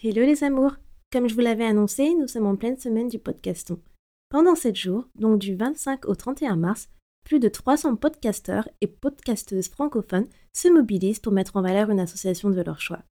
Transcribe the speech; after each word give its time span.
Hello 0.00 0.22
les 0.22 0.44
amours 0.44 0.76
Comme 1.12 1.28
je 1.28 1.34
vous 1.34 1.40
l'avais 1.40 1.64
annoncé, 1.64 2.14
nous 2.14 2.28
sommes 2.28 2.46
en 2.46 2.54
pleine 2.54 2.78
semaine 2.78 3.08
du 3.08 3.18
podcaston. 3.18 3.80
Pendant 4.28 4.54
7 4.54 4.76
jours, 4.76 5.08
donc 5.16 5.40
du 5.40 5.56
25 5.56 6.06
au 6.06 6.14
31 6.14 6.54
mars, 6.54 6.88
plus 7.24 7.40
de 7.40 7.48
300 7.48 7.96
podcasteurs 7.96 8.68
et 8.80 8.86
podcasteuses 8.86 9.66
francophones 9.66 10.28
se 10.52 10.68
mobilisent 10.68 11.18
pour 11.18 11.32
mettre 11.32 11.56
en 11.56 11.62
valeur 11.62 11.90
une 11.90 11.98
association 11.98 12.48
de 12.48 12.60
leur 12.62 12.80
choix. 12.80 13.02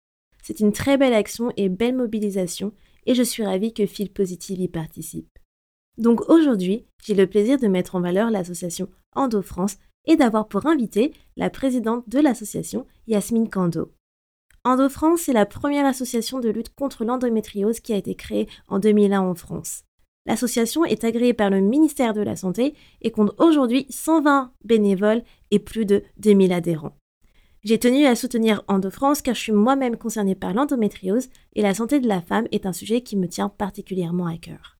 C'est 0.42 0.62
une 0.62 0.72
très 0.72 0.98
belle 0.98 1.14
action 1.14 1.52
et 1.58 1.68
belle 1.68 1.94
mobilisation 1.94 2.72
et 3.06 3.16
je 3.16 3.24
suis 3.24 3.44
ravie 3.44 3.74
que 3.74 3.86
Fil 3.86 4.10
Positive 4.10 4.62
y 4.62 4.70
participe. 4.70 5.40
Donc 5.98 6.30
aujourd'hui, 6.30 6.86
j'ai 7.04 7.16
le 7.16 7.28
plaisir 7.28 7.60
de 7.60 7.68
mettre 7.68 7.96
en 7.96 8.02
valeur 8.02 8.32
l'association 8.32 8.88
Endo 9.14 9.42
France 9.42 9.76
et 10.06 10.16
d'avoir 10.16 10.48
pour 10.48 10.68
invitée 10.68 11.12
la 11.36 11.50
présidente 11.50 12.08
de 12.08 12.20
l'association, 12.20 12.88
Yasmine 13.08 13.50
Kando. 13.50 13.92
Endo 14.68 14.90
France 14.90 15.30
est 15.30 15.34
la 15.34 15.46
première 15.46 15.86
association 15.86 16.42
de 16.42 16.50
lutte 16.50 16.76
contre 16.76 17.06
l'endométriose 17.06 17.80
qui 17.80 17.94
a 17.94 17.96
été 17.96 18.16
créée 18.16 18.50
en 18.68 18.80
2001 18.80 19.22
en 19.22 19.34
France. 19.34 19.86
L'association 20.26 20.84
est 20.84 21.06
agréée 21.06 21.34
par 21.34 21.50
le 21.50 21.62
ministère 21.62 22.14
de 22.14 22.20
la 22.20 22.36
Santé 22.36 22.74
et 23.02 23.12
compte 23.12 23.32
aujourd'hui 23.38 23.86
120 23.90 24.52
bénévoles 24.66 25.24
et 25.52 25.60
plus 25.60 25.86
de 25.86 26.04
2000 26.18 26.52
adhérents. 26.52 26.98
J'ai 27.64 27.80
tenu 27.80 28.06
à 28.06 28.18
soutenir 28.18 28.62
Endo 28.68 28.90
France 28.90 29.22
car 29.22 29.36
je 29.36 29.40
suis 29.40 29.52
moi-même 29.54 29.96
concernée 29.96 30.36
par 30.36 30.54
l'endométriose 30.54 31.30
et 31.56 31.62
la 31.62 31.74
santé 31.74 32.02
de 32.02 32.08
la 32.10 32.22
femme 32.22 32.50
est 32.52 32.66
un 32.66 32.74
sujet 32.74 33.00
qui 33.00 33.16
me 33.16 33.30
tient 33.30 33.48
particulièrement 33.48 34.28
à 34.28 34.38
cœur. 34.38 34.76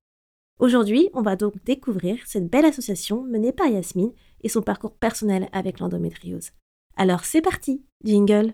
Aujourd'hui, 0.60 1.08
on 1.14 1.22
va 1.22 1.38
donc 1.38 1.64
découvrir 1.64 2.18
cette 2.26 2.50
belle 2.50 2.66
association 2.66 3.24
menée 3.24 3.54
par 3.54 3.68
Yasmine 3.68 4.12
et 4.42 4.50
son 4.50 4.62
parcours 4.62 4.98
personnel 4.98 5.48
avec 5.54 5.80
l'endométriose. 5.80 6.52
Alors 6.98 7.24
c'est 7.24 7.42
parti, 7.42 7.86
jingle 8.04 8.54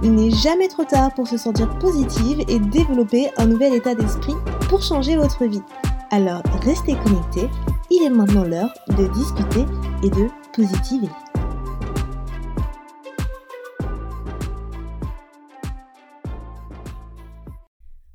Il 0.00 0.14
n'est 0.14 0.30
jamais 0.30 0.68
trop 0.68 0.84
tard 0.84 1.12
pour 1.12 1.26
se 1.26 1.36
sentir 1.36 1.76
positive 1.80 2.40
et 2.46 2.60
développer 2.60 3.30
un 3.36 3.46
nouvel 3.46 3.74
état 3.74 3.96
d'esprit 3.96 4.34
pour 4.68 4.80
changer 4.80 5.16
votre 5.16 5.44
vie. 5.44 5.62
Alors 6.12 6.40
restez 6.62 6.94
connectés, 6.94 7.48
il 7.90 8.04
est 8.04 8.10
maintenant 8.10 8.44
l'heure 8.44 8.72
de 8.96 9.12
discuter 9.12 9.64
et 10.04 10.10
de 10.10 10.28
positiver. 10.54 11.08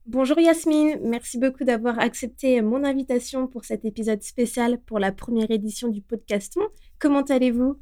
Bonjour 0.06 0.40
Yasmine, 0.40 1.00
merci 1.03 1.38
beaucoup 1.38 1.66
d'avoir 1.66 2.00
accepté 2.00 2.62
mon 2.62 2.86
invitation 2.86 3.47
pour 3.47 3.66
cet 3.66 3.84
épisode 3.84 4.23
spécial 4.23 4.80
pour 4.80 5.00
la 5.00 5.12
première 5.12 5.52
édition 5.52 5.90
du 5.90 6.02
podcast. 6.02 6.58
Comment 6.97 7.23
allez-vous? 7.23 7.78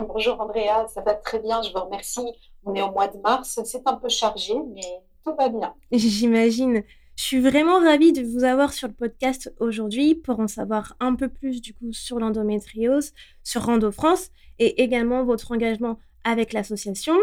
Bonjour 0.00 0.40
Andrea, 0.40 0.86
ça 0.88 1.00
va 1.02 1.14
très 1.14 1.40
bien, 1.40 1.62
je 1.62 1.72
vous 1.72 1.80
remercie. 1.80 2.26
On 2.64 2.74
est 2.74 2.82
au 2.82 2.90
mois 2.90 3.08
de 3.08 3.18
mars, 3.18 3.60
c'est 3.64 3.86
un 3.86 3.96
peu 3.96 4.08
chargé, 4.08 4.54
mais 4.74 5.02
tout 5.24 5.34
va 5.36 5.48
bien. 5.48 5.74
J'imagine. 5.92 6.82
Je 7.16 7.24
suis 7.24 7.40
vraiment 7.40 7.80
ravie 7.80 8.12
de 8.12 8.22
vous 8.22 8.44
avoir 8.44 8.72
sur 8.72 8.86
le 8.86 8.94
podcast 8.94 9.52
aujourd'hui 9.58 10.14
pour 10.14 10.38
en 10.38 10.46
savoir 10.46 10.94
un 11.00 11.16
peu 11.16 11.28
plus 11.28 11.60
du 11.60 11.74
coup 11.74 11.92
sur 11.92 12.20
l'endométriose, 12.20 13.12
sur 13.42 13.62
Rando 13.62 13.90
France 13.90 14.30
et 14.60 14.82
également 14.82 15.24
votre 15.24 15.50
engagement 15.50 15.98
avec 16.22 16.52
l'association. 16.52 17.16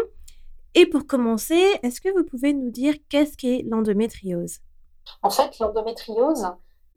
Et 0.74 0.84
pour 0.84 1.06
commencer, 1.06 1.78
est-ce 1.82 2.02
que 2.02 2.10
vous 2.10 2.24
pouvez 2.24 2.52
nous 2.52 2.70
dire 2.70 2.94
qu'est-ce 3.08 3.38
qu'est 3.38 3.64
l'endométriose? 3.66 4.58
En 5.22 5.30
fait, 5.30 5.58
l'endométriose, 5.58 6.46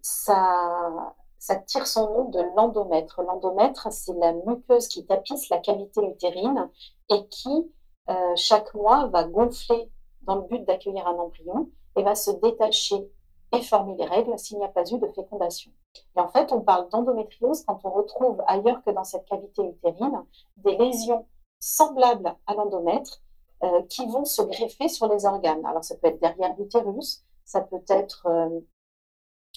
ça, 0.01 1.15
ça 1.37 1.55
tire 1.55 1.87
son 1.87 2.13
nom 2.13 2.25
de 2.25 2.39
l'endomètre. 2.57 3.21
L'endomètre, 3.21 3.87
c'est 3.91 4.17
la 4.19 4.33
muqueuse 4.33 4.89
qui 4.89 5.05
tapisse 5.05 5.47
la 5.47 5.59
cavité 5.59 6.01
utérine 6.05 6.69
et 7.09 7.25
qui, 7.29 7.71
euh, 8.09 8.35
chaque 8.35 8.73
mois, 8.73 9.07
va 9.07 9.23
gonfler 9.23 9.91
dans 10.23 10.35
le 10.35 10.41
but 10.41 10.65
d'accueillir 10.65 11.05
un 11.07 11.15
embryon 11.15 11.69
et 11.95 12.03
va 12.03 12.15
se 12.15 12.31
détacher 12.31 13.09
et 13.51 13.61
former 13.61 13.95
les 13.95 14.05
règles 14.05 14.37
s'il 14.37 14.57
n'y 14.57 14.65
a 14.65 14.69
pas 14.69 14.83
eu 14.91 14.99
de 14.99 15.07
fécondation. 15.07 15.71
Et 16.15 16.19
en 16.19 16.27
fait, 16.27 16.51
on 16.51 16.61
parle 16.61 16.89
d'endométriose 16.89 17.63
quand 17.65 17.79
on 17.83 17.89
retrouve 17.89 18.43
ailleurs 18.47 18.83
que 18.83 18.91
dans 18.91 19.03
cette 19.03 19.25
cavité 19.25 19.63
utérine 19.63 20.23
des 20.57 20.77
lésions 20.77 21.25
semblables 21.59 22.35
à 22.45 22.53
l'endomètre 22.53 23.21
euh, 23.63 23.81
qui 23.89 24.05
vont 24.05 24.25
se 24.25 24.41
greffer 24.43 24.87
sur 24.87 25.11
les 25.11 25.25
organes. 25.25 25.65
Alors, 25.65 25.83
ça 25.83 25.95
peut 25.95 26.07
être 26.07 26.21
derrière 26.21 26.55
l'utérus, 26.57 27.23
ça 27.43 27.61
peut 27.61 27.83
être 27.89 28.27
euh, 28.27 28.59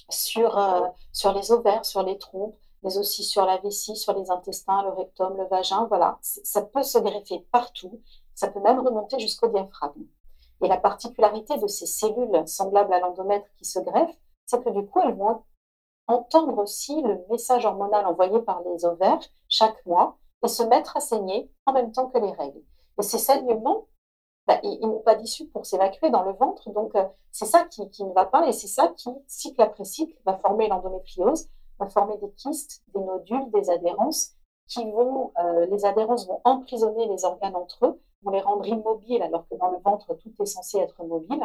sur, 0.08 0.58
sur 1.12 1.32
les 1.34 1.52
ovaires, 1.52 1.84
sur 1.84 2.02
les 2.02 2.18
trompes, 2.18 2.56
mais 2.82 2.96
aussi 2.98 3.22
sur 3.22 3.46
la 3.46 3.58
vessie, 3.58 3.96
sur 3.96 4.18
les 4.18 4.30
intestins, 4.30 4.82
le 4.82 4.90
rectum, 4.90 5.36
le 5.36 5.46
vagin. 5.46 5.86
Voilà, 5.86 6.18
ça 6.20 6.62
peut 6.62 6.82
se 6.82 6.98
greffer 6.98 7.46
partout. 7.52 8.00
Ça 8.34 8.48
peut 8.48 8.60
même 8.60 8.80
remonter 8.80 9.18
jusqu'au 9.18 9.48
diaphragme. 9.48 10.04
Et 10.62 10.68
la 10.68 10.76
particularité 10.76 11.58
de 11.58 11.66
ces 11.66 11.86
cellules 11.86 12.46
semblables 12.46 12.92
à 12.94 13.00
l'endomètre 13.00 13.46
qui 13.56 13.64
se 13.64 13.80
greffent, 13.80 14.16
c'est 14.46 14.62
que 14.62 14.70
du 14.70 14.86
coup, 14.86 15.00
elles 15.00 15.14
vont 15.14 15.42
entendre 16.06 16.58
aussi 16.58 17.00
le 17.02 17.24
message 17.30 17.64
hormonal 17.64 18.06
envoyé 18.06 18.40
par 18.40 18.62
les 18.62 18.84
ovaires 18.84 19.20
chaque 19.48 19.84
mois 19.86 20.18
et 20.44 20.48
se 20.48 20.62
mettre 20.62 20.96
à 20.96 21.00
saigner 21.00 21.50
en 21.66 21.72
même 21.72 21.92
temps 21.92 22.08
que 22.08 22.18
les 22.18 22.32
règles. 22.32 22.62
Et 22.98 23.02
ces 23.02 23.18
saignements 23.18 23.86
bah, 24.46 24.58
ils, 24.64 24.80
n'ont 24.80 25.00
pas 25.00 25.14
d'issue 25.14 25.46
pour 25.46 25.66
s'évacuer 25.66 26.10
dans 26.10 26.22
le 26.22 26.32
ventre. 26.32 26.70
Donc, 26.70 26.94
euh, 26.96 27.04
c'est 27.30 27.46
ça 27.46 27.64
qui, 27.64 27.82
ne 27.82 28.12
va 28.12 28.26
pas 28.26 28.46
et 28.48 28.52
c'est 28.52 28.66
ça 28.66 28.88
qui, 28.88 29.10
cycle 29.26 29.62
après 29.62 29.84
cycle, 29.84 30.16
va 30.26 30.36
former 30.38 30.68
l'endométriose, 30.68 31.48
va 31.78 31.88
former 31.88 32.16
des 32.18 32.30
kystes, 32.32 32.82
des 32.94 33.00
nodules, 33.00 33.50
des 33.52 33.70
adhérences 33.70 34.32
qui 34.66 34.90
vont, 34.90 35.32
euh, 35.38 35.66
les 35.66 35.84
adhérences 35.84 36.26
vont 36.26 36.40
emprisonner 36.44 37.06
les 37.06 37.24
organes 37.24 37.54
entre 37.54 37.86
eux, 37.86 38.00
vont 38.22 38.30
les 38.30 38.40
rendre 38.40 38.66
immobiles 38.66 39.22
alors 39.22 39.46
que 39.48 39.54
dans 39.56 39.70
le 39.70 39.78
ventre, 39.78 40.14
tout 40.14 40.32
est 40.40 40.46
censé 40.46 40.78
être 40.78 41.02
mobile. 41.04 41.42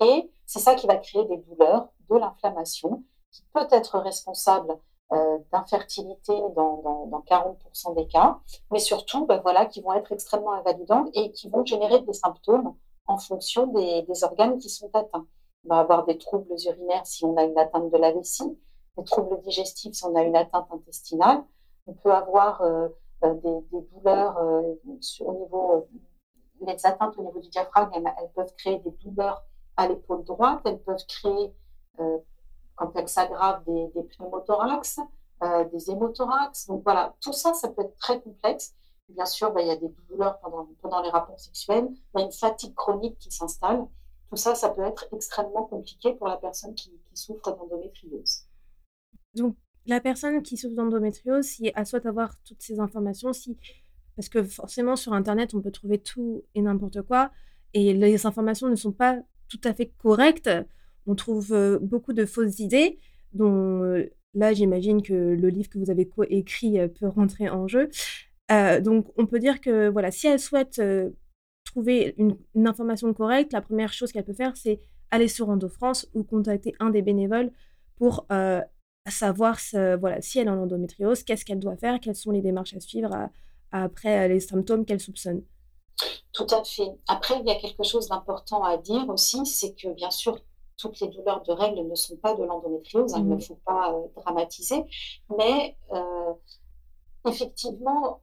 Et 0.00 0.30
c'est 0.46 0.60
ça 0.60 0.74
qui 0.74 0.86
va 0.86 0.96
créer 0.96 1.24
des 1.24 1.38
douleurs, 1.38 1.88
de 2.08 2.16
l'inflammation, 2.16 3.02
qui 3.30 3.42
peut 3.52 3.66
être 3.70 3.98
responsable 3.98 4.78
euh, 5.12 5.38
d'infertilité 5.52 6.34
dans, 6.54 7.06
dans, 7.06 7.24
40% 7.26 7.94
des 7.94 8.06
cas, 8.06 8.38
mais 8.70 8.78
surtout 8.78 9.24
ben 9.24 9.40
voilà, 9.40 9.64
qui 9.64 9.80
vont 9.80 9.94
être 9.94 10.12
extrêmement 10.12 10.52
invalidants 10.52 11.06
et 11.14 11.32
qui 11.32 11.48
vont 11.48 11.64
générer 11.64 12.00
des 12.00 12.12
symptômes 12.12 12.74
en 13.06 13.16
fonction 13.16 13.68
des, 13.68 14.04
organes 14.22 14.58
qui 14.58 14.68
sont 14.68 14.90
atteints. 14.92 15.26
On 15.64 15.68
va 15.70 15.80
avoir 15.80 16.04
des 16.04 16.18
troubles 16.18 16.54
urinaires 16.66 17.06
si 17.06 17.24
on 17.24 17.36
a 17.38 17.44
une 17.44 17.58
atteinte 17.58 17.90
de 17.90 17.96
la 17.96 18.12
vessie, 18.12 18.58
des 18.98 19.04
troubles 19.04 19.40
digestifs 19.40 19.94
si 19.94 20.04
on 20.04 20.14
a 20.14 20.22
une 20.22 20.36
atteinte 20.36 20.66
intestinale. 20.70 21.42
On 21.86 21.94
peut 21.94 22.12
avoir 22.12 22.60
euh, 22.60 22.88
euh, 23.24 23.32
des, 23.32 23.88
douleurs 23.94 24.36
au 24.38 25.32
niveau, 25.32 25.88
les 26.60 26.86
atteintes 26.86 27.16
au 27.18 27.22
niveau 27.22 27.40
du 27.40 27.48
diaphragme, 27.48 27.90
elles, 27.94 28.30
peuvent 28.34 28.54
créer 28.56 28.78
des 28.78 28.90
douleurs 29.02 29.44
à 29.76 29.88
l'épaule 29.88 30.24
droite, 30.24 30.60
elles 30.64 30.80
peuvent 30.80 31.04
créer 31.06 31.52
quand 32.78 32.92
elles 32.94 33.08
s'aggravent 33.08 33.62
des, 33.64 34.02
pneumothorax, 34.02 35.00
euh, 35.42 35.64
des 35.64 35.90
hémothorax. 35.90 36.66
Donc 36.68 36.82
voilà, 36.84 37.14
tout 37.20 37.32
ça, 37.32 37.52
ça 37.52 37.68
peut 37.68 37.82
être 37.82 37.96
très 37.96 38.20
complexe. 38.20 38.74
Bien 39.08 39.26
sûr, 39.26 39.52
ben, 39.52 39.60
il 39.62 39.68
y 39.68 39.70
a 39.70 39.76
des 39.76 39.92
douleurs 40.08 40.38
pendant, 40.40 40.68
pendant 40.80 41.02
les 41.02 41.10
rapports 41.10 41.40
sexuels, 41.40 41.88
il 41.90 42.20
y 42.20 42.22
a 42.22 42.26
une 42.26 42.32
fatigue 42.32 42.74
chronique 42.74 43.18
qui 43.18 43.30
s'installe. 43.30 43.86
Tout 44.30 44.36
ça, 44.36 44.54
ça 44.54 44.68
peut 44.70 44.84
être 44.84 45.06
extrêmement 45.12 45.64
compliqué 45.64 46.12
pour 46.12 46.28
la 46.28 46.36
personne 46.36 46.74
qui, 46.74 46.92
souffre 47.14 47.50
d'endométriose. 47.50 48.44
Donc, 49.34 49.56
la 49.86 50.00
personne 50.00 50.40
qui 50.42 50.56
souffre 50.56 50.76
d'endométriose, 50.76 51.46
si 51.46 51.72
elle 51.74 51.86
souhaite 51.86 52.06
avoir 52.06 52.30
toutes 52.44 52.62
ces 52.62 52.78
informations, 52.78 53.32
si 53.32 53.58
parce 54.18 54.28
que 54.28 54.42
forcément 54.42 54.96
sur 54.96 55.12
Internet, 55.12 55.54
on 55.54 55.60
peut 55.60 55.70
trouver 55.70 55.98
tout 55.98 56.42
et 56.56 56.60
n'importe 56.60 57.02
quoi, 57.02 57.30
et 57.72 57.94
les 57.94 58.26
informations 58.26 58.68
ne 58.68 58.74
sont 58.74 58.90
pas 58.90 59.16
tout 59.48 59.60
à 59.62 59.72
fait 59.72 59.92
correctes 60.02 60.50
on 61.08 61.14
trouve 61.14 61.52
euh, 61.52 61.78
beaucoup 61.80 62.12
de 62.12 62.26
fausses 62.26 62.60
idées, 62.60 62.98
dont 63.32 63.82
euh, 63.82 64.10
là, 64.34 64.52
j'imagine 64.52 65.02
que 65.02 65.14
le 65.14 65.48
livre 65.48 65.68
que 65.70 65.78
vous 65.78 65.90
avez 65.90 66.08
écrit 66.28 66.78
euh, 66.78 66.86
peut 66.86 67.08
rentrer 67.08 67.48
en 67.48 67.66
jeu. 67.66 67.88
donc, 68.82 69.06
on 69.16 69.26
peut 69.26 69.38
dire 69.38 69.60
que 69.60 69.88
voilà, 69.88 70.10
si 70.10 70.26
elle 70.26 70.38
souhaite 70.38 70.80
trouver 71.64 72.14
une, 72.18 72.36
information 72.66 73.12
correcte, 73.12 73.52
la 73.52 73.60
première 73.60 73.92
chose 73.92 74.12
qu'elle 74.12 74.24
peut 74.24 74.32
faire, 74.32 74.56
c'est 74.56 74.80
aller 75.10 75.28
sur 75.28 75.48
Endo 75.50 75.68
France 75.68 76.08
ou 76.14 76.22
contacter 76.22 76.74
un 76.80 76.90
des 76.90 77.02
bénévoles 77.02 77.50
pour 77.96 78.26
savoir 79.06 79.58
voilà, 80.00 80.22
si 80.22 80.38
elle 80.38 80.48
a 80.48 80.54
l'endométriose, 80.54 81.24
qu'est-ce 81.24 81.44
qu'elle 81.44 81.58
doit 81.58 81.76
faire, 81.76 82.00
quelles 82.00 82.14
sont 82.14 82.30
les 82.30 82.40
démarches 82.40 82.74
à 82.74 82.80
suivre 82.80 83.10
après 83.72 84.28
les 84.28 84.40
symptômes 84.40 84.84
qu'elle 84.84 85.00
soupçonne. 85.00 85.42
Tout 86.32 86.46
à 86.50 86.62
fait. 86.62 86.90
Après, 87.08 87.40
il 87.40 87.46
y 87.46 87.50
a 87.50 87.56
quelque 87.56 87.82
chose 87.82 88.08
d'important 88.08 88.62
à 88.62 88.76
dire 88.76 89.08
aussi, 89.08 89.44
c'est 89.46 89.74
que 89.74 89.88
bien 89.88 90.10
sûr, 90.10 90.38
toutes 90.76 91.00
les 91.00 91.08
douleurs 91.08 91.42
de 91.42 91.52
règles 91.52 91.86
ne 91.88 91.94
sont 91.94 92.16
pas 92.16 92.34
de 92.34 92.44
l'endométriose, 92.44 93.14
il 93.16 93.26
ne 93.26 93.34
mmh. 93.34 93.40
faut 93.40 93.58
pas 93.64 93.92
dramatiser, 94.14 94.84
mais 95.36 95.76
effectivement, 97.26 98.22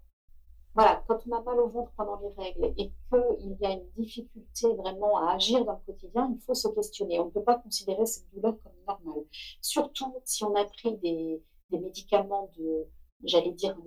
voilà, 0.75 1.01
quand 1.07 1.17
on 1.25 1.31
a 1.31 1.41
mal 1.41 1.57
au 1.59 1.69
ventre 1.69 1.91
pendant 1.95 2.19
les 2.19 2.43
règles 2.43 2.73
et 2.77 2.91
qu'il 3.09 3.57
y 3.61 3.65
a 3.65 3.71
une 3.71 3.89
difficulté 3.95 4.73
vraiment 4.75 5.17
à 5.17 5.35
agir 5.35 5.63
dans 5.63 5.71
le 5.71 5.93
quotidien, 5.93 6.29
il 6.35 6.41
faut 6.41 6.53
se 6.53 6.67
questionner. 6.67 7.17
On 7.17 7.25
ne 7.25 7.29
peut 7.29 7.43
pas 7.43 7.55
considérer 7.55 8.05
cette 8.05 8.29
douleur 8.33 8.55
comme 8.61 8.73
normale. 8.85 9.23
Surtout 9.61 10.13
si 10.25 10.43
on 10.43 10.53
a 10.55 10.65
pris 10.65 10.97
des, 10.97 11.41
médicaments 11.71 12.51
de, 12.57 12.87
j'allais 13.23 13.51
dire, 13.51 13.77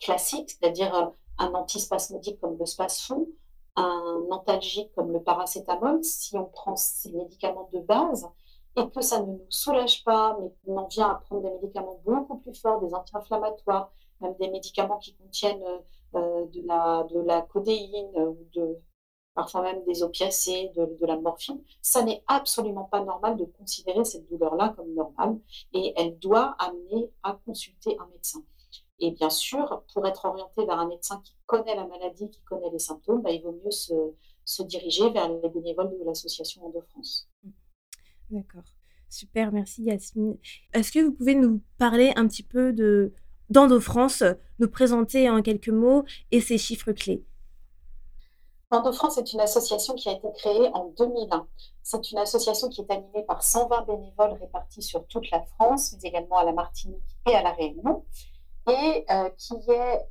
classiques, 0.00 0.50
c'est-à-dire 0.50 0.94
euh, 0.94 1.06
un 1.38 1.54
antispasmodique 1.54 2.40
comme 2.40 2.56
le 2.58 2.66
spasfon, 2.66 3.28
un 3.76 4.22
antalgique 4.30 4.92
comme 4.94 5.12
le 5.12 5.22
paracétamol, 5.22 6.02
si 6.02 6.36
on 6.36 6.46
prend 6.46 6.76
ces 6.76 7.12
médicaments 7.12 7.68
de 7.72 7.78
base 7.80 8.28
et 8.76 8.88
que 8.90 9.00
ça 9.00 9.20
ne 9.20 9.26
nous 9.26 9.46
soulage 9.48 10.04
pas, 10.04 10.36
mais 10.40 10.52
qu'on 10.64 10.76
en 10.76 10.86
vient 10.86 11.10
à 11.10 11.14
prendre 11.14 11.42
des 11.42 11.50
médicaments 11.50 12.00
beaucoup 12.04 12.38
plus 12.38 12.54
forts, 12.54 12.80
des 12.80 12.94
anti-inflammatoires, 12.94 13.90
même 14.20 14.34
des 14.38 14.50
médicaments 14.50 14.98
qui 14.98 15.14
contiennent 15.14 15.62
euh, 16.14 16.46
de, 16.46 17.20
la, 17.26 17.42
codéine 17.42 18.16
ou 18.16 18.38
de, 18.54 18.78
parfois 19.34 19.62
même 19.62 19.84
des 19.84 20.02
opiacés, 20.02 20.70
de, 20.76 20.96
de 21.00 21.06
la 21.06 21.16
morphine, 21.16 21.60
ça 21.82 22.02
n'est 22.02 22.22
absolument 22.26 22.84
pas 22.84 23.02
normal 23.02 23.36
de 23.36 23.44
considérer 23.44 24.04
cette 24.04 24.28
douleur-là 24.28 24.74
comme 24.76 24.92
normale 24.94 25.38
et 25.72 25.94
elle 25.96 26.18
doit 26.18 26.56
amener 26.58 27.10
à 27.22 27.38
consulter 27.44 27.96
un 27.98 28.06
médecin. 28.06 28.42
Et 29.00 29.12
bien 29.12 29.30
sûr, 29.30 29.84
pour 29.92 30.06
être 30.06 30.24
orienté 30.24 30.64
vers 30.66 30.78
un 30.78 30.88
médecin 30.88 31.20
qui 31.24 31.36
connaît 31.46 31.76
la 31.76 31.86
maladie, 31.86 32.28
qui 32.30 32.40
connaît 32.42 32.70
les 32.70 32.78
symptômes, 32.78 33.22
bah, 33.22 33.30
il 33.30 33.42
vaut 33.42 33.58
mieux 33.64 33.70
se, 33.70 33.92
se, 34.44 34.62
diriger 34.62 35.08
vers 35.10 35.28
les 35.28 35.48
bénévoles 35.48 35.96
de 35.98 36.04
l'association 36.04 36.66
Endo-France. 36.66 37.28
D'accord. 38.30 38.64
Super, 39.08 39.52
merci 39.52 39.84
Yasmine. 39.84 40.36
Est-ce 40.74 40.92
que 40.92 40.98
vous 40.98 41.12
pouvez 41.12 41.34
nous 41.34 41.62
parler 41.78 42.12
un 42.16 42.26
petit 42.26 42.42
peu 42.42 42.72
de, 42.72 43.14
d'Endo-France, 43.50 44.22
nous 44.58 44.68
présenter 44.68 45.30
en 45.30 45.42
quelques 45.42 45.68
mots 45.68 46.04
et 46.30 46.40
ses 46.40 46.58
chiffres 46.58 46.92
clés? 46.92 47.24
Endo-France 48.70 49.16
est 49.16 49.32
une 49.32 49.40
association 49.40 49.94
qui 49.94 50.10
a 50.10 50.12
été 50.12 50.28
créée 50.34 50.68
en 50.74 50.92
2001. 50.98 51.46
C'est 51.82 52.10
une 52.10 52.18
association 52.18 52.68
qui 52.68 52.82
est 52.82 52.90
animée 52.90 53.22
par 53.22 53.42
120 53.42 53.86
bénévoles 53.86 54.34
répartis 54.38 54.82
sur 54.82 55.06
toute 55.06 55.30
la 55.30 55.42
France, 55.42 55.94
mais 55.94 56.08
également 56.10 56.36
à 56.36 56.44
la 56.44 56.52
Martinique 56.52 57.02
et 57.26 57.34
à 57.34 57.42
la 57.42 57.52
Réunion, 57.52 58.04
et 58.68 59.06
euh, 59.10 59.30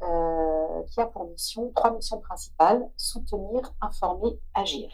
euh, 0.01 0.83
qui 0.83 1.01
a 1.01 1.05
pour 1.05 1.25
mission 1.25 1.71
trois 1.75 1.91
missions 1.91 2.19
principales 2.19 2.89
soutenir, 2.97 3.73
informer, 3.81 4.39
agir. 4.53 4.89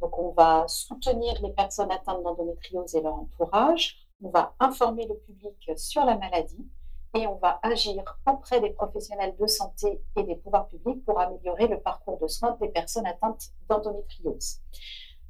Donc, 0.00 0.18
on 0.18 0.30
va 0.32 0.64
soutenir 0.68 1.40
les 1.42 1.52
personnes 1.52 1.90
atteintes 1.90 2.22
d'endométriose 2.22 2.94
et 2.94 3.00
leur 3.00 3.14
entourage. 3.14 4.06
On 4.22 4.28
va 4.28 4.54
informer 4.60 5.06
le 5.06 5.14
public 5.14 5.70
sur 5.76 6.04
la 6.04 6.16
maladie 6.16 6.66
et 7.14 7.26
on 7.26 7.36
va 7.36 7.58
agir 7.62 8.02
auprès 8.26 8.60
des 8.60 8.70
professionnels 8.70 9.34
de 9.40 9.46
santé 9.46 10.02
et 10.16 10.22
des 10.22 10.36
pouvoirs 10.36 10.66
publics 10.68 11.04
pour 11.04 11.18
améliorer 11.18 11.66
le 11.66 11.80
parcours 11.80 12.18
de 12.18 12.28
soins 12.28 12.56
des 12.60 12.68
personnes 12.68 13.06
atteintes 13.06 13.52
d'endométriose. 13.68 14.60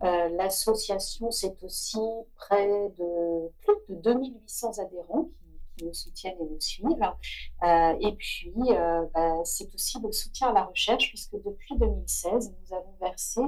Euh, 0.02 0.28
l'association, 0.30 1.30
c'est 1.30 1.62
aussi 1.62 2.00
près 2.34 2.90
de 2.98 3.48
plus 3.60 3.74
de 3.88 4.00
2800 4.00 4.78
adhérents 4.78 5.28
qui, 5.38 5.45
nous 5.82 5.94
soutiennent 5.94 6.36
et 6.40 6.44
nous 6.44 6.60
suivent. 6.60 7.12
Euh, 7.62 7.94
et 8.00 8.12
puis, 8.16 8.54
euh, 8.70 9.04
bah, 9.14 9.44
c'est 9.44 9.72
aussi 9.74 10.00
le 10.00 10.12
soutien 10.12 10.48
à 10.48 10.52
la 10.52 10.64
recherche, 10.64 11.08
puisque 11.08 11.34
depuis 11.42 11.76
2016, 11.76 12.54
nous 12.60 12.76
avons 12.76 12.96
versé 13.00 13.40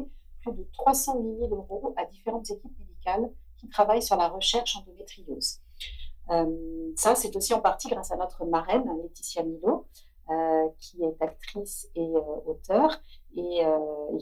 plus 0.43 0.53
de 0.53 0.69
308 0.73 1.39
000 1.39 1.55
euros 1.55 1.95
à 1.97 2.05
différentes 2.07 2.51
équipes 2.51 2.79
médicales 2.79 3.31
qui 3.59 3.69
travaillent 3.69 4.03
sur 4.03 4.17
la 4.17 4.29
recherche 4.29 4.77
endométriose. 4.77 5.61
Euh, 6.31 6.93
ça, 6.97 7.15
c'est 7.15 7.35
aussi 7.37 7.55
en 7.55 7.61
partie 7.61 7.89
grâce 7.89 8.11
à 8.11 8.17
notre 8.17 8.45
marraine, 8.45 8.85
Laetitia 9.03 9.43
Milo, 9.43 9.87
euh, 10.31 10.69
qui 10.79 11.03
est 11.03 11.23
actrice 11.23 11.89
et 11.95 12.15
euh, 12.15 12.21
auteur 12.47 13.01
et, 13.37 13.65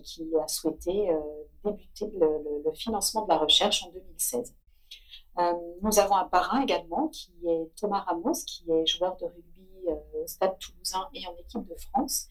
qui 0.02 0.28
a 0.40 0.46
souhaité 0.46 1.10
débuter 1.64 2.10
le, 2.18 2.72
financement 2.74 3.24
de 3.24 3.30
la 3.30 3.38
recherche 3.38 3.84
en 3.84 3.90
2016. 3.90 4.54
Nous 5.82 5.98
avons 5.98 6.16
un 6.16 6.24
parrain 6.24 6.62
également 6.62 7.08
qui 7.08 7.32
est 7.46 7.70
Thomas 7.76 8.00
Ramos, 8.00 8.44
qui 8.46 8.70
est 8.70 8.86
joueur 8.86 9.16
de 9.16 9.26
rugby 9.26 9.88
au 9.88 10.26
Stade 10.26 10.58
Toulousain 10.58 11.06
et 11.14 11.26
en 11.26 11.36
équipe 11.36 11.66
de 11.68 11.76
France, 11.76 12.28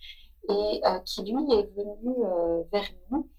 et 0.49 0.81
qui 1.05 1.21
lui 1.23 1.53
est 1.53 1.75
venu 1.75 2.15
vers 2.71 2.89
nous 3.11 3.29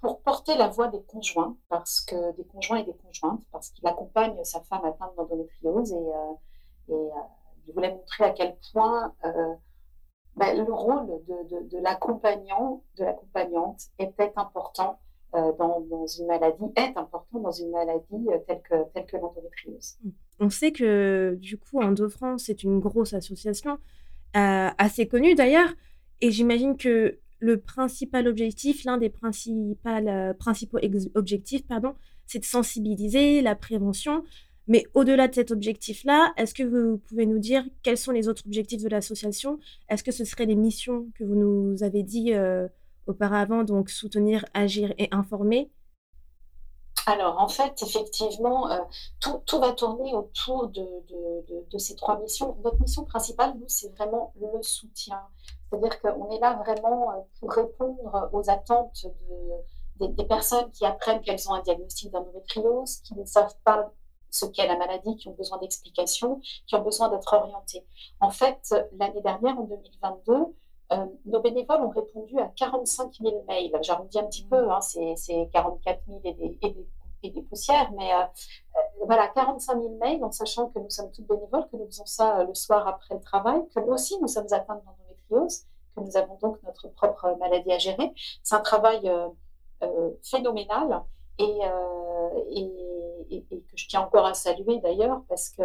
pour 0.00 0.22
porter 0.22 0.56
la 0.56 0.68
voix 0.68 0.88
des 0.88 1.02
conjoints, 1.02 1.56
parce 1.68 2.00
que 2.00 2.32
des 2.36 2.44
conjoints 2.44 2.78
et 2.78 2.84
des 2.84 2.94
conjointes, 2.94 3.42
parce 3.52 3.70
qu'il 3.70 3.86
accompagne 3.86 4.42
sa 4.44 4.60
femme 4.62 4.84
atteinte 4.84 5.14
d'endométriose 5.16 5.92
et, 5.92 5.96
euh, 5.96 6.32
et 6.88 6.92
euh, 6.92 7.20
il 7.66 7.74
voulait 7.74 7.92
montrer 7.92 8.24
à 8.24 8.30
quel 8.30 8.56
point 8.72 9.14
euh, 9.24 9.54
ben, 10.36 10.64
le 10.64 10.72
rôle 10.72 11.06
de, 11.26 11.68
de, 11.68 11.78
l'accompagnant, 11.78 12.82
de 12.96 13.04
l'accompagnante 13.04 13.82
était 13.98 14.32
important 14.36 14.98
dans, 15.32 15.80
dans, 15.88 16.06
une 16.06 16.26
maladie, 16.26 16.64
est 16.76 16.96
important 16.96 17.40
dans 17.40 17.52
une 17.52 17.70
maladie 17.70 18.26
telle 18.46 18.62
que, 18.62 18.74
telle 18.92 19.06
que 19.06 19.16
l'endométriose. 19.16 19.98
On 20.40 20.50
sait 20.50 20.72
que 20.72 21.36
du 21.40 21.56
coup, 21.56 21.80
Endo-France 21.80 22.48
est 22.48 22.62
une 22.64 22.80
grosse 22.80 23.12
association, 23.12 23.78
assez 24.34 25.06
connue 25.06 25.34
d'ailleurs, 25.34 25.72
et 26.20 26.30
j'imagine 26.30 26.76
que 26.76 27.18
le 27.40 27.58
principal 27.58 28.28
objectif, 28.28 28.84
l'un 28.84 28.98
des 28.98 29.12
euh, 29.24 30.34
principaux 30.34 30.78
objectifs, 31.14 31.66
pardon, 31.66 31.94
c'est 32.26 32.38
de 32.38 32.44
sensibiliser 32.44 33.40
la 33.40 33.56
prévention. 33.56 34.22
Mais 34.68 34.84
au-delà 34.94 35.26
de 35.26 35.34
cet 35.34 35.50
objectif-là, 35.50 36.32
est-ce 36.36 36.54
que 36.54 36.62
vous 36.62 36.98
pouvez 36.98 37.26
nous 37.26 37.38
dire 37.38 37.64
quels 37.82 37.96
sont 37.96 38.12
les 38.12 38.28
autres 38.28 38.44
objectifs 38.46 38.82
de 38.82 38.88
l'association? 38.88 39.58
Est-ce 39.88 40.04
que 40.04 40.12
ce 40.12 40.24
seraient 40.24 40.46
les 40.46 40.54
missions 40.54 41.08
que 41.18 41.24
vous 41.24 41.34
nous 41.34 41.82
avez 41.82 42.02
dit 42.02 42.34
euh, 42.34 42.68
auparavant, 43.10 43.64
donc 43.64 43.90
soutenir, 43.90 44.44
agir 44.54 44.92
et 44.98 45.08
informer? 45.12 45.70
Alors, 47.06 47.40
en 47.40 47.48
fait, 47.48 47.82
effectivement, 47.82 48.70
euh, 48.70 48.78
tout, 49.20 49.58
va 49.58 49.72
tourner 49.72 50.14
autour 50.14 50.68
de, 50.68 51.78
ces 51.78 51.96
trois 51.96 52.18
missions. 52.20 52.56
Notre 52.62 52.80
mission 52.80 53.04
principale, 53.04 53.54
nous, 53.58 53.68
c'est 53.68 53.88
vraiment 53.96 54.32
le 54.40 54.62
soutien, 54.62 55.20
c'est-à-dire 55.68 56.00
qu'on 56.00 56.30
est 56.30 56.40
là 56.40 56.54
vraiment 56.64 57.10
euh, 57.10 57.14
pour 57.40 57.52
répondre 57.52 58.28
aux 58.32 58.50
attentes 58.50 59.06
des, 59.96 60.24
personnes 60.24 60.70
qui 60.72 60.84
apprennent 60.84 61.20
qu'elles 61.22 61.48
ont 61.48 61.54
un 61.54 61.62
diagnostic 61.62 62.10
d'endométriose, 62.10 62.98
qui 63.02 63.14
ne 63.14 63.24
savent 63.24 63.56
pas 63.64 63.90
ce 64.30 64.46
qu'est 64.46 64.66
la 64.66 64.76
maladie, 64.76 65.16
qui 65.16 65.28
ont 65.28 65.34
besoin 65.34 65.58
d'explications, 65.58 66.40
qui 66.66 66.74
ont 66.74 66.82
besoin 66.82 67.08
d'être 67.08 67.32
orientées. 67.32 67.84
En 68.20 68.30
fait, 68.30 68.74
l'année 68.98 69.20
dernière, 69.22 69.58
en 69.58 69.64
2022, 69.64 70.54
euh, 70.92 71.06
nos 71.26 71.40
bénévoles 71.40 71.82
ont 71.82 71.90
répondu 71.90 72.38
à 72.38 72.50
45 72.56 73.14
000 73.20 73.44
mails. 73.46 73.72
J'arrondis 73.82 74.18
un 74.18 74.24
petit 74.24 74.44
peu, 74.44 74.70
hein, 74.70 74.80
c'est 74.80 75.48
44 75.52 76.00
000 76.06 76.20
et 76.24 76.32
des, 76.32 76.58
et 77.22 77.30
des, 77.30 77.42
poussières, 77.42 77.92
mais 77.92 78.12
euh, 78.14 78.24
voilà, 79.06 79.28
45 79.28 79.78
000 79.78 79.96
mails 79.98 80.24
en 80.24 80.30
sachant 80.32 80.68
que 80.68 80.78
nous 80.78 80.90
sommes 80.90 81.10
toutes 81.12 81.26
bénévoles, 81.26 81.68
que 81.70 81.76
nous 81.76 81.86
faisons 81.86 82.06
ça 82.06 82.44
le 82.44 82.54
soir 82.54 82.88
après 82.88 83.14
le 83.14 83.20
travail, 83.20 83.62
que 83.74 83.80
nous 83.80 83.92
aussi 83.92 84.18
nous 84.20 84.28
sommes 84.28 84.46
atteintes 84.52 84.82
d'endométriose 84.84 85.66
que 85.94 86.00
nous 86.00 86.16
avons 86.16 86.36
donc 86.40 86.58
notre 86.64 86.88
propre 86.88 87.36
maladie 87.38 87.72
à 87.72 87.78
gérer. 87.78 88.12
C'est 88.42 88.54
un 88.54 88.60
travail 88.60 89.08
euh, 89.08 89.28
euh, 89.82 90.10
phénoménal 90.22 91.02
euh, 91.40 92.30
et, 92.50 92.70
et, 93.30 93.42
que 93.42 93.76
je 93.76 93.88
tiens 93.88 94.02
encore 94.02 94.26
à 94.26 94.34
saluer 94.34 94.78
d'ailleurs 94.80 95.22
parce 95.28 95.48
que 95.50 95.62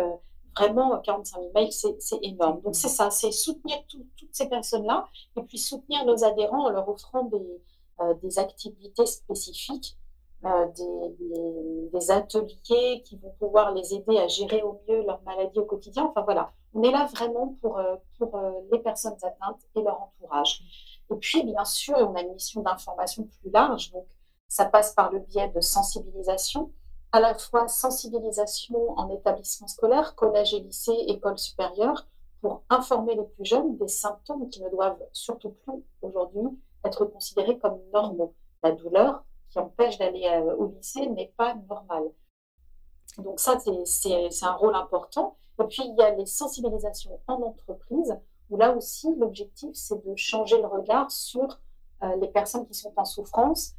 vraiment 0.57 0.99
45 0.99 1.39
000 1.39 1.51
mails, 1.53 1.71
c'est 1.71 2.19
énorme. 2.21 2.61
Donc 2.61 2.75
c'est 2.75 2.89
ça, 2.89 3.09
c'est 3.09 3.31
soutenir 3.31 3.77
toutes 3.87 4.05
ces 4.31 4.47
personnes-là 4.47 5.07
et 5.37 5.41
puis 5.41 5.57
soutenir 5.57 6.05
nos 6.05 6.23
adhérents 6.23 6.65
en 6.65 6.69
leur 6.69 6.87
offrant 6.89 7.23
des, 7.23 7.61
des 8.21 8.39
activités 8.39 9.05
spécifiques 9.05 9.97
euh, 10.45 10.67
des, 11.91 12.11
ateliers 12.11 13.01
qui 13.03 13.17
vont 13.17 13.33
pouvoir 13.39 13.71
les 13.71 13.95
aider 13.95 14.19
à 14.19 14.27
gérer 14.27 14.61
au 14.61 14.79
mieux 14.87 15.03
leur 15.03 15.19
maladie 15.23 15.57
au 15.57 15.65
quotidien. 15.65 16.05
Enfin 16.05 16.21
voilà, 16.21 16.51
on 16.75 16.83
est 16.83 16.91
là 16.91 17.07
vraiment 17.15 17.55
pour, 17.61 17.79
euh, 17.79 17.95
pour 18.19 18.35
euh, 18.35 18.51
les 18.71 18.77
personnes 18.77 19.15
atteintes 19.23 19.61
et 19.75 19.81
leur 19.81 19.99
entourage. 19.99 20.61
Et 21.09 21.15
puis, 21.15 21.41
bien 21.43 21.65
sûr, 21.65 21.95
on 21.97 22.13
a 22.13 22.21
une 22.21 22.33
mission 22.33 22.61
d'information 22.61 23.23
plus 23.23 23.49
large. 23.49 23.91
Donc, 23.91 24.05
ça 24.47 24.65
passe 24.65 24.93
par 24.93 25.11
le 25.11 25.19
biais 25.19 25.47
de 25.47 25.61
sensibilisation, 25.61 26.71
à 27.15 27.21
la 27.21 27.33
fois 27.33 27.69
sensibilisation 27.69 28.91
en 28.99 29.09
établissement 29.09 29.69
scolaire, 29.69 30.15
collège 30.15 30.53
et 30.53 30.59
lycée, 30.59 31.05
école 31.07 31.37
supérieure, 31.37 32.05
pour 32.41 32.63
informer 32.69 33.15
les 33.15 33.23
plus 33.23 33.45
jeunes 33.45 33.77
des 33.77 33.87
symptômes 33.87 34.49
qui 34.49 34.61
ne 34.61 34.69
doivent 34.69 35.01
surtout 35.13 35.51
plus 35.51 35.81
aujourd'hui 36.01 36.59
être 36.83 37.05
considérés 37.05 37.57
comme 37.57 37.79
normaux. 37.93 38.33
La 38.63 38.73
douleur, 38.73 39.23
qui 39.49 39.59
empêche 39.59 39.97
d'aller 39.97 40.25
euh, 40.25 40.57
au 40.57 40.67
lycée 40.67 41.07
n'est 41.07 41.31
pas 41.37 41.55
normal. 41.69 42.03
Donc 43.19 43.39
ça, 43.39 43.59
c'est 43.85 44.43
un 44.43 44.51
rôle 44.51 44.75
important. 44.75 45.37
Et 45.61 45.63
puis, 45.67 45.83
il 45.85 45.95
y 45.97 46.01
a 46.01 46.13
les 46.13 46.25
sensibilisations 46.25 47.17
en 47.27 47.41
entreprise, 47.43 48.13
où 48.49 48.57
là 48.57 48.75
aussi, 48.75 49.15
l'objectif, 49.15 49.69
c'est 49.73 50.05
de 50.05 50.17
changer 50.17 50.61
le 50.61 50.67
regard 50.67 51.09
sur 51.09 51.61
euh, 52.03 52.13
les 52.17 52.27
personnes 52.27 52.67
qui 52.67 52.73
sont 52.73 52.91
en 52.97 53.05
souffrance, 53.05 53.73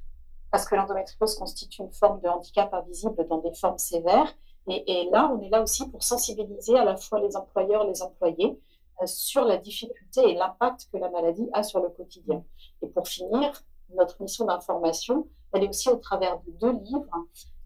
parce 0.50 0.68
que 0.68 0.74
l'endométriose 0.74 1.34
constitue 1.36 1.82
une 1.82 1.92
forme 1.92 2.20
de 2.20 2.28
handicap 2.28 2.72
invisible 2.72 3.26
dans 3.28 3.38
des 3.38 3.54
formes 3.54 3.78
sévères. 3.78 4.34
Et, 4.68 5.08
là, 5.12 5.30
on 5.32 5.40
est 5.42 5.48
là 5.48 5.62
aussi 5.62 5.88
pour 5.88 6.02
sensibiliser 6.02 6.76
à 6.76 6.84
la 6.84 6.96
fois 6.96 7.20
les 7.20 7.36
employeurs 7.36 7.84
et 7.84 7.88
les 7.88 8.02
employés 8.02 8.58
euh, 9.00 9.06
sur 9.06 9.44
la 9.44 9.58
difficulté 9.58 10.28
et 10.28 10.34
l'impact 10.34 10.88
que 10.92 10.98
la 10.98 11.08
maladie 11.08 11.48
a 11.52 11.62
sur 11.62 11.80
le 11.80 11.88
quotidien. 11.88 12.42
Et 12.82 12.88
pour 12.88 13.06
finir, 13.06 13.62
notre 13.94 14.20
mission 14.20 14.44
d'information, 14.44 15.28
elle 15.52 15.64
est 15.64 15.68
aussi 15.68 15.88
au 15.88 15.96
travers 15.96 16.40
de 16.40 16.50
deux 16.52 16.72
livres, 16.72 17.06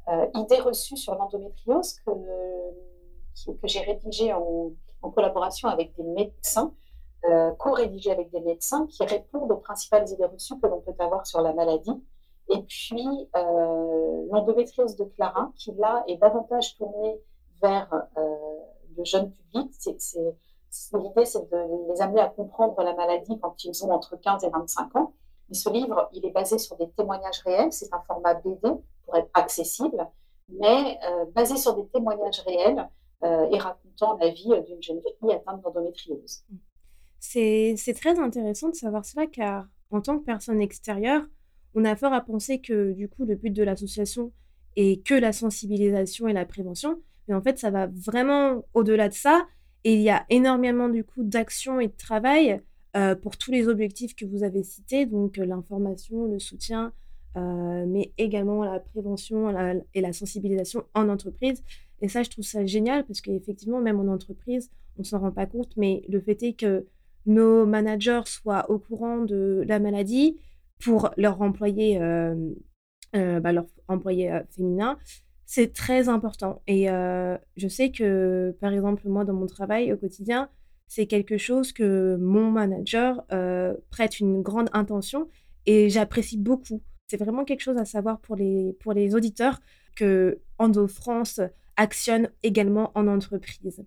euh, 0.09 0.27
Idées 0.35 0.61
reçues 0.61 0.97
sur 0.97 1.15
l'endométriose, 1.15 1.95
que, 2.05 2.11
que 3.53 3.69
j'ai 3.69 3.81
rédigé 3.81 4.33
en, 4.33 4.73
collaboration 5.15 5.69
avec 5.69 5.97
des 5.97 6.03
médecins, 6.03 6.75
euh, 7.25 7.53
co-rédigé 7.53 8.11
avec 8.11 8.31
des 8.31 8.41
médecins 8.41 8.87
qui 8.87 9.05
répondent 9.05 9.51
aux 9.51 9.57
principales 9.57 10.09
idées 10.11 10.27
reçues 10.27 10.59
que 10.61 10.67
l'on 10.67 10.81
peut 10.81 10.95
avoir 10.99 11.27
sur 11.27 11.41
la 11.41 11.55
maladie. 11.55 12.03
Et 12.51 12.63
puis, 12.63 13.07
euh, 13.37 14.27
l'endométriose 14.31 14.97
de 14.97 15.05
Clara, 15.05 15.53
qui 15.57 15.73
là 15.73 16.03
est 16.09 16.17
davantage 16.17 16.77
tournée 16.77 17.21
vers 17.63 17.89
euh, 18.17 18.21
le 18.97 19.05
jeune 19.05 19.31
public. 19.31 19.71
L'idée, 19.87 21.25
c'est 21.25 21.51
de 21.51 21.93
les 21.93 22.03
amener 22.03 22.21
à 22.21 22.29
comprendre 22.29 22.83
la 22.83 22.95
maladie 22.95 23.39
quand 23.41 23.65
ils 23.65 23.85
ont 23.85 23.91
entre 23.93 24.17
15 24.17 24.45
et 24.45 24.51
25 24.51 24.97
ans. 24.97 25.15
Et 25.51 25.55
ce 25.55 25.71
livre, 25.71 26.09
il 26.13 26.27
est 26.27 26.31
basé 26.31 26.59
sur 26.59 26.77
des 26.77 26.89
témoignages 26.91 27.41
réels. 27.45 27.73
C'est 27.73 27.93
un 27.95 28.01
format 28.01 28.35
BD 28.35 28.69
pour 29.05 29.17
être 29.17 29.31
accessible, 29.35 30.09
mais 30.49 30.99
euh, 31.09 31.27
basé 31.35 31.57
sur 31.57 31.75
des 31.75 31.87
témoignages 31.89 32.41
réels 32.41 32.89
et 33.23 33.59
racontant 33.59 34.17
la 34.17 34.31
vie 34.31 34.51
d'une 34.67 34.83
jeune 34.83 35.03
fille 35.03 35.33
atteinte 35.33 35.61
d'endométriose. 35.61 36.43
C'est 37.19 37.95
très 37.95 38.19
intéressant 38.19 38.71
de 38.71 38.75
savoir 38.75 39.05
cela 39.05 39.27
car 39.27 39.67
en 39.91 40.01
tant 40.01 40.19
que 40.19 40.25
personne 40.25 40.63
extérieure, 40.63 41.23
on 41.75 41.85
a 41.85 41.97
fort 41.97 42.13
à 42.13 42.21
penser 42.21 42.61
que 42.61 42.93
du 42.93 43.09
coup 43.09 43.25
le 43.25 43.37
but 43.37 43.51
de 43.51 43.63
l'association 43.63 44.33
est 44.77 45.05
que 45.05 45.15
la 45.15 45.33
sensibilisation 45.33 46.29
et 46.29 46.33
la 46.33 46.45
prévention, 46.45 47.01
mais 47.29 47.35
en 47.35 47.43
fait 47.43 47.59
ça 47.59 47.71
va 47.71 47.87
vraiment 47.87 48.65
au-delà 48.75 49.09
de 49.09 49.15
ça. 49.15 49.47
Et 49.85 49.95
il 49.95 50.03
y 50.03 50.11
a 50.11 50.27
énormément 50.29 50.89
du 50.89 51.05
coup 51.05 51.23
d'actions 51.23 51.81
et 51.81 51.89
de 51.89 51.97
travail 51.97 52.61
euh, 52.97 53.15
pour 53.15 53.37
tous 53.37 53.51
les 53.51 53.69
objectifs 53.69 54.15
que 54.15 54.25
vous 54.25 54.43
avez 54.43 54.63
cités, 54.63 55.07
donc 55.07 55.39
euh, 55.39 55.47
l'information, 55.47 56.27
le 56.27 56.39
soutien, 56.39 56.93
euh, 57.37 57.85
mais 57.87 58.13
également 58.19 58.65
la 58.65 58.81
prévention 58.81 59.49
et 59.95 60.01
la 60.01 60.13
sensibilisation 60.13 60.85
en 60.95 61.09
entreprise. 61.09 61.63
Et 62.03 62.09
ça, 62.09 62.23
je 62.23 62.31
trouve 62.31 62.45
ça 62.45 62.67
génial 62.67 63.07
parce 63.07 63.21
qu'effectivement, 63.21 63.81
même 63.81 64.01
en 64.01 64.13
entreprise, 64.13 64.71
on 64.99 65.05
s'en 65.05 65.21
rend 65.21 65.31
pas 65.31 65.47
compte, 65.47 65.77
mais 65.77 66.03
le 66.09 66.21
fait 66.21 66.43
est 66.43 66.55
que 66.55 66.87
nos 67.27 67.65
managers 67.65 68.23
soient 68.25 68.69
au 68.71 68.79
courant 68.79 69.19
de 69.19 69.65
la 69.69 69.79
maladie 69.79 70.37
pour 70.81 71.11
leurs 71.17 71.41
employés, 71.43 72.01
euh, 72.01 72.35
euh, 73.17 73.41
bah, 73.41 73.53
leurs 73.53 73.67
employés 73.89 74.33
féminins, 74.51 74.99
c'est 75.47 75.73
très 75.73 76.09
important. 76.09 76.63
Et 76.67 76.87
je 76.87 77.69
sais 77.69 77.91
que, 77.91 78.57
par 78.61 78.73
exemple, 78.73 79.09
moi, 79.09 79.25
dans 79.25 79.35
mon 79.35 79.47
travail 79.47 79.93
au 79.93 79.97
quotidien, 79.97 80.49
c'est 80.87 81.07
quelque 81.07 81.39
chose 81.39 81.73
que 81.73 82.17
mon 82.21 82.51
manager 82.51 83.25
prête 83.91 84.21
une 84.21 84.43
grande 84.43 84.71
intention 84.73 85.29
et 85.67 85.89
j'apprécie 85.89 86.39
beaucoup. 86.39 86.83
C'est 87.09 87.17
vraiment 87.17 87.45
quelque 87.45 87.63
chose 87.63 87.79
à 87.79 87.85
savoir 87.85 88.21
pour 88.21 88.37
les, 88.37 88.77
pour 88.81 88.93
les 88.93 89.17
auditeurs 89.17 89.59
que 89.97 90.41
Endo 90.59 90.87
France 90.87 91.41
actionne 91.77 92.31
également 92.45 92.93
en 92.95 93.09
entreprise. 93.09 93.85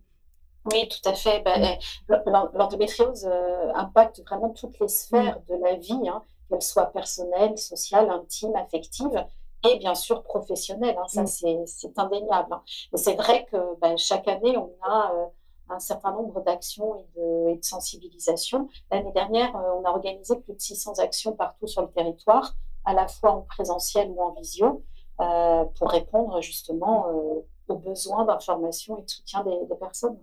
Oui, 0.72 0.88
tout 0.88 1.10
à 1.10 1.14
fait. 1.14 1.42
Ben, 1.44 1.78
L'endométriose 2.54 3.26
euh, 3.26 3.72
impacte 3.76 4.22
vraiment 4.26 4.50
toutes 4.50 4.80
les 4.80 4.88
sphères 4.88 5.40
de 5.50 5.56
la 5.56 5.76
vie, 5.76 6.08
hein, 6.08 6.22
qu'elles 6.50 6.62
soient 6.62 6.88
personnelles, 6.88 7.58
sociales, 7.58 8.10
intimes, 8.10 8.56
affectives 8.56 9.26
et 9.70 9.78
bien 9.78 9.96
sûr 9.96 10.24
professionnelles. 10.24 10.98
Hein, 10.98 11.08
ça, 11.08 11.26
c'est 11.26 11.98
indéniable. 11.98 12.54
Hein. 12.54 12.64
Et 12.94 12.98
c'est 12.98 13.16
vrai 13.16 13.46
que 13.52 13.80
ben, 13.80 13.98
chaque 13.98 14.28
année, 14.28 14.58
on 14.58 14.72
a 14.82 15.14
euh, 15.14 15.26
un 15.70 15.80
certain 15.80 16.12
nombre 16.12 16.42
d'actions 16.44 16.96
et 16.98 17.06
de, 17.16 17.50
et 17.50 17.58
de 17.58 17.64
sensibilisation. 17.64 18.68
L'année 18.92 19.14
dernière, 19.14 19.56
euh, 19.56 19.80
on 19.80 19.86
a 19.86 19.90
organisé 19.90 20.36
plus 20.36 20.54
de 20.54 20.60
600 20.60 21.00
actions 21.00 21.34
partout 21.34 21.68
sur 21.68 21.82
le 21.82 21.92
territoire, 21.92 22.56
à 22.86 22.94
la 22.94 23.08
fois 23.08 23.32
en 23.32 23.42
présentiel 23.42 24.10
ou 24.10 24.22
en 24.22 24.34
visio, 24.34 24.84
pour 25.78 25.90
répondre 25.90 26.42
justement 26.42 27.08
aux 27.70 27.78
besoins 27.78 28.26
d'information 28.26 28.98
et 28.98 29.04
de 29.04 29.10
soutien 29.10 29.46
des 29.46 29.76
personnes. 29.78 30.18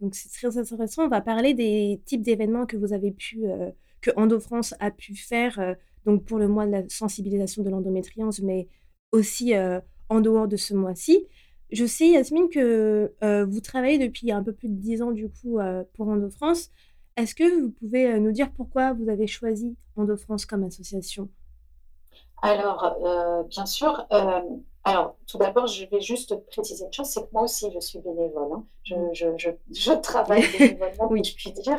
Donc 0.00 0.14
c'est 0.14 0.28
très 0.28 0.58
intéressant. 0.58 1.04
On 1.04 1.08
va 1.08 1.20
parler 1.20 1.54
des 1.54 2.00
types 2.04 2.22
d'événements 2.22 2.66
que 2.66 2.76
vous 2.76 2.92
avez 2.92 3.10
pu, 3.10 3.48
euh, 3.50 3.70
que 4.00 4.10
Endo 4.16 4.38
France 4.40 4.74
a 4.80 4.90
pu 4.90 5.14
faire, 5.14 5.58
euh, 5.58 5.74
donc 6.04 6.24
pour 6.24 6.38
le 6.38 6.48
mois 6.48 6.66
de 6.66 6.72
la 6.72 6.88
sensibilisation 6.88 7.62
de 7.62 7.70
l'endométriose, 7.70 8.40
mais 8.40 8.68
aussi 9.12 9.54
euh, 9.54 9.80
en 10.08 10.20
dehors 10.20 10.48
de 10.48 10.56
ce 10.56 10.74
mois-ci. 10.74 11.26
Je 11.70 11.84
sais, 11.84 12.08
Yasmine, 12.08 12.48
que 12.48 13.12
vous 13.44 13.60
travaillez 13.60 13.98
depuis 13.98 14.32
un 14.32 14.42
peu 14.42 14.54
plus 14.54 14.68
de 14.68 14.74
dix 14.74 15.02
ans 15.02 15.12
du 15.12 15.28
coup 15.28 15.58
pour 15.92 16.08
Endo 16.08 16.30
France. 16.30 16.70
Est-ce 17.18 17.34
que 17.34 17.60
vous 17.60 17.70
pouvez 17.70 18.18
nous 18.18 18.32
dire 18.32 18.50
pourquoi 18.52 18.94
vous 18.94 19.10
avez 19.10 19.26
choisi 19.26 19.76
Endo 19.94 20.16
France 20.16 20.46
comme 20.46 20.64
association? 20.64 21.28
Alors, 22.40 23.44
bien 23.50 23.66
sûr, 23.66 24.06
alors, 24.88 25.16
tout 25.26 25.36
d'abord, 25.36 25.66
je 25.66 25.84
vais 25.84 26.00
juste 26.00 26.34
préciser 26.46 26.86
une 26.86 26.92
chose, 26.92 27.08
c'est 27.08 27.20
que 27.20 27.28
moi 27.32 27.42
aussi, 27.42 27.70
je 27.72 27.78
suis 27.78 27.98
bénévole. 27.98 28.52
Hein. 28.54 28.64
Mm. 28.90 29.36
Je, 29.70 29.92
travaille 29.92 30.44
bénévolement, 30.58 31.08
oui. 31.10 31.22
je 31.22 31.34
puis 31.34 31.52
dire. 31.52 31.78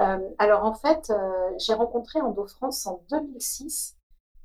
Euh, 0.00 0.18
alors, 0.38 0.64
en 0.64 0.74
fait, 0.74 1.10
euh, 1.10 1.50
j'ai 1.58 1.74
rencontré 1.74 2.20
Endo 2.20 2.44
France 2.46 2.84
en 2.86 3.00
2006, 3.10 3.96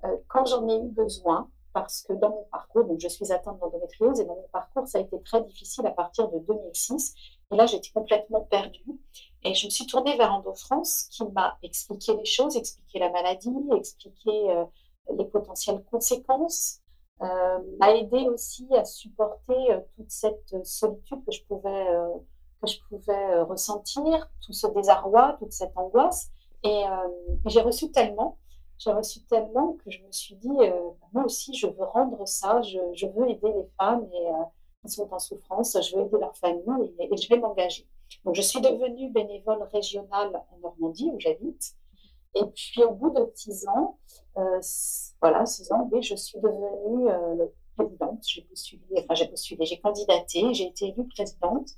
euh, 0.04 0.16
quand 0.28 0.46
j'en 0.46 0.68
ai 0.68 0.78
eu 0.78 0.90
besoin, 0.90 1.50
parce 1.74 2.04
que 2.04 2.14
dans 2.14 2.30
mon 2.30 2.44
parcours, 2.52 2.84
donc 2.84 3.00
je 3.00 3.08
suis 3.08 3.32
atteinte 3.32 3.60
d'endométriose, 3.60 4.20
et 4.20 4.26
dans 4.26 4.36
mon 4.36 4.48
parcours, 4.52 4.88
ça 4.88 5.00
a 5.00 5.02
été 5.02 5.20
très 5.24 5.42
difficile 5.42 5.88
à 5.88 5.92
partir 5.92 6.30
de 6.30 6.38
2006. 6.38 7.16
Et 7.52 7.56
là, 7.56 7.66
j'étais 7.66 7.90
complètement 7.90 8.42
perdue. 8.42 9.00
Et 9.44 9.56
je 9.56 9.66
me 9.66 9.72
suis 9.72 9.88
tournée 9.88 10.16
vers 10.18 10.32
Endo 10.34 10.54
France, 10.54 11.08
qui 11.10 11.24
m'a 11.26 11.58
expliqué 11.64 12.16
les 12.16 12.26
choses, 12.26 12.58
expliqué 12.58 13.00
la 13.00 13.10
maladie, 13.10 13.56
expliqué 13.76 14.66
les 15.18 15.26
potentielles 15.26 15.84
conséquences 15.90 16.82
m'a 17.20 17.96
aidé 17.96 18.28
aussi 18.30 18.68
à 18.76 18.86
supporter 18.86 19.72
euh, 19.72 19.80
toute 19.96 20.12
cette 20.12 20.66
solitude 20.66 21.24
que 21.26 21.32
je 21.32 21.44
pouvais, 21.44 21.88
euh, 21.90 22.10
que 22.62 22.70
je 22.70 22.80
pouvais 22.90 23.42
ressentir, 23.42 24.30
tout 24.46 24.54
ce 24.54 24.68
désarroi, 24.68 25.36
toute 25.40 25.52
cette 25.52 25.76
angoisse. 25.76 26.30
Et, 26.64 26.84
j'ai 27.46 27.62
reçu 27.62 27.92
tellement, 27.92 28.38
j'ai 28.80 28.92
reçu 28.92 29.22
tellement 29.26 29.78
que 29.86 29.92
je 29.92 30.02
me 30.02 30.12
suis 30.12 30.36
dit, 30.36 30.50
moi 31.14 31.24
aussi, 31.24 31.54
je 31.54 31.68
veux 31.68 31.84
rendre 31.84 32.28
ça, 32.28 32.62
je, 32.64 32.80
je 32.94 33.06
veux 33.06 33.30
aider 33.30 33.54
les 33.54 33.70
femmes 33.78 34.08
et, 34.12 34.28
qui 34.84 34.92
sont 34.92 35.08
en 35.14 35.20
souffrance, 35.20 35.78
je 35.82 35.96
veux 35.96 36.04
aider 36.04 36.18
leurs 36.20 36.36
familles 36.36 36.94
et, 37.00 37.14
et 37.14 37.18
je 37.18 37.30
vais 37.30 37.40
m'engager. 37.40 37.88
Donc, 38.26 38.36
je 38.36 38.42
suis 38.42 38.60
devenue 38.60 39.12
bénévole 39.12 39.62
régionale 39.72 40.44
en 40.52 40.58
Normandie, 40.60 41.12
où 41.14 41.20
j'habite. 41.20 41.76
Et 42.36 42.46
puis, 42.56 42.84
au 42.84 42.92
bout 42.92 43.10
de 43.12 43.32
six 43.36 43.68
ans, 43.68 43.98
euh, 44.38 44.60
voilà, 45.22 45.46
six 45.46 45.72
ans, 45.72 45.90
je 46.00 46.16
suis 46.16 46.40
devenue 46.40 47.10
euh, 47.10 47.48
présidente. 47.76 48.24
J'ai 48.28 48.44
postulé, 48.44 48.82
enfin, 48.98 49.16
j'ai 49.16 49.28
postulé, 49.28 49.66
j'ai 49.66 49.80
candidaté, 49.80 50.54
j'ai 50.54 50.68
été 50.68 50.90
élue 50.90 51.08
présidente. 51.08 51.70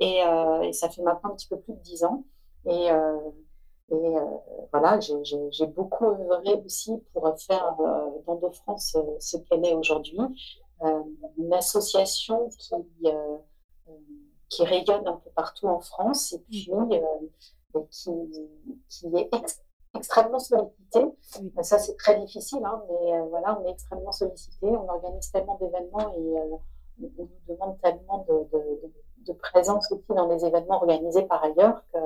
Et, 0.00 0.22
euh, 0.24 0.62
et, 0.62 0.72
ça 0.72 0.88
fait 0.88 1.02
maintenant 1.02 1.30
un 1.30 1.36
petit 1.36 1.48
peu 1.48 1.58
plus 1.58 1.74
de 1.74 1.80
dix 1.80 2.04
ans. 2.04 2.24
Et, 2.66 2.88
et 3.90 4.14
voilà, 4.72 4.98
j'ai 5.00 5.66
beaucoup 5.68 6.06
œuvré 6.06 6.54
aussi 6.64 6.92
pour 7.12 7.32
faire 7.38 7.76
d'Endo 8.26 8.50
France 8.50 8.96
ce 9.20 9.36
qu'elle 9.38 9.64
est 9.64 9.74
aujourd'hui. 9.74 10.18
une 11.38 11.52
association 11.54 12.48
qui, 12.50 13.06
qui 14.50 14.64
rayonne 14.64 15.06
un 15.06 15.16
peu 15.16 15.30
partout 15.30 15.68
en 15.68 15.80
France 15.80 16.32
et 16.34 16.40
puis 16.40 16.70
qui, 17.90 18.10
qui 18.88 19.06
est 19.06 19.28
extrêmement 19.32 19.67
sollicité. 20.38 21.00
Ça, 21.62 21.78
c'est 21.78 21.96
très 21.96 22.18
difficile, 22.20 22.64
hein, 22.64 22.82
mais 22.88 23.12
euh, 23.14 23.24
voilà, 23.30 23.58
on 23.60 23.66
est 23.66 23.72
extrêmement 23.72 24.12
sollicité. 24.12 24.66
On 24.66 24.88
organise 24.88 25.30
tellement 25.30 25.58
d'événements 25.58 26.14
et 26.14 26.38
euh, 26.38 26.56
on, 27.00 27.08
nous 27.18 27.28
demande 27.48 27.80
tellement 27.80 28.26
de, 28.28 28.48
de, 29.26 29.32
présence 29.34 29.92
aussi 29.92 30.04
dans 30.08 30.26
les 30.26 30.44
événements 30.44 30.76
organisés 30.76 31.22
par 31.22 31.44
ailleurs 31.44 31.84
que 31.92 31.98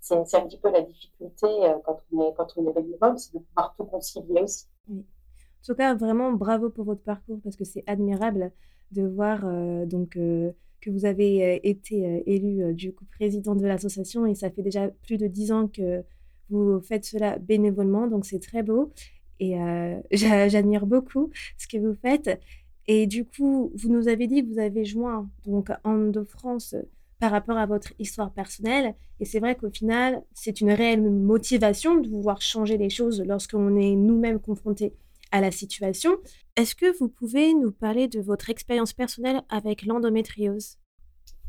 c'est 0.00 0.14
un 0.14 0.46
petit 0.46 0.58
peu 0.58 0.70
la 0.70 0.82
difficulté 0.82 1.46
euh, 1.46 1.74
quand, 1.84 1.98
on 2.12 2.22
est, 2.22 2.34
quand 2.34 2.46
on 2.56 2.68
est 2.68 2.72
bénévole, 2.72 3.18
c'est 3.18 3.34
de 3.34 3.40
pouvoir 3.40 3.74
tout 3.76 3.84
concilier 3.84 4.40
aussi. 4.42 4.66
Oui. 4.88 5.00
En 5.00 5.66
tout 5.66 5.74
cas, 5.74 5.94
vraiment 5.94 6.32
bravo 6.32 6.70
pour 6.70 6.84
votre 6.84 7.02
parcours 7.02 7.38
parce 7.42 7.56
que 7.56 7.64
c'est 7.64 7.84
admirable 7.86 8.52
de 8.92 9.06
voir 9.06 9.40
donc 9.86 10.12
que 10.12 10.90
vous 10.90 11.04
avez 11.04 11.60
été 11.68 12.24
élu 12.26 12.74
du 12.74 12.94
coup 12.94 13.04
président 13.04 13.54
de 13.54 13.66
l'association 13.66 14.24
et 14.24 14.34
ça 14.34 14.50
fait 14.50 14.62
déjà 14.62 14.88
plus 14.88 15.18
de 15.18 15.26
dix 15.26 15.52
ans 15.52 15.68
que 15.68 16.02
vous 16.50 16.80
faites 16.80 17.04
cela 17.04 17.38
bénévolement, 17.38 18.06
donc 18.06 18.26
c'est 18.26 18.40
très 18.40 18.62
beau. 18.62 18.92
Et 19.38 19.58
euh, 19.58 20.00
j'admire 20.12 20.86
beaucoup 20.86 21.30
ce 21.56 21.66
que 21.66 21.78
vous 21.78 21.94
faites. 21.94 22.40
Et 22.86 23.06
du 23.06 23.24
coup, 23.24 23.72
vous 23.74 23.88
nous 23.88 24.08
avez 24.08 24.26
dit 24.26 24.42
que 24.42 24.52
vous 24.52 24.58
avez 24.58 24.84
joint 24.84 25.28
donc 25.46 25.70
en 25.84 25.96
de 25.96 26.24
France 26.24 26.74
par 27.20 27.30
rapport 27.30 27.58
à 27.58 27.66
votre 27.66 27.92
histoire 27.98 28.32
personnelle. 28.32 28.94
Et 29.20 29.24
c'est 29.24 29.40
vrai 29.40 29.54
qu'au 29.54 29.70
final, 29.70 30.22
c'est 30.34 30.60
une 30.60 30.72
réelle 30.72 31.02
motivation 31.02 31.96
de 31.96 32.08
vouloir 32.08 32.40
changer 32.40 32.78
les 32.78 32.90
choses 32.90 33.22
lorsqu'on 33.24 33.76
est 33.76 33.94
nous-mêmes 33.94 34.40
confrontés 34.40 34.94
à 35.30 35.40
la 35.40 35.50
situation. 35.50 36.16
Est-ce 36.56 36.74
que 36.74 36.96
vous 36.98 37.08
pouvez 37.08 37.54
nous 37.54 37.70
parler 37.70 38.08
de 38.08 38.20
votre 38.20 38.50
expérience 38.50 38.92
personnelle 38.92 39.42
avec 39.48 39.84
l'endométriose? 39.84 40.78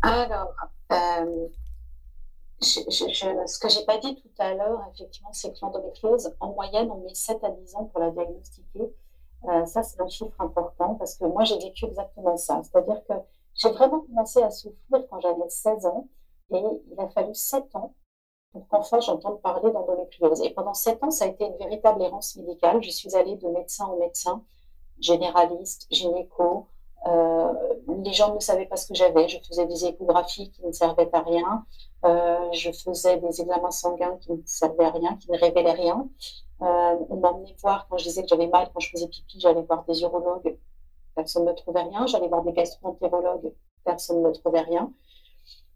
Alors, 0.04 0.54
euh, 0.92 1.48
ce 2.62 3.60
que 3.60 3.70
j'ai 3.70 3.86
pas 3.86 3.98
dit 3.98 4.16
tout 4.16 4.30
à 4.38 4.54
l'heure, 4.54 4.82
effectivement, 4.94 5.34
c'est 5.34 5.52
que 5.52 5.58
l'endométriose, 5.62 6.34
en 6.40 6.54
moyenne, 6.54 6.92
on 6.92 6.98
met 6.98 7.14
7 7.14 7.44
à 7.44 7.50
10 7.50 7.76
ans 7.76 7.86
pour 7.86 8.00
la 8.00 8.12
diagnostiquer. 8.12 8.94
Euh, 9.46 9.66
ça, 9.66 9.82
c'est 9.82 10.00
un 10.00 10.08
chiffre 10.08 10.40
important 10.40 10.96
parce 10.96 11.16
que 11.16 11.26
moi, 11.26 11.44
j'ai 11.44 11.58
vécu 11.58 11.86
exactement 11.86 12.38
ça. 12.38 12.62
C'est-à-dire 12.64 13.04
que 13.08 13.14
j'ai 13.56 13.72
vraiment 13.72 14.02
commencé 14.02 14.42
à 14.44 14.52
souffrir 14.52 15.08
quand 15.10 15.20
j'avais 15.20 15.50
16 15.50 15.86
ans 15.88 16.08
et 16.52 16.64
il 16.92 17.00
a 17.00 17.10
fallu 17.10 17.34
7 17.34 17.76
ans 17.76 17.96
pour 18.52 18.68
qu'enfin 18.68 19.00
j'entende 19.00 19.42
parler 19.42 19.72
d'endométriose. 19.72 20.42
Et 20.42 20.52
pendant 20.52 20.74
7 20.74 21.04
ans, 21.04 21.12
ça 21.12 21.26
a 21.26 21.28
été 21.30 21.46
une 21.46 21.58
véritable 21.58 22.02
errance 22.04 22.36
médicale. 22.36 22.84
Je 22.84 22.92
suis 22.92 23.16
allée 23.16 23.38
de 23.38 23.48
médecin 23.48 23.86
en 23.86 23.98
médecin, 23.98 24.44
généraliste, 25.00 25.88
gynéco, 25.90 26.68
euh, 27.08 27.54
les 28.04 28.14
gens 28.14 28.34
ne 28.34 28.40
savaient 28.40 28.66
pas 28.66 28.76
ce 28.76 28.88
que 28.88 28.96
j'avais. 28.96 29.28
Je 29.28 29.38
faisais 29.48 29.66
des 29.66 29.86
échographies 29.86 30.52
qui 30.52 30.64
ne 30.66 30.72
servaient 30.72 31.10
à 31.14 31.22
rien. 31.22 31.66
Euh, 32.06 32.52
je 32.54 32.72
faisais 32.72 33.18
des 33.18 33.42
examens 33.42 33.72
sanguins 33.72 34.18
qui 34.18 34.32
ne 34.34 34.42
servaient 34.46 34.86
à 34.86 34.92
rien, 34.92 35.16
qui 35.18 35.32
ne 35.32 35.38
révélaient 35.38 35.72
rien. 35.72 36.08
Euh, 36.62 36.96
on 37.10 37.18
m'emmenait 37.18 37.56
voir 37.62 37.88
quand 37.90 37.98
je 37.98 38.04
disais 38.04 38.22
que 38.22 38.28
j'avais 38.28 38.48
mal, 38.48 38.70
quand 38.74 38.80
je 38.80 38.90
faisais 38.90 39.08
pipi, 39.08 39.40
j'allais 39.40 39.64
voir 39.64 39.84
des 39.86 40.02
urologues, 40.02 40.58
personne 41.16 41.46
ne 41.46 41.54
trouvait 41.54 41.82
rien. 41.82 42.06
J'allais 42.06 42.28
voir 42.28 42.44
des 42.44 42.54
gastroentérologues, 42.54 43.52
personne 43.84 44.22
ne 44.22 44.32
trouvait 44.32 44.62
rien. 44.62 44.92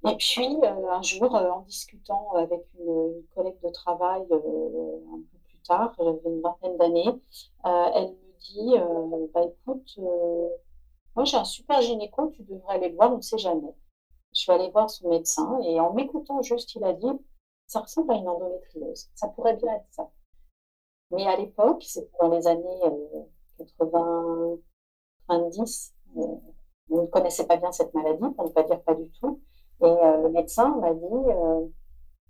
Et 0.07 0.15
puis, 0.17 0.59
un 0.63 1.01
jour, 1.01 1.33
en 1.33 1.61
discutant 1.61 2.33
avec 2.35 2.61
une, 2.79 3.23
collègue 3.33 3.59
de 3.63 3.69
travail 3.69 4.21
un 4.21 4.27
peu 4.27 5.37
plus 5.47 5.59
tard, 5.67 5.95
j'avais 5.97 6.19
une 6.25 6.41
vingtaine 6.41 6.77
d'années, 6.77 7.19
elle 7.63 8.09
me 8.09 8.39
dit 8.39 8.75
bah, 9.33 9.41
écoute, 9.41 9.97
moi, 11.15 11.25
j'ai 11.25 11.37
un 11.37 11.45
super 11.45 11.81
gynéco, 11.81 12.29
tu 12.31 12.43
devrais 12.43 12.75
aller 12.75 12.89
le 12.89 12.95
voir, 12.95 13.13
on 13.13 13.17
ne 13.17 13.21
sait 13.21 13.37
jamais. 13.37 13.73
Je 14.33 14.41
suis 14.41 14.51
allée 14.51 14.69
voir 14.71 14.89
son 14.89 15.09
médecin 15.09 15.59
et 15.63 15.79
en 15.79 15.93
m'écoutant 15.93 16.41
juste, 16.41 16.75
il 16.75 16.83
a 16.83 16.93
dit 16.93 17.07
ça 17.67 17.79
ressemble 17.81 18.13
à 18.13 18.15
une 18.15 18.27
endométriose. 18.27 19.09
Ça 19.15 19.27
pourrait 19.29 19.55
bien 19.55 19.73
être 19.75 19.87
ça. 19.91 20.09
Mais 21.11 21.25
à 21.27 21.37
l'époque, 21.37 21.83
c'était 21.83 22.11
dans 22.19 22.29
les 22.29 22.47
années 22.47 22.79
80, 23.57 24.57
90, 25.27 25.93
euh, 26.17 26.21
on 26.89 27.01
ne 27.03 27.07
connaissait 27.07 27.47
pas 27.47 27.57
bien 27.57 27.71
cette 27.71 27.93
maladie, 27.93 28.29
pour 28.35 28.45
ne 28.45 28.49
pas 28.51 28.63
dire 28.63 28.81
pas 28.81 28.93
du 28.95 29.09
tout. 29.19 29.41
Et 29.81 29.85
euh, 29.85 30.17
le 30.23 30.29
médecin 30.29 30.75
m'a 30.77 30.93
dit 30.93 31.03
euh, 31.03 31.67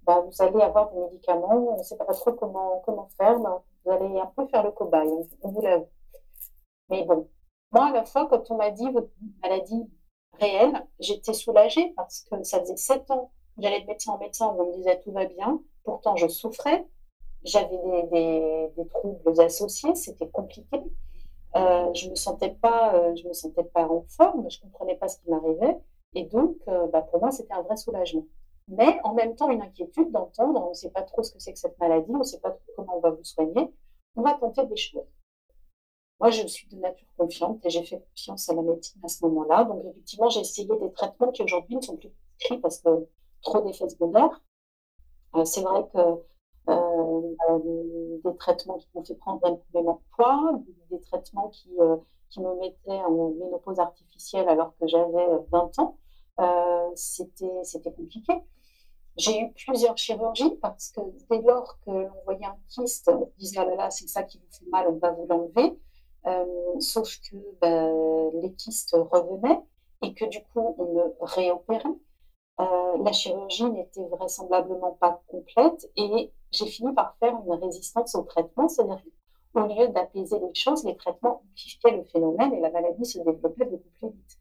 bah, 0.04 0.22
vous 0.22 0.42
allez 0.44 0.62
avoir 0.62 0.92
des 0.94 1.00
médicaments, 1.00 1.74
on 1.74 1.78
ne 1.78 1.84
sait 1.84 1.98
pas 1.98 2.06
trop 2.14 2.34
comment, 2.34 2.82
comment 2.86 3.10
faire, 3.18 3.38
vous 3.40 3.92
allez 3.92 4.20
un 4.20 4.28
peu 4.28 4.48
faire 4.48 4.64
le 4.64 4.72
cobaye, 4.72 5.10
on 5.42 5.50
vous 5.52 5.62
l'avoue. 5.62 5.90
Mais 6.90 7.04
bon, 7.04 7.28
moi, 7.72 7.88
à 7.88 7.92
la 7.92 8.06
fois, 8.06 8.28
quand 8.28 8.50
on 8.52 8.58
m'a 8.58 8.72
dit 8.72 8.90
votre 8.92 9.10
maladie 9.42 9.90
réelle, 10.40 10.86
j'étais 11.00 11.34
soulagée 11.34 11.94
parce 11.96 12.22
que 12.30 12.44
ça 12.44 12.60
faisait 12.60 12.78
sept 12.78 13.10
ans 13.12 13.32
que 13.56 13.64
j'allais 13.64 13.82
de 13.82 13.88
médecin 13.88 14.14
en 14.14 14.18
médecin, 14.18 14.54
on 14.58 14.66
me 14.66 14.74
disait 14.76 15.00
tout 15.02 15.12
va 15.12 15.26
bien. 15.26 15.62
Pourtant, 15.84 16.16
je 16.16 16.28
souffrais. 16.28 16.86
J'avais 17.44 17.78
des, 18.12 18.88
troubles 18.90 19.40
associés, 19.40 19.94
c'était 19.94 20.28
compliqué. 20.30 20.82
Euh, 21.56 21.94
je 21.94 22.08
me 22.08 22.12
euh, 22.12 22.12
me 22.12 22.16
sentais 22.16 23.64
pas 23.64 23.88
en 23.88 24.04
forme, 24.10 24.50
je 24.50 24.60
comprenais 24.62 24.96
pas 24.96 25.08
ce 25.08 25.20
qui 25.20 25.30
m'arrivait, 25.30 25.78
et 26.16 26.24
donc, 26.24 26.56
euh, 26.68 26.88
bah, 26.88 27.02
pour 27.02 27.20
moi, 27.20 27.32
c'était 27.32 27.54
un 27.54 27.62
vrai 27.62 27.78
soulagement. 27.78 28.26
Mais 28.68 29.00
en 29.04 29.14
même 29.14 29.36
temps, 29.36 29.52
une 29.52 29.62
inquiétude 29.62 30.12
d'entendre, 30.12 30.66
on 30.66 30.70
ne 30.70 30.74
sait 30.74 30.90
pas 30.90 31.04
trop 31.04 31.22
ce 31.22 31.32
que 31.32 31.40
c'est 31.40 31.54
que 31.54 31.60
cette 31.60 31.80
maladie, 31.80 32.12
on 32.12 32.20
ne 32.20 32.24
sait 32.24 32.40
pas 32.40 32.52
trop 32.52 32.64
comment 32.76 32.98
on 32.98 33.00
va 33.00 33.12
vous 33.12 33.24
soigner. 33.24 33.72
On 34.16 34.22
va 34.24 34.34
tenter 34.34 34.66
des 34.66 34.78
choses. 34.78 35.04
Moi, 36.20 36.30
je 36.32 36.48
suis 36.48 36.68
de 36.68 36.78
nature 36.78 37.08
confiante 37.18 37.66
et 37.66 37.70
j'ai 37.70 37.84
fait 37.84 38.00
confiance 38.00 38.50
à 38.50 38.54
la 38.54 38.62
médecine 38.62 39.02
à 39.04 39.08
ce 39.08 39.26
moment-là. 39.26 39.66
Donc, 39.66 39.84
effectivement, 39.92 40.30
j'ai 40.30 40.42
essayé 40.42 40.68
des 40.68 40.92
traitements 40.94 41.32
qui 41.32 41.44
aujourd'hui 41.44 41.76
ne 41.76 41.82
sont 41.82 41.98
plus 41.98 42.10
prescrits 42.10 42.58
parce 42.60 42.80
que 42.80 43.08
trop 43.42 43.62
d'effets 43.62 43.90
secondaires. 43.90 44.42
Euh, 45.36 45.46
c'est 45.46 45.62
vrai 45.62 45.86
que 45.94 46.00
euh, 46.70 48.22
des 48.24 48.38
traitements 48.38 48.78
qui 48.78 48.88
m'ont 48.96 49.04
fait 49.04 49.16
prendre 49.16 49.46
énormément 49.46 49.96
de 49.96 50.16
poids, 50.16 50.60
des, 50.90 51.00
traitements 51.02 51.50
qui, 51.50 51.70
euh, 51.80 51.98
qui 52.30 52.40
me 52.40 52.56
mettaient 52.60 53.04
en 53.04 53.30
ménopause 53.32 53.80
artificielle 53.80 54.48
alors 54.50 54.74
que 54.80 54.88
j'avais 54.88 55.28
20 55.52 55.80
ans, 55.80 55.98
c'était 56.96 57.92
compliqué. 57.96 58.34
J'ai 59.18 59.42
eu 59.42 59.54
plusieurs 59.54 59.98
chirurgies 59.98 60.56
parce 60.62 60.90
que 60.90 61.02
dès 61.30 61.42
lors 61.42 61.78
que 61.86 61.92
l'on 61.92 62.24
voyait 62.26 62.46
un 62.46 62.58
kyste, 62.68 63.10
on 63.10 63.32
disait 63.38 63.60
ah 63.60 63.66
là 63.66 63.76
là, 63.76 63.92
c'est 63.92 64.08
ça 64.08 64.24
qui 64.24 64.40
vous 64.40 64.52
fait 64.52 64.70
mal, 64.70 64.88
on 64.90 64.98
va 64.98 65.12
vous 65.12 65.26
l'enlever. 65.28 65.78
Euh, 66.28 66.80
sauf 66.80 67.20
que 67.20 67.36
bah, 67.62 67.88
les 68.42 68.52
kystes 68.54 68.96
revenaient 69.12 69.62
et 70.02 70.14
que 70.14 70.26
du 70.26 70.42
coup, 70.44 70.76
on 70.78 70.94
me 70.94 71.16
réopérait. 71.22 71.90
Euh, 72.60 73.04
la 73.04 73.12
chirurgie 73.12 73.70
n'était 73.70 74.08
vraisemblablement 74.08 74.94
pas 74.94 75.22
complète 75.28 75.90
et 75.98 76.32
j'ai 76.52 76.66
fini 76.68 76.94
par 76.94 77.16
faire 77.20 77.36
une 77.46 77.54
résistance 77.54 78.16
au 78.16 78.24
traitement, 78.24 78.70
c'est-à-dire 78.70 79.02
qu'au 79.54 79.68
lieu 79.68 79.90
d'apaiser 79.90 80.40
les 80.40 80.56
choses, 80.56 80.86
les 80.86 80.96
traitements 80.96 81.42
amplifiaient 81.52 81.98
le 81.98 82.04
phénomène 82.06 82.54
et 82.54 82.62
la 82.62 82.72
maladie 82.72 83.06
se 83.06 83.20
développait 83.20 83.66
beaucoup 83.66 83.90
plus 84.00 84.10
vite. 84.10 84.40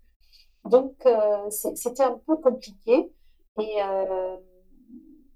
Donc, 0.64 0.94
euh, 1.07 1.51
c'était 1.51 2.05
un 2.05 2.18
peu 2.27 2.37
compliqué. 2.37 3.12
Et 3.61 3.81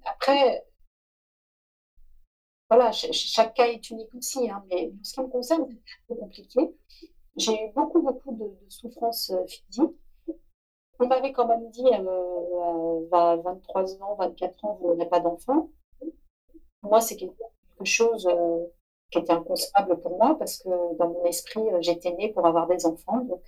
après, 0.05 0.65
voilà, 2.71 2.93
chaque 2.93 3.55
cas 3.55 3.67
est 3.67 3.91
unique 3.91 4.15
aussi, 4.15 4.51
hein, 4.51 4.63
mais 4.71 4.89
en 4.89 5.05
ce 5.05 5.15
qui 5.15 5.21
me 5.21 5.29
concerne, 5.29 5.67
c'est 6.07 6.19
compliqué. 6.19 6.61
J'ai 7.37 7.53
eu 7.53 7.73
beaucoup, 7.75 8.03
beaucoup 8.03 8.35
de, 8.35 8.51
souffrances 8.69 9.31
euh, 9.31 9.47
physiques. 9.47 9.97
On 10.99 11.07
m'avait 11.07 11.33
quand 11.33 11.47
même 11.47 11.71
dit 11.71 11.87
euh, 11.87 13.07
à 13.13 13.37
23 13.37 14.03
ans, 14.03 14.17
24 14.17 14.65
ans, 14.65 14.79
vous 14.83 14.95
n'avez 14.95 15.09
pas 15.09 15.21
d'enfant. 15.21 15.71
Moi, 16.83 17.01
c'est 17.01 17.17
quelque 17.17 17.35
chose 17.85 18.27
euh, 18.27 18.67
qui 19.11 19.19
était 19.19 19.33
inconcevable 19.33 20.01
pour 20.01 20.19
moi 20.19 20.37
parce 20.39 20.59
que 20.59 20.69
dans 20.99 21.09
mon 21.09 21.25
esprit, 21.25 21.63
j'étais 21.81 22.13
née 22.13 22.33
pour 22.33 22.45
avoir 22.47 22.67
des 22.67 22.85
enfants. 22.85 23.21
Donc, 23.21 23.43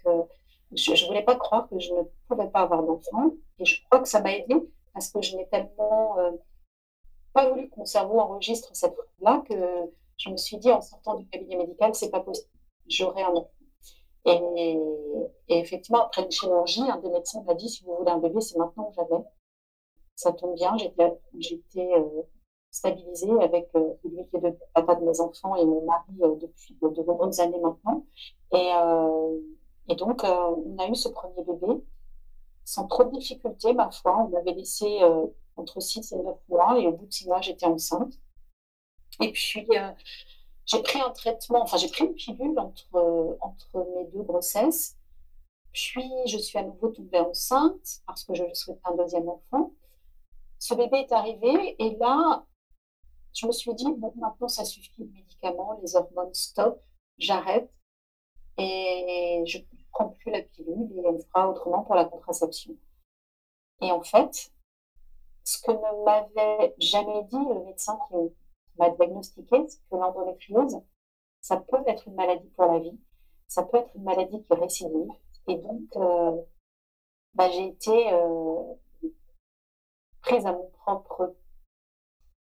je 0.73 0.93
ne 0.93 1.07
voulais 1.09 1.25
pas 1.25 1.37
croire 1.37 1.69
que 1.69 1.79
je 1.79 1.93
ne 1.93 2.03
pouvais 2.29 2.49
pas 2.49 2.61
avoir 2.61 2.85
d'enfants. 2.85 3.33
Et 3.59 3.65
je 3.65 3.85
crois 3.87 4.01
que 4.01 4.09
ça 4.09 4.23
m'a 4.23 4.35
aidée 4.35 4.63
parce 4.95 5.11
que 5.11 5.21
je 5.21 5.37
n'ai 5.37 5.49
tellement 5.49 6.17
pas 7.33 7.49
voulu 7.49 7.69
que 7.71 7.77
mon 7.77 7.85
cerveau 7.85 8.19
enregistre 8.19 8.71
cette 8.75 8.95
phrase-là 8.95 9.43
que 9.49 9.55
je 10.17 10.31
me 10.31 10.37
suis 10.37 10.59
dit 10.59 10.71
en 10.71 10.81
sortant 10.81 11.15
du 11.15 11.27
cabinet 11.29 11.57
médical, 11.57 11.95
c'est 11.95 12.11
pas 12.11 12.21
possible, 12.21 12.49
j'aurai 12.87 13.23
un 13.23 13.31
enfant. 13.31 13.51
Et, 14.27 14.79
effectivement, 15.49 16.05
après 16.05 16.23
une 16.23 16.31
chirurgie, 16.31 16.83
un 16.83 16.99
des 16.99 17.09
médecins 17.09 17.43
m'a 17.43 17.55
dit 17.55 17.69
si 17.69 17.85
vous 17.85 17.97
voulez 17.97 18.11
un 18.11 18.19
bébé, 18.19 18.41
c'est 18.41 18.59
maintenant 18.59 18.91
ou 18.91 18.93
jamais. 18.93 19.25
Ça 20.15 20.33
tombe 20.33 20.55
bien, 20.55 20.77
j'étais 21.39 21.89
euh, 21.95 22.23
stabilisée 22.71 23.33
avec 23.41 23.71
euh, 23.75 23.95
lui 24.05 24.27
qui 24.27 24.37
papa 24.75 24.95
de 24.97 25.05
mes 25.07 25.21
enfants 25.21 25.57
et 25.57 25.65
mon 25.65 25.87
mari 25.87 26.13
euh, 26.21 26.35
depuis 26.37 26.77
de 26.83 27.03
nombreuses 27.03 27.41
années 27.41 27.61
maintenant. 27.61 28.05
Et, 28.53 28.71
et 29.89 29.97
donc, 29.97 30.23
on 30.25 30.77
a 30.79 30.87
eu 30.87 30.95
ce 30.95 31.09
premier 31.09 31.43
bébé 31.43 31.83
sans 32.65 32.87
trop 32.87 33.05
de 33.05 33.11
difficultés, 33.11 33.73
ma 33.73 33.91
foi. 33.91 34.17
On 34.19 34.29
m'avait 34.29 34.53
laissé 34.53 35.01
entre 35.61 35.81
6 35.81 36.13
et 36.13 36.17
9 36.17 36.37
mois, 36.49 36.79
et 36.79 36.87
au 36.87 36.93
bout 36.93 37.07
de 37.07 37.13
6 37.13 37.27
mois, 37.27 37.41
j'étais 37.41 37.67
enceinte. 37.67 38.15
Et 39.21 39.33
puis, 39.33 39.67
euh, 39.77 39.93
j'ai 40.67 40.83
pris 40.83 41.01
un 41.01 41.11
traitement, 41.11 41.63
enfin, 41.63 41.77
j'ai 41.77 41.89
pris 41.89 42.05
une 42.05 42.15
pilule 42.15 42.59
entre, 42.59 43.39
entre 43.41 43.87
mes 43.97 44.05
deux 44.07 44.23
grossesses. 44.23 44.97
Puis, 45.73 46.11
je 46.27 46.39
suis 46.39 46.59
à 46.59 46.63
nouveau 46.63 46.89
tombée 46.89 47.21
enceinte 47.21 48.01
parce 48.07 48.25
que 48.25 48.35
je 48.35 48.45
souhaitais 48.55 48.81
un 48.85 48.97
deuxième 48.97 49.29
enfant. 49.29 49.73
Ce 50.59 50.75
bébé 50.75 50.99
est 50.99 51.13
arrivé, 51.13 51.77
et 51.79 51.97
là, 51.97 52.45
je 53.33 53.47
me 53.47 53.53
suis 53.53 53.75
dit, 53.75 53.93
bon, 53.97 54.13
maintenant, 54.17 54.49
ça 54.49 54.65
suffit, 54.65 54.93
les 54.99 55.07
médicaments, 55.07 55.79
les 55.83 55.97
hormones, 55.97 56.35
stop, 56.35 56.83
j'arrête. 57.19 57.71
Et 58.59 59.43
je 59.47 59.59
ne 59.59 59.65
prends 59.93 60.09
plus 60.09 60.31
la 60.31 60.43
pilule 60.43 60.91
et 60.97 61.07
on 61.07 61.19
fera 61.19 61.49
autrement 61.49 61.83
pour 61.83 61.95
la 61.95 62.05
contraception. 62.05 62.75
Et 63.81 63.91
en 63.91 64.03
fait, 64.03 64.53
ce 65.45 65.63
que 65.63 65.73
ne 65.73 66.05
m'avait 66.05 66.75
jamais 66.79 67.23
dit 67.25 67.37
le 67.37 67.65
médecin 67.65 67.99
qui 68.09 68.15
m'a 68.79 68.91
diagnostiqué, 68.91 69.67
c'est 69.69 69.81
que 69.91 69.97
l'endométriose, 69.97 70.81
ça 71.41 71.57
peut 71.57 71.83
être 71.87 72.07
une 72.09 72.15
maladie 72.15 72.49
pour 72.51 72.67
la 72.67 72.79
vie, 72.79 72.99
ça 73.49 73.63
peut 73.63 73.79
être 73.79 73.95
une 73.95 74.05
maladie 74.05 74.43
qui 74.43 74.55
récidive. 74.55 75.11
Et 75.49 75.57
donc, 75.57 75.83
euh, 75.97 76.37
bah, 77.35 77.51
j'ai 77.51 77.67
été 77.67 78.13
euh, 78.13 78.63
prise 80.23 80.47
à 80.47 80.53
mon 80.53 80.71
propre 80.71 81.35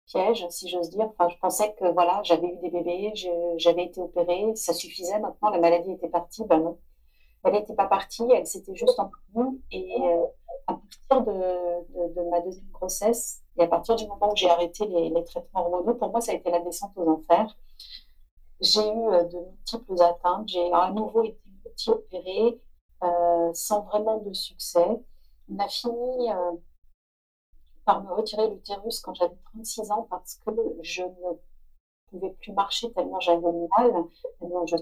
piège, 0.05 0.47
si 0.49 0.69
j'ose 0.69 0.89
dire. 0.89 1.11
Je 1.29 1.37
pensais 1.37 1.73
que 1.75 1.91
voilà, 1.93 2.21
j'avais 2.23 2.47
eu 2.47 2.57
des 2.57 2.69
bébés, 2.69 3.13
j'avais 3.57 3.85
été 3.85 4.01
opérée, 4.01 4.55
ça 4.55 4.73
suffisait. 4.73 5.19
Maintenant, 5.19 5.49
la 5.49 5.59
maladie 5.59 5.91
était 5.91 6.09
partie. 6.09 6.45
Ben 6.45 6.59
non. 6.59 6.79
elle 7.43 7.53
n'était 7.53 7.75
pas 7.75 7.87
partie, 7.87 8.25
elle 8.31 8.47
s'était 8.47 8.75
juste 8.75 8.99
endormie. 8.99 9.61
Et 9.71 9.95
à 10.67 10.73
partir 10.73 11.33
de, 11.33 12.29
ma 12.29 12.41
deuxième 12.41 12.69
grossesse, 12.71 13.41
et 13.57 13.63
à 13.63 13.67
partir 13.67 13.95
du 13.95 14.07
moment 14.07 14.31
où 14.31 14.35
j'ai 14.35 14.49
arrêté 14.49 14.85
les, 14.87 15.23
traitements 15.23 15.65
hormonaux, 15.65 15.95
pour 15.95 16.09
moi, 16.11 16.21
ça 16.21 16.31
a 16.31 16.35
été 16.35 16.49
la 16.51 16.59
descente 16.59 16.91
aux 16.95 17.09
enfers. 17.09 17.55
J'ai 18.61 18.81
eu 18.81 19.27
de 19.31 19.45
multiples 19.49 20.01
atteintes. 20.01 20.47
J'ai 20.47 20.71
à 20.73 20.91
nouveau 20.91 21.23
été 21.23 21.39
multi-opérée 21.63 22.59
sans 23.53 23.81
vraiment 23.81 24.17
de 24.17 24.33
succès. 24.33 25.01
On 25.49 25.59
a 25.59 25.67
fini 25.67 26.29
par 27.85 28.03
me 28.03 28.11
retirer 28.11 28.49
l'utérus 28.49 28.99
quand 28.99 29.13
j'avais 29.13 29.37
36 29.53 29.91
ans 29.91 30.07
parce 30.09 30.35
que 30.45 30.51
je 30.81 31.03
ne 31.03 31.37
pouvais 32.09 32.31
plus 32.31 32.51
marcher 32.51 32.91
tellement 32.91 33.19
j'avais 33.19 33.41
mal, 33.77 33.93
tellement 34.39 34.65
je. 34.65 34.75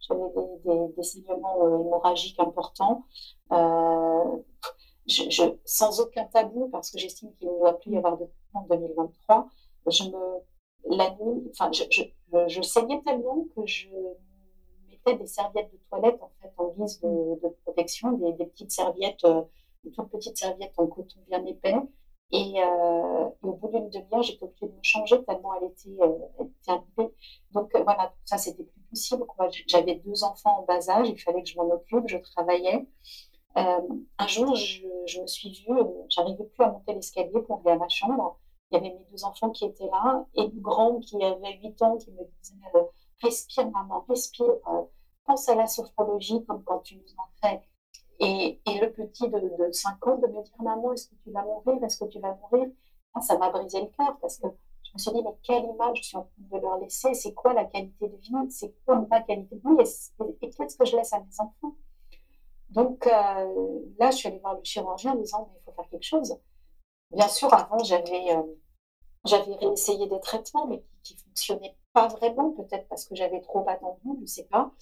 J'avais 0.00 0.20
des, 0.64 0.94
des, 0.96 1.02
saignements 1.02 1.58
euh, 1.60 1.80
hémorragiques 1.80 2.38
importants. 2.38 3.04
Euh, 3.52 4.36
je, 5.08 5.56
sans 5.64 6.00
aucun 6.00 6.24
tabou, 6.26 6.68
parce 6.70 6.90
que 6.90 6.98
j'estime 6.98 7.32
qu'il 7.34 7.48
ne 7.48 7.58
doit 7.58 7.78
plus 7.78 7.92
y 7.92 7.96
avoir 7.96 8.18
de 8.18 8.26
en 8.54 8.62
2023, 8.62 9.48
je 9.86 10.04
me, 10.04 10.96
la 10.96 11.10
nuit, 11.10 11.50
enfin, 11.50 11.70
je, 11.72 11.84
je, 11.90 12.02
je, 12.48 12.62
saignais 12.62 13.00
tellement 13.02 13.46
que 13.54 13.66
je 13.66 13.88
mettais 14.90 15.16
des 15.16 15.26
serviettes 15.26 15.72
de 15.72 15.78
toilette 15.90 16.20
en 16.22 16.30
fait 16.40 16.52
en 16.56 16.68
guise 16.68 17.00
de, 17.00 17.48
protection, 17.64 18.12
des, 18.12 18.32
des, 18.32 18.46
petites 18.46 18.72
serviettes, 18.72 19.24
euh, 19.24 19.42
des 19.84 19.90
toutes 19.92 20.10
petites 20.10 20.36
serviettes 20.36 20.74
en 20.76 20.86
coton 20.86 21.18
bien 21.28 21.44
épais, 21.44 21.76
et, 22.30 22.60
euh, 22.62 23.28
au 23.42 23.52
bout 23.54 23.68
d'une 23.68 23.88
demi-heure, 23.88 24.22
j'étais 24.22 24.44
obligée 24.44 24.66
de 24.66 24.72
me 24.72 24.82
changer 24.82 25.24
tellement 25.24 25.54
elle 25.54 25.68
était, 25.68 25.96
euh, 26.02 27.18
Donc 27.52 27.74
euh, 27.74 27.82
voilà, 27.82 28.12
ça, 28.26 28.36
c'était 28.36 28.64
plus 28.64 28.82
possible. 28.90 29.24
J'avais 29.66 29.94
deux 29.96 30.24
enfants 30.24 30.60
en 30.60 30.62
bas 30.64 30.90
âge, 30.90 31.08
il 31.08 31.18
fallait 31.18 31.42
que 31.42 31.48
je 31.48 31.56
m'en 31.56 31.70
occupe, 31.70 32.06
je 32.06 32.18
travaillais. 32.18 32.86
Euh, 33.58 33.80
un 34.18 34.26
jour, 34.26 34.54
je, 34.54 35.20
me 35.20 35.26
suis 35.26 35.50
vue, 35.50 35.78
euh, 35.78 35.84
j'arrivais 36.08 36.44
plus 36.44 36.64
à 36.64 36.70
monter 36.70 36.94
l'escalier 36.94 37.40
pour 37.46 37.60
aller 37.60 37.72
à 37.72 37.76
ma 37.76 37.88
chambre. 37.88 38.38
Il 38.70 38.74
y 38.74 38.78
avait 38.78 38.90
mes 38.90 39.04
deux 39.10 39.24
enfants 39.24 39.50
qui 39.50 39.64
étaient 39.64 39.86
là 39.86 40.26
et 40.34 40.42
une 40.42 40.60
grande 40.60 41.00
qui 41.02 41.22
avait 41.22 41.58
8 41.62 41.82
ans 41.82 41.96
qui 41.96 42.10
me 42.12 42.24
disait 42.42 42.54
Respire, 43.22 43.70
maman, 43.70 44.04
respire, 44.08 44.54
pense 45.28 45.48
à 45.48 45.54
la 45.54 45.66
sophrologie 45.66 46.44
comme 46.46 46.64
quand 46.64 46.80
tu 46.80 46.96
nous 46.96 47.14
en 47.18 47.28
fais. 47.40 47.60
Et, 48.20 48.60
et, 48.66 48.80
le 48.80 48.92
petit 48.92 49.28
de, 49.28 49.38
de, 49.38 49.72
5 49.72 50.06
ans 50.06 50.16
de 50.18 50.26
me 50.26 50.42
dire 50.42 50.52
Maman, 50.60 50.92
est-ce 50.92 51.08
que 51.08 51.14
tu 51.22 51.30
vas 51.30 51.42
mourir? 51.42 51.82
Est-ce 51.84 51.98
que 51.98 52.08
tu 52.08 52.18
vas 52.20 52.34
mourir? 52.34 52.68
Ah, 53.14 53.20
Ça 53.20 53.38
m'a 53.38 53.50
brisé 53.50 53.80
le 53.80 53.88
cœur 53.88 54.18
parce 54.20 54.38
que 54.38 54.48
je 54.82 54.90
me 54.94 54.98
suis 54.98 55.12
dit 55.12 55.22
Mais 55.22 55.36
quelle 55.42 55.64
image 55.64 55.98
je 55.98 56.02
suis 56.02 56.16
en 56.16 56.22
train 56.22 56.58
de 56.58 56.62
leur 56.62 56.78
laisser? 56.78 57.14
C'est 57.14 57.34
quoi 57.34 57.52
la 57.54 57.64
qualité 57.64 58.08
de 58.08 58.16
vie? 58.16 58.50
C'est 58.50 58.74
quoi 58.84 59.06
ma 59.08 59.20
qualité 59.20 59.56
de 59.56 59.60
vie? 59.60 59.90
Et, 60.42 60.50
qu'est-ce 60.50 60.76
que 60.76 60.84
je 60.84 60.96
laisse 60.96 61.12
à 61.12 61.20
mes 61.20 61.40
enfants? 61.40 61.74
Donc 62.70 63.06
euh, 63.06 63.80
là, 63.98 64.10
je 64.10 64.16
suis 64.16 64.28
allée 64.28 64.38
voir 64.38 64.54
le 64.54 64.64
chirurgien 64.64 65.12
en 65.12 65.16
disant 65.16 65.48
Mais 65.50 65.58
il 65.60 65.64
faut 65.64 65.72
faire 65.72 65.88
quelque 65.90 66.04
chose. 66.04 66.36
Bien 67.10 67.28
sûr, 67.28 67.52
avant, 67.52 67.82
j'avais. 67.82 68.36
Euh, 68.36 68.42
réessayé 69.24 70.06
des 70.06 70.20
traitements, 70.20 70.66
mais 70.66 70.82
qui 71.02 71.14
ne 71.14 71.20
fonctionnaient 71.20 71.76
pas 71.92 72.08
vraiment, 72.08 72.50
peut-être 72.52 72.88
parce 72.88 73.04
que 73.04 73.14
j'avais 73.14 73.40
trop 73.40 73.64
attendu, 73.68 74.00
je 74.16 74.20
ne 74.20 74.26
sais 74.26 74.44
pas. 74.44 74.72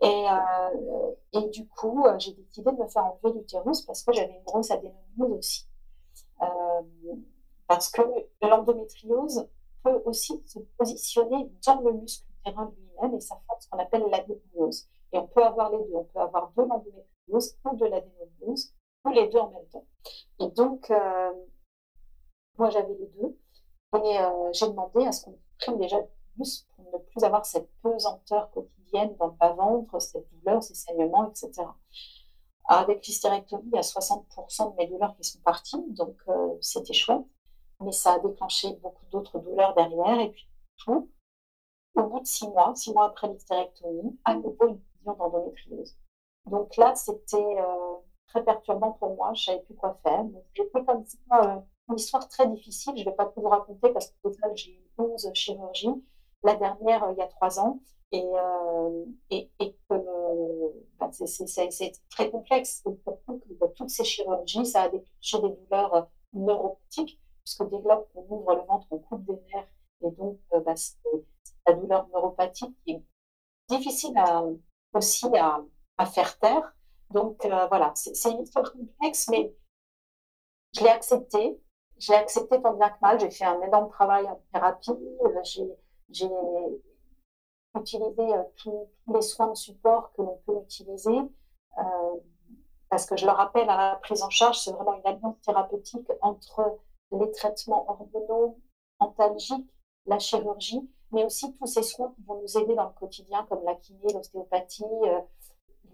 Et, 0.00 0.26
euh, 0.28 1.10
et 1.32 1.48
du 1.48 1.66
coup, 1.68 2.04
euh, 2.06 2.18
j'ai 2.18 2.32
décidé 2.32 2.70
de 2.70 2.76
me 2.76 2.88
faire 2.88 3.04
enlever 3.04 3.38
l'utérus 3.38 3.82
parce 3.82 4.02
que 4.04 4.12
j'avais 4.12 4.32
une 4.32 4.42
grosse 4.44 4.70
adénomyose 4.70 5.38
aussi. 5.38 5.68
Parce 7.66 7.90
que 7.90 8.02
l'endométriose 8.42 9.48
peut 9.82 10.00
aussi 10.04 10.42
se 10.46 10.58
positionner 10.78 11.50
dans 11.66 11.80
le 11.80 11.92
muscle 11.92 12.24
utérin 12.40 12.72
lui-même 12.76 13.14
et 13.16 13.20
ça 13.20 13.36
fait 13.36 13.56
ce 13.60 13.68
qu'on 13.68 13.78
appelle 13.78 14.04
l'adénomyose. 14.10 14.88
Et 15.12 15.18
on 15.18 15.26
peut 15.26 15.44
avoir 15.44 15.70
les 15.70 15.78
deux. 15.78 15.94
On 15.94 16.04
peut 16.04 16.20
avoir 16.20 16.50
de 16.56 16.62
l'endométriose 16.62 17.17
ou 17.30 17.76
de 17.76 17.86
l'adénomyose 17.86 18.74
ou 19.04 19.10
les 19.10 19.28
deux 19.28 19.38
en 19.38 19.50
même 19.50 19.68
temps. 19.68 19.86
Et 20.40 20.48
donc, 20.48 20.90
euh, 20.90 21.32
moi, 22.56 22.70
j'avais 22.70 22.94
les 22.94 23.06
deux. 23.06 23.38
Et 24.04 24.18
euh, 24.18 24.52
j'ai 24.52 24.68
demandé 24.68 25.06
à 25.06 25.12
ce 25.12 25.24
qu'on 25.24 25.38
prenne 25.58 25.78
déjà 25.78 25.96
plus 26.34 26.66
pour 26.74 26.84
ne 26.92 26.98
plus 26.98 27.24
avoir 27.24 27.46
cette 27.46 27.70
pesanteur 27.82 28.50
quotidienne 28.50 29.16
dans 29.16 29.28
le 29.28 29.32
bas-ventre, 29.32 30.00
cette 30.00 30.28
douleur, 30.32 30.62
ces 30.62 30.74
saignements, 30.74 31.30
etc. 31.30 31.66
Avec 32.68 33.06
l'hystérectomie, 33.06 33.70
il 33.72 33.76
y 33.76 33.78
a 33.78 33.82
60% 33.82 34.72
de 34.72 34.76
mes 34.76 34.86
douleurs 34.86 35.16
qui 35.16 35.24
sont 35.24 35.40
parties, 35.40 35.82
donc 35.88 36.16
euh, 36.28 36.54
c'était 36.60 36.92
chouette. 36.92 37.24
Mais 37.80 37.92
ça 37.92 38.14
a 38.14 38.18
déclenché 38.18 38.74
beaucoup 38.82 39.06
d'autres 39.10 39.38
douleurs 39.38 39.74
derrière. 39.74 40.20
Et 40.20 40.30
puis, 40.30 40.48
tout, 40.76 41.08
au 41.94 42.02
bout 42.02 42.20
de 42.20 42.26
six 42.26 42.48
mois, 42.48 42.74
six 42.74 42.92
mois 42.92 43.06
après 43.06 43.28
l'hystérectomie, 43.28 44.18
à 44.24 44.34
nouveau 44.34 44.68
une 44.68 44.80
vision 44.96 45.14
d'endométriose. 45.14 45.96
Donc 46.50 46.76
là, 46.76 46.94
c'était 46.94 47.36
euh, 47.36 47.94
très 48.28 48.44
perturbant 48.44 48.92
pour 48.92 49.14
moi. 49.14 49.32
Je 49.34 49.44
savais 49.44 49.60
plus 49.60 49.74
quoi 49.74 49.98
faire. 50.02 50.24
Fait 50.54 50.84
comme 50.84 51.04
ça 51.04 51.56
euh, 51.56 51.60
une 51.88 51.96
histoire 51.96 52.28
très 52.28 52.46
difficile. 52.48 52.94
Je 52.96 53.04
ne 53.04 53.10
vais 53.10 53.16
pas 53.16 53.26
tout 53.26 53.40
vous 53.40 53.48
raconter 53.48 53.90
parce 53.90 54.08
qu'au 54.22 54.30
total, 54.30 54.52
j'ai 54.56 54.72
eu 54.72 54.90
11 54.98 55.30
chirurgies 55.34 56.02
la 56.42 56.54
dernière 56.54 57.04
euh, 57.04 57.12
il 57.12 57.18
y 57.18 57.22
a 57.22 57.26
trois 57.26 57.60
ans. 57.60 57.80
Et, 58.10 58.24
euh, 58.24 59.04
et, 59.28 59.50
et 59.60 59.76
que 59.88 59.94
bah, 60.98 61.10
c'est 61.12 61.92
très 62.08 62.30
complexe. 62.30 62.82
que, 62.84 63.66
toutes 63.76 63.90
ces 63.90 64.04
chirurgies, 64.04 64.64
ça 64.64 64.82
a 64.82 64.88
déclenché 64.88 65.40
des 65.42 65.50
douleurs 65.50 65.94
euh, 65.94 66.02
neuropathiques, 66.32 67.20
puisque 67.44 67.68
dès 67.68 67.80
lors 67.82 68.10
qu'on 68.12 68.24
ouvre 68.30 68.54
le 68.54 68.62
ventre, 68.62 68.86
on 68.90 68.98
coupe 68.98 69.24
des 69.26 69.38
nerfs. 69.52 69.68
Et 70.02 70.10
donc, 70.12 70.38
bah, 70.64 70.76
c'est 70.76 70.96
la 71.66 71.74
douleur 71.74 72.08
neuropathique 72.08 72.74
qui 72.84 72.92
est 72.92 73.02
difficile 73.68 74.16
à, 74.16 74.42
aussi 74.94 75.26
à, 75.36 75.62
à 75.98 76.06
faire 76.06 76.38
taire. 76.38 76.74
Donc, 77.10 77.44
voilà, 77.44 77.92
c'est 77.94 78.30
une 78.30 78.42
histoire 78.42 78.72
complexe, 78.72 79.28
mais 79.28 79.54
je 80.76 80.82
l'ai 80.82 80.90
accepté. 80.90 81.60
Je 81.98 82.12
l'ai 82.12 82.18
accepté 82.18 82.60
tant 82.62 82.74
bien 82.74 82.90
que 82.90 83.00
mal. 83.00 83.18
J'ai 83.18 83.30
fait 83.30 83.44
un 83.44 83.60
énorme 83.62 83.88
travail 83.90 84.26
en 84.26 84.40
thérapie. 84.52 84.92
J'ai 85.44 85.68
j'ai 86.10 86.28
utilisé 87.76 88.34
euh, 88.34 88.42
tous 88.56 88.88
les 89.12 89.22
soins 89.22 89.48
de 89.48 89.56
support 89.56 90.12
que 90.12 90.22
l'on 90.22 90.40
peut 90.46 90.58
utiliser. 90.62 91.18
Euh, 91.78 92.16
parce 92.88 93.04
que 93.06 93.16
je 93.16 93.26
le 93.26 93.32
rappelle, 93.32 93.68
à 93.68 93.76
la 93.76 93.96
prise 93.96 94.22
en 94.22 94.30
charge, 94.30 94.58
c'est 94.60 94.72
vraiment 94.72 94.94
une 94.94 95.06
alliance 95.06 95.36
thérapeutique 95.42 96.10
entre 96.22 96.78
les 97.12 97.30
traitements 97.32 97.88
hormonaux, 97.90 98.58
antalgiques, 98.98 99.70
la 100.06 100.18
chirurgie, 100.18 100.88
mais 101.12 101.24
aussi 101.24 101.54
tous 101.56 101.66
ces 101.66 101.82
soins 101.82 102.12
qui 102.14 102.22
vont 102.22 102.40
nous 102.40 102.58
aider 102.58 102.74
dans 102.74 102.88
le 102.88 102.94
quotidien, 102.98 103.44
comme 103.48 103.62
la 103.64 103.74
kiné, 103.74 104.12
l'ostéopathie, 104.12 104.84
euh, 105.04 105.20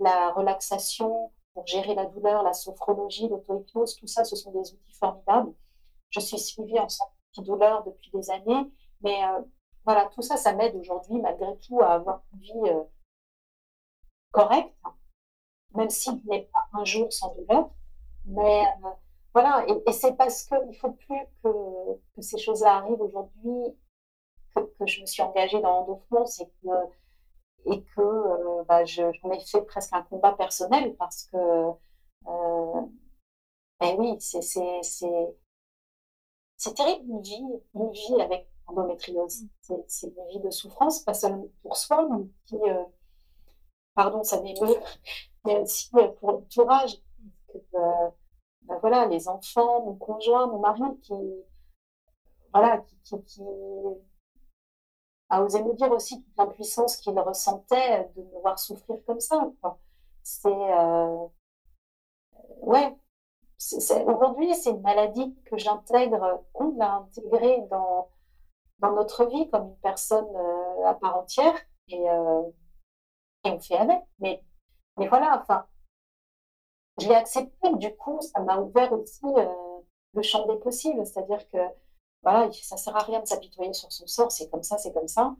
la 0.00 0.32
relaxation 0.32 1.32
pour 1.52 1.66
gérer 1.66 1.94
la 1.94 2.06
douleur, 2.06 2.42
la 2.42 2.52
sophrologie, 2.52 3.28
l'auto-hypnose, 3.28 3.96
tout 3.96 4.06
ça, 4.06 4.24
ce 4.24 4.36
sont 4.36 4.50
des 4.52 4.72
outils 4.72 4.94
formidables. 4.98 5.52
Je 6.10 6.20
suis 6.20 6.38
suivie 6.38 6.78
en 6.78 6.88
santé 6.88 7.12
douleur 7.38 7.84
depuis 7.84 8.10
des 8.12 8.30
années, 8.30 8.70
mais 9.02 9.20
voilà, 9.84 10.08
tout 10.14 10.22
ça, 10.22 10.36
ça 10.36 10.54
m'aide 10.54 10.74
aujourd'hui, 10.76 11.20
malgré 11.20 11.56
tout, 11.58 11.80
à 11.80 11.94
avoir 11.94 12.22
une 12.32 12.40
vie 12.40 12.70
euh, 12.70 12.84
correcte, 14.30 14.74
même 15.74 15.90
si 15.90 16.10
je 16.10 16.30
n'ai 16.30 16.42
pas 16.42 16.68
un 16.72 16.84
jour 16.84 17.12
sans 17.12 17.34
douleur. 17.34 17.70
Mais 18.24 18.62
euh, 18.62 18.88
voilà, 19.34 19.66
et, 19.86 19.92
c'est 19.92 20.16
parce 20.16 20.44
qu'il 20.44 20.66
ne 20.66 20.72
faut 20.72 20.92
plus 20.92 21.20
que, 21.42 22.22
ces 22.22 22.38
choses-là 22.38 22.76
arrivent 22.76 23.02
aujourd'hui 23.02 23.76
que, 24.54 24.86
je 24.86 25.02
me 25.02 25.06
suis 25.06 25.22
engagée 25.22 25.60
dans 25.60 25.80
l'endofrance 25.80 26.40
et 26.40 26.46
que, 26.46 26.68
et 27.66 27.82
que 27.82 28.00
euh, 28.00 28.64
bah, 28.64 28.84
j'en 28.84 29.10
ai 29.32 29.40
fait 29.40 29.62
presque 29.62 29.92
un 29.92 30.02
combat 30.02 30.32
personnel 30.32 30.94
parce 30.96 31.24
que, 31.24 31.36
ben 33.80 33.96
oui, 33.98 34.16
c'est 34.20 34.40
terrible 36.74 37.10
une 37.10 37.22
vie, 37.22 37.44
une 37.74 37.90
vie 37.90 38.20
avec 38.20 38.48
endométriose. 38.66 39.42
Mm. 39.68 39.74
C'est 39.86 40.08
une 40.08 40.28
vie 40.28 40.40
de 40.40 40.50
souffrance, 40.50 41.00
pas 41.00 41.14
seulement 41.14 41.46
pour 41.62 41.76
soi, 41.76 42.08
mais 42.08 42.16
aussi, 42.16 42.70
euh, 42.70 42.84
pardon, 43.94 44.22
ça 44.22 44.40
m'émeut, 44.40 44.76
mais 45.44 45.60
aussi 45.60 45.90
euh, 45.96 46.08
pour 46.08 46.32
l'entourage. 46.32 47.00
Euh, 47.54 48.10
ben 48.62 48.78
voilà, 48.80 49.06
les 49.06 49.28
enfants, 49.28 49.84
mon 49.84 49.94
conjoint, 49.94 50.46
mon 50.46 50.58
mari 50.58 50.80
qui, 51.02 51.14
voilà, 52.52 52.78
qui, 52.78 53.22
qui, 53.24 53.42
a 55.34 55.42
osé 55.42 55.62
me 55.62 55.74
dire 55.74 55.90
aussi 55.90 56.22
toute 56.22 56.36
l'impuissance 56.36 56.96
qu'il 56.96 57.18
ressentait 57.18 58.10
de 58.16 58.22
me 58.22 58.40
voir 58.40 58.58
souffrir 58.58 58.98
comme 59.06 59.20
ça. 59.20 59.50
C'est, 60.22 60.48
ouais, 62.62 62.96
aujourd'hui, 64.06 64.54
c'est 64.54 64.70
une 64.70 64.82
maladie 64.82 65.34
que 65.46 65.56
j'intègre, 65.58 66.42
qu'on 66.52 66.78
a 66.80 66.86
intégrée 66.86 67.62
dans, 67.70 68.08
dans 68.78 68.92
notre 68.92 69.26
vie 69.26 69.48
comme 69.50 69.68
une 69.68 69.76
personne 69.76 70.28
euh, 70.36 70.86
à 70.86 70.94
part 70.94 71.18
entière 71.18 71.54
et, 71.88 72.10
euh, 72.10 72.42
et 73.44 73.50
on 73.50 73.60
fait 73.60 73.76
avec. 73.76 74.02
Mais, 74.18 74.42
mais 74.98 75.08
voilà, 75.08 75.40
enfin, 75.42 75.66
je 77.00 77.08
l'ai 77.08 77.14
accepté. 77.14 77.74
Du 77.76 77.94
coup, 77.96 78.20
ça 78.20 78.40
m'a 78.40 78.58
ouvert 78.58 78.92
aussi 78.92 79.24
euh, 79.24 79.46
le 80.14 80.22
champ 80.22 80.46
des 80.46 80.56
possibles. 80.56 81.04
C'est-à-dire 81.06 81.48
que 81.50 81.58
voilà, 82.24 82.50
ça 82.52 82.76
sert 82.76 82.96
à 82.96 83.00
rien 83.00 83.20
de 83.20 83.26
s'apitoyer 83.26 83.72
sur 83.72 83.92
son 83.92 84.06
sort. 84.06 84.32
C'est 84.32 84.48
comme 84.50 84.62
ça, 84.62 84.78
c'est 84.78 84.92
comme 84.92 85.08
ça. 85.08 85.34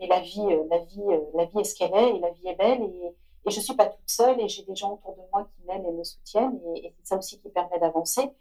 mais 0.00 0.06
la 0.06 0.20
vie, 0.20 0.46
la 0.70 0.78
vie, 0.78 1.02
la 1.34 1.44
vie 1.44 1.60
est 1.60 1.64
ce 1.64 1.74
qu'elle 1.74 1.94
est 1.94 2.16
et 2.16 2.20
la 2.20 2.30
vie 2.30 2.48
est 2.48 2.56
belle 2.56 2.82
et, 2.82 3.14
et 3.46 3.50
je 3.50 3.58
ne 3.58 3.64
suis 3.64 3.74
pas 3.74 3.86
toute 3.86 4.08
seule 4.08 4.40
et 4.40 4.48
j'ai 4.48 4.64
des 4.64 4.74
gens 4.74 4.94
autour 4.94 5.14
de 5.14 5.22
moi 5.32 5.44
qui 5.44 5.64
m'aiment 5.66 5.86
et 5.86 5.92
me 5.92 6.02
soutiennent 6.02 6.60
et, 6.74 6.92
c'est 6.98 7.06
ça 7.06 7.16
aussi 7.16 7.40
qui 7.40 7.48
permet 7.48 7.78
d'avancer. 7.78 8.32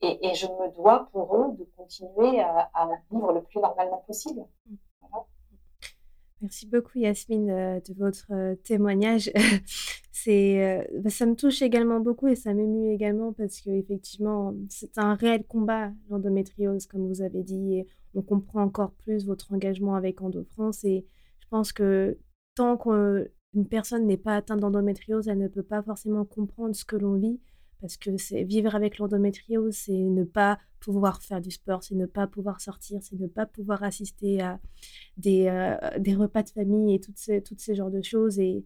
Et, 0.00 0.34
je 0.34 0.46
me 0.46 0.74
dois 0.76 1.08
pour 1.12 1.34
eux 1.36 1.52
de 1.56 1.64
continuer 1.76 2.40
à, 2.40 2.70
vivre 3.10 3.32
le 3.32 3.42
plus 3.42 3.60
normalement 3.60 3.98
possible. 4.06 4.44
Merci 6.40 6.66
beaucoup 6.68 6.98
Yasmine 6.98 7.50
euh, 7.50 7.80
de 7.80 7.94
votre 7.94 8.26
euh, 8.30 8.54
témoignage. 8.62 9.30
c'est, 10.12 10.64
euh, 10.64 11.00
bah, 11.00 11.10
ça 11.10 11.26
me 11.26 11.34
touche 11.34 11.62
également 11.62 11.98
beaucoup 11.98 12.28
et 12.28 12.36
ça 12.36 12.54
m'émue 12.54 12.92
également 12.92 13.32
parce 13.32 13.60
que 13.60 13.70
effectivement 13.70 14.54
c'est 14.68 14.98
un 14.98 15.14
réel 15.14 15.44
combat 15.44 15.92
l'endométriose 16.10 16.86
comme 16.86 17.08
vous 17.08 17.22
avez 17.22 17.42
dit 17.42 17.74
et 17.74 17.86
on 18.14 18.22
comprend 18.22 18.62
encore 18.62 18.92
plus 18.92 19.26
votre 19.26 19.52
engagement 19.52 19.96
avec 19.96 20.20
Endo 20.20 20.44
France 20.44 20.84
et 20.84 21.06
je 21.40 21.48
pense 21.48 21.72
que 21.72 22.18
tant 22.54 22.76
qu'une 22.76 23.66
personne 23.68 24.06
n'est 24.06 24.16
pas 24.16 24.36
atteinte 24.36 24.60
d'endométriose, 24.60 25.28
elle 25.28 25.38
ne 25.38 25.48
peut 25.48 25.62
pas 25.62 25.82
forcément 25.82 26.24
comprendre 26.24 26.74
ce 26.74 26.84
que 26.84 26.96
l'on 26.96 27.14
vit 27.14 27.40
parce 27.80 27.96
que 27.96 28.10
vivre 28.44 28.74
avec 28.74 28.98
l'endométriose, 28.98 29.74
c'est 29.74 29.92
ne 29.92 30.24
pas 30.24 30.58
pouvoir 30.80 31.22
faire 31.22 31.40
du 31.40 31.50
sport, 31.50 31.82
c'est 31.82 31.94
ne 31.94 32.06
pas 32.06 32.26
pouvoir 32.26 32.60
sortir, 32.60 33.00
c'est 33.02 33.18
ne 33.18 33.26
pas 33.26 33.46
pouvoir 33.46 33.82
assister 33.82 34.40
à 34.40 34.58
des, 35.16 35.46
euh, 35.46 35.76
des 35.98 36.14
repas 36.14 36.42
de 36.42 36.50
famille 36.50 36.94
et 36.94 37.00
toutes 37.00 37.18
ces, 37.18 37.42
toutes 37.42 37.60
ces 37.60 37.74
genres 37.74 37.90
de 37.90 38.02
choses. 38.02 38.38
Et 38.38 38.64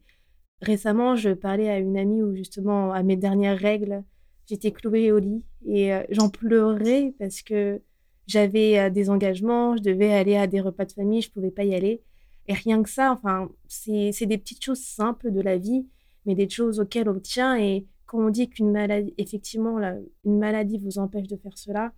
récemment, 0.61 1.17
je 1.17 1.31
parlais 1.31 1.69
à 1.69 1.79
une 1.79 1.97
amie 1.97 2.23
où 2.23 2.35
justement, 2.35 2.93
à 2.93 3.03
mes 3.03 3.17
dernières 3.17 3.59
règles, 3.59 4.05
j'étais 4.49 4.73
clouée 4.73 5.13
au 5.13 5.19
lit 5.19 5.45
et 5.67 5.93
euh, 5.93 6.03
j'en 6.11 6.29
pleurais 6.29 7.15
parce 7.19 7.43
que 7.43 7.81
j'avais 8.27 8.79
euh, 8.79 8.91
des 8.91 9.11
engagements, 9.11 9.77
je 9.77 9.83
devais 9.83 10.13
aller 10.13 10.37
à 10.37 10.47
des 10.47 10.61
repas 10.61 10.85
de 10.85 10.93
famille, 10.93 11.23
je 11.23 11.29
ne 11.29 11.33
pouvais 11.33 11.51
pas 11.51 11.65
y 11.65 11.75
aller. 11.75 12.03
Et 12.49 12.55
rien 12.55 12.83
que 12.83 12.91
ça, 12.91 13.13
enfin, 13.13 13.51
c'est 13.69 14.27
des 14.27 14.39
petites 14.39 14.65
choses 14.65 14.83
simples 14.83 15.31
de 15.31 15.41
la 15.41 15.59
vie, 15.59 15.87
mais 16.27 16.35
des 16.35 16.49
choses 16.49 16.81
auxquelles 16.81 17.09
on 17.09 17.21
tient 17.21 17.57
et 17.57 17.87
quand 18.13 18.19
on 18.19 18.29
dit 18.29 18.51
qu'une 18.51 18.71
maladie, 18.71 19.15
effectivement, 19.17 19.79
une 20.27 20.39
maladie 20.39 20.77
vous 20.77 20.99
empêche 20.99 21.29
de 21.29 21.37
faire 21.37 21.57
cela, 21.57 21.93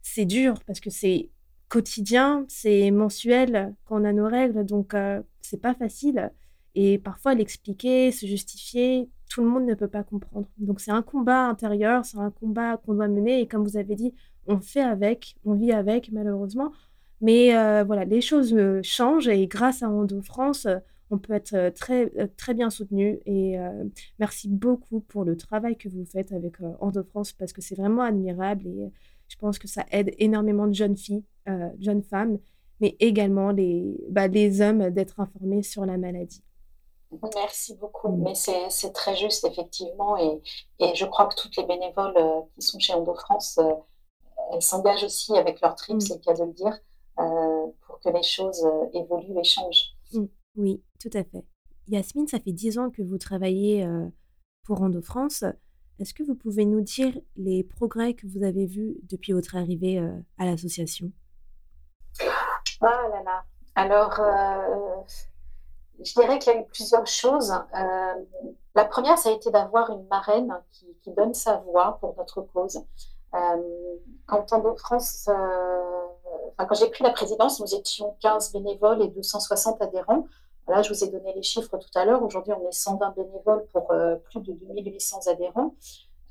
c'est 0.00 0.24
dur 0.24 0.54
parce 0.64 0.78
que 0.78 0.90
c'est 0.90 1.28
quotidien, 1.68 2.44
c'est 2.46 2.92
mensuel 2.92 3.74
quand 3.84 4.00
on 4.00 4.04
a 4.04 4.12
nos 4.12 4.28
règles, 4.28 4.64
donc 4.64 4.94
euh, 4.94 5.20
c'est 5.40 5.60
pas 5.60 5.74
facile. 5.74 6.30
Et 6.76 6.98
parfois, 6.98 7.34
l'expliquer, 7.34 8.12
se 8.12 8.26
justifier, 8.26 9.08
tout 9.28 9.42
le 9.42 9.48
monde 9.48 9.66
ne 9.66 9.74
peut 9.74 9.88
pas 9.88 10.04
comprendre. 10.04 10.46
Donc 10.58 10.78
c'est 10.78 10.92
un 10.92 11.02
combat 11.02 11.48
intérieur, 11.48 12.04
c'est 12.04 12.18
un 12.18 12.30
combat 12.30 12.76
qu'on 12.76 12.94
doit 12.94 13.08
mener. 13.08 13.40
Et 13.40 13.48
comme 13.48 13.64
vous 13.64 13.76
avez 13.76 13.96
dit, 13.96 14.14
on 14.46 14.60
fait 14.60 14.80
avec, 14.80 15.34
on 15.44 15.54
vit 15.54 15.72
avec, 15.72 16.12
malheureusement. 16.12 16.70
Mais 17.20 17.56
euh, 17.56 17.82
voilà, 17.82 18.04
les 18.04 18.20
choses 18.20 18.54
euh, 18.54 18.80
changent 18.84 19.26
et 19.26 19.48
grâce 19.48 19.82
à 19.82 19.90
Endo 19.90 20.22
France, 20.22 20.68
on 21.10 21.18
peut 21.18 21.34
être 21.34 21.54
euh, 21.54 21.70
très, 21.70 22.10
euh, 22.18 22.26
très 22.36 22.54
bien 22.54 22.70
soutenu. 22.70 23.20
Et 23.26 23.58
euh, 23.58 23.84
merci 24.18 24.48
beaucoup 24.48 25.00
pour 25.00 25.24
le 25.24 25.36
travail 25.36 25.76
que 25.76 25.88
vous 25.88 26.04
faites 26.04 26.32
avec 26.32 26.54
Endo 26.80 27.02
France 27.02 27.32
parce 27.32 27.52
que 27.52 27.60
c'est 27.60 27.74
vraiment 27.74 28.02
admirable 28.02 28.66
et 28.66 28.90
je 29.28 29.36
pense 29.36 29.58
que 29.58 29.68
ça 29.68 29.84
aide 29.90 30.14
énormément 30.18 30.66
de 30.66 30.72
jeunes 30.72 30.96
filles, 30.96 31.24
jeunes 31.78 32.02
femmes, 32.02 32.38
mais 32.80 32.96
également 32.98 33.52
les, 33.52 33.96
bah, 34.08 34.26
les 34.26 34.60
hommes 34.60 34.90
d'être 34.90 35.20
informés 35.20 35.62
sur 35.62 35.86
la 35.86 35.98
maladie. 35.98 36.42
Merci 37.34 37.76
beaucoup, 37.76 38.08
mm. 38.08 38.22
mais 38.22 38.34
c'est 38.34 38.92
très 38.92 39.16
juste 39.16 39.44
effectivement 39.44 40.16
et, 40.16 40.40
et, 40.80 40.94
je 40.94 41.04
crois 41.04 41.26
que 41.26 41.34
toutes 41.36 41.56
les 41.56 41.64
bénévoles 41.64 42.14
qui 42.54 42.62
sont 42.62 42.78
chez 42.80 42.92
Endo 42.92 43.14
France, 43.14 43.60
elles 44.52 44.62
s'engagent 44.62 45.04
aussi 45.04 45.36
avec 45.36 45.60
leur 45.60 45.76
trip, 45.76 45.96
mm. 45.96 46.00
c'est 46.00 46.14
le 46.14 46.20
cas 46.20 46.34
de 46.34 46.44
le 46.44 46.52
dire, 46.52 46.76
pour 47.86 48.00
que 48.00 48.08
les 48.08 48.24
choses 48.24 48.64
évoluent 48.94 49.38
et 49.38 49.44
changent. 49.44 49.94
Mm. 50.12 50.26
Oui, 50.56 50.82
tout 50.98 51.10
à 51.14 51.24
fait. 51.24 51.44
Yasmine, 51.88 52.26
ça 52.26 52.38
fait 52.38 52.52
dix 52.52 52.78
ans 52.78 52.90
que 52.90 53.02
vous 53.02 53.18
travaillez 53.18 53.86
pour 54.64 54.82
Endo 54.82 55.02
France. 55.02 55.44
Est-ce 55.98 56.14
que 56.14 56.22
vous 56.22 56.34
pouvez 56.34 56.64
nous 56.64 56.80
dire 56.80 57.18
les 57.36 57.64
progrès 57.64 58.14
que 58.14 58.26
vous 58.26 58.42
avez 58.42 58.66
vus 58.66 58.96
depuis 59.02 59.32
votre 59.32 59.56
arrivée 59.56 59.98
à 60.38 60.44
l'association? 60.46 61.10
Ah 62.80 63.08
là 63.10 63.22
là. 63.24 63.44
Alors, 63.74 64.20
je 66.04 66.12
dirais 66.14 66.38
qu'il 66.38 66.52
y 66.52 66.56
a 66.56 66.60
eu 66.60 66.66
plusieurs 66.66 67.06
choses. 67.06 67.52
la 68.74 68.84
première, 68.84 69.18
ça 69.18 69.30
a 69.30 69.32
été 69.32 69.50
d'avoir 69.50 69.90
une 69.90 70.06
marraine 70.06 70.54
qui, 70.72 70.86
donne 71.16 71.34
sa 71.34 71.56
voix 71.58 71.98
pour 72.00 72.16
notre 72.16 72.42
cause. 72.42 72.80
quand 73.32 74.52
Endo 74.52 74.76
France 74.76 75.28
quand 76.56 76.74
j'ai 76.74 76.90
pris 76.90 77.04
la 77.04 77.10
présidence, 77.10 77.60
nous 77.60 77.74
étions 77.74 78.16
15 78.20 78.52
bénévoles 78.52 79.02
et 79.02 79.08
260 79.08 79.80
adhérents. 79.82 80.26
Là, 80.68 80.82
je 80.82 80.92
vous 80.92 81.04
ai 81.04 81.08
donné 81.08 81.32
les 81.34 81.42
chiffres 81.42 81.76
tout 81.76 81.98
à 81.98 82.04
l'heure. 82.04 82.22
Aujourd'hui, 82.22 82.52
on 82.52 82.68
est 82.68 82.72
120 82.72 83.14
bénévoles 83.16 83.66
pour 83.72 83.90
euh, 83.90 84.16
plus 84.16 84.40
de 84.40 84.52
2800 84.52 85.26
adhérents. 85.28 85.74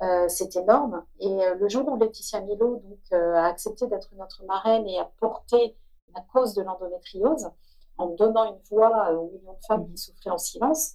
Euh, 0.01 0.29
c'est 0.29 0.55
énorme. 0.55 1.03
Et 1.19 1.27
euh, 1.27 1.55
le 1.55 1.67
jour 1.67 1.85
où 1.87 1.97
Laetitia 1.97 2.39
Milo 2.41 2.81
a 3.11 3.45
accepté 3.45 3.87
d'être 3.87 4.09
notre 4.15 4.45
marraine 4.45 4.87
et 4.87 4.97
a 4.97 5.09
porté 5.19 5.75
la 6.15 6.21
cause 6.33 6.53
de 6.53 6.61
l'endométriose, 6.61 7.49
en 7.97 8.07
donnant 8.07 8.45
une 8.45 8.59
voix 8.69 9.11
aux 9.11 9.29
millions 9.29 9.53
de 9.53 9.65
femmes 9.67 9.89
qui 9.89 9.97
souffraient 9.97 10.29
en 10.29 10.37
silence, 10.37 10.93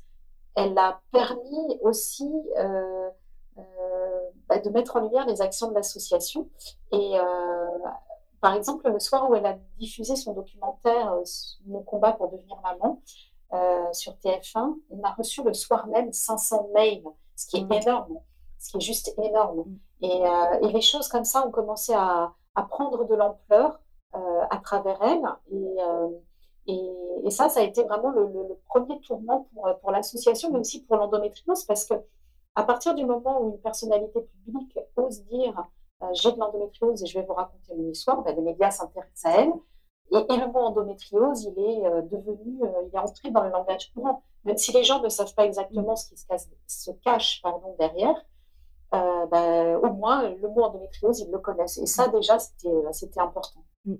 elle 0.57 0.77
a 0.79 1.01
permis 1.13 1.79
aussi 1.83 2.33
bah, 4.49 4.59
de 4.59 4.71
mettre 4.71 4.97
en 4.97 5.01
lumière 5.01 5.27
les 5.27 5.43
actions 5.43 5.69
de 5.69 5.75
l'association. 5.75 6.49
Et 6.93 7.13
par 8.45 8.53
exemple, 8.57 8.91
le 8.91 9.01
soir 9.01 9.31
où 9.31 9.35
elle 9.35 9.47
a 9.47 9.57
diffusé 9.79 10.17
son 10.17 10.35
documentaire 10.35 11.15
euh, 11.15 11.23
Mon 11.65 11.83
combat 11.83 12.13
pour 12.13 12.31
devenir 12.31 12.61
maman 12.63 13.01
euh, 13.55 13.91
sur 13.95 14.13
TF1, 14.23 14.75
on 14.91 15.03
a 15.03 15.13
reçu 15.13 15.43
le 15.43 15.55
soir 15.55 15.87
même 15.87 16.13
500 16.13 16.69
mails, 16.75 17.05
ce 17.37 17.47
qui 17.47 17.57
est 17.57 17.65
mmh. 17.65 17.73
énorme, 17.73 18.19
ce 18.59 18.71
qui 18.71 18.77
est 18.77 18.81
juste 18.83 19.15
énorme. 19.17 19.61
Mmh. 20.03 20.05
Euh, 20.05 20.59
et, 20.61 20.73
les 20.75 20.83
choses 20.83 21.09
comme 21.09 21.25
ça 21.25 21.47
ont 21.47 21.51
commencé 21.51 21.95
à, 21.95 22.35
prendre 22.69 23.07
de 23.07 23.15
l'ampleur 23.15 23.81
à 24.13 24.59
travers 24.59 25.03
elle. 25.03 25.25
Et, 26.67 27.31
ça, 27.31 27.49
ça 27.49 27.61
a 27.61 27.63
été 27.63 27.83
vraiment 27.85 28.11
le, 28.11 28.61
premier 28.69 29.01
tournant 29.01 29.49
pour, 29.55 29.75
pour 29.81 29.91
l'association, 29.91 30.51
mais 30.53 30.59
aussi 30.59 30.85
pour 30.85 30.97
l'endométriose, 30.97 31.65
parce 31.65 31.87
que 31.87 31.95
à 32.57 32.63
partir 32.63 32.95
du 32.95 33.07
moment 33.07 33.41
où 33.41 33.53
une 33.53 33.61
personnalité 33.63 34.21
publique 34.21 34.79
ose 34.97 35.25
dire 35.25 35.67
j'ai 36.13 36.33
de 36.33 36.39
l'endométriose 36.39 37.03
et 37.03 37.07
je 37.07 37.19
vais 37.19 37.25
vous 37.25 37.35
raconter 37.35 37.75
mon 37.77 37.91
histoire, 37.91 38.23
ben, 38.23 38.35
les 38.37 38.43
médias 38.43 38.71
s'intéressent 38.71 39.25
à 39.25 39.41
elle. 39.41 39.53
Et, 40.13 40.37
le 40.37 40.53
mot 40.53 40.61
endométriose, 40.61 41.45
il 41.45 41.59
est 41.59 41.87
euh, 41.87 42.03
devenu, 42.03 42.63
euh, 42.63 42.69
il 42.87 42.95
est 42.95 42.99
entré 42.99 43.31
dans 43.31 43.43
le 43.43 43.51
langage 43.51 43.93
courant. 43.93 44.23
Même 44.45 44.57
si 44.57 44.73
les 44.73 44.85
gens 44.85 45.03
ne 45.03 45.09
savent 45.09 45.35
pas 45.35 45.47
exactement 45.47 45.97
ce 45.97 46.09
qui 46.09 46.17
se, 46.17 46.27
cache, 46.27 46.43
se 46.67 46.91
cache 47.03 47.41
pardon, 47.43 47.75
derrière, 47.79 48.15
ben, 48.93 49.77
au 49.83 49.93
moins 49.93 50.31
le 50.31 50.49
mot 50.49 50.63
endométriose, 50.63 51.21
ils 51.21 51.31
le 51.31 51.39
connaissent. 51.39 51.79
Et 51.79 51.87
ça, 51.87 52.09
déjà, 52.09 52.39
c'était 52.39 53.21
important. 53.21 53.65
Mm. 53.87 53.95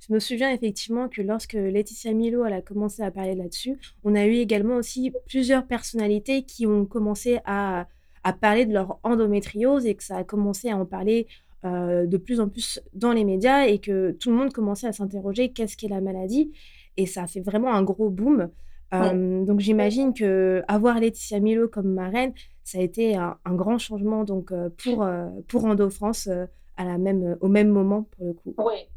Je 0.00 0.12
me 0.12 0.20
souviens 0.20 0.52
effectivement 0.52 1.08
que 1.08 1.22
lorsque 1.22 1.54
Laetitia 1.54 2.12
Milo 2.12 2.44
a 2.44 2.62
commencé 2.62 3.02
à 3.02 3.10
parler 3.10 3.34
là-dessus, 3.34 3.78
on 4.04 4.14
a 4.14 4.24
eu 4.24 4.34
également 4.34 4.76
aussi 4.76 5.12
plusieurs 5.26 5.66
personnalités 5.66 6.44
qui 6.44 6.66
ont 6.66 6.86
commencé 6.86 7.40
à, 7.44 7.86
à 8.22 8.32
parler 8.32 8.64
de 8.64 8.72
leur 8.72 8.98
endométriose 9.02 9.86
et 9.86 9.94
que 9.96 10.04
ça 10.04 10.18
a 10.18 10.24
commencé 10.24 10.70
à 10.70 10.76
en 10.76 10.86
parler 10.86 11.26
euh, 11.64 12.06
de 12.06 12.16
plus 12.18 12.38
en 12.38 12.48
plus 12.48 12.80
dans 12.94 13.12
les 13.12 13.24
médias 13.24 13.66
et 13.66 13.80
que 13.80 14.12
tout 14.12 14.30
le 14.30 14.36
monde 14.36 14.52
commençait 14.52 14.86
à 14.86 14.92
s'interroger 14.92 15.50
qu'est-ce 15.50 15.76
qu'est 15.76 15.88
la 15.88 16.00
maladie? 16.00 16.52
Et 16.96 17.04
ça 17.04 17.24
a 17.24 17.26
fait 17.26 17.40
vraiment 17.40 17.74
un 17.74 17.82
gros 17.82 18.10
boom. 18.10 18.50
Euh, 18.94 19.44
donc 19.44 19.58
j'imagine 19.58 20.14
que 20.14 20.62
avoir 20.68 21.00
Laetitia 21.00 21.40
Milo 21.40 21.66
comme 21.66 21.92
marraine, 21.92 22.32
ça 22.62 22.78
a 22.78 22.80
été 22.80 23.16
un, 23.16 23.36
grand 23.48 23.76
changement 23.76 24.22
donc 24.22 24.52
euh, 24.52 24.70
pour 24.82 25.06
pour 25.48 25.64
Endo 25.64 25.90
France 25.90 26.28
à 26.76 26.84
la 26.84 26.96
même 26.96 27.36
au 27.40 27.48
même 27.48 27.68
moment 27.70 28.06
pour 28.16 28.26
le 28.26 28.32
coup. 28.34 28.54
Oui, 28.58 28.88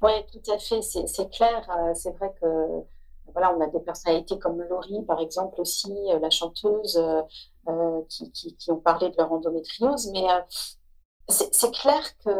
oui, 0.00 0.12
tout 0.32 0.52
à 0.52 0.58
fait, 0.58 0.82
c'est 0.82 1.30
clair. 1.30 1.68
c'est 1.94 2.16
vrai 2.16 2.32
que 2.40 2.46
voilà, 3.32 3.52
on 3.54 3.60
a 3.60 3.66
des 3.66 3.80
personnalités 3.80 4.38
comme 4.38 4.62
Laurie, 4.62 5.02
par 5.02 5.20
exemple, 5.20 5.60
aussi, 5.60 5.92
la 6.22 6.30
chanteuse, 6.30 6.98
qui, 8.08 8.30
qui, 8.30 8.56
qui, 8.56 8.70
ont 8.70 8.78
parlé 8.78 9.10
de 9.10 9.14
leur 9.18 9.30
endométriose. 9.32 10.08
Mais 10.12 10.24
c'est 11.28 11.72
clair 11.72 12.16
que 12.18 12.30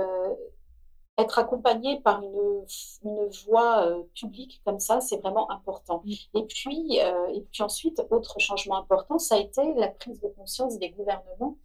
être 1.19 1.39
accompagné 1.39 2.01
par 2.01 2.23
une, 2.23 2.67
une 3.05 3.29
voix 3.47 3.87
euh, 3.87 4.03
publique 4.15 4.61
comme 4.65 4.79
ça, 4.79 5.01
c'est 5.01 5.17
vraiment 5.19 5.51
important. 5.51 6.03
Et 6.35 6.45
puis, 6.45 7.01
euh, 7.01 7.29
et 7.29 7.41
puis 7.41 7.63
ensuite, 7.63 8.03
autre 8.11 8.39
changement 8.39 8.77
important, 8.77 9.19
ça 9.19 9.37
a 9.37 9.39
été 9.39 9.63
la 9.75 9.89
prise 9.89 10.21
de 10.21 10.29
conscience 10.29 10.79
des 10.79 10.91
gouvernements, 10.91 11.57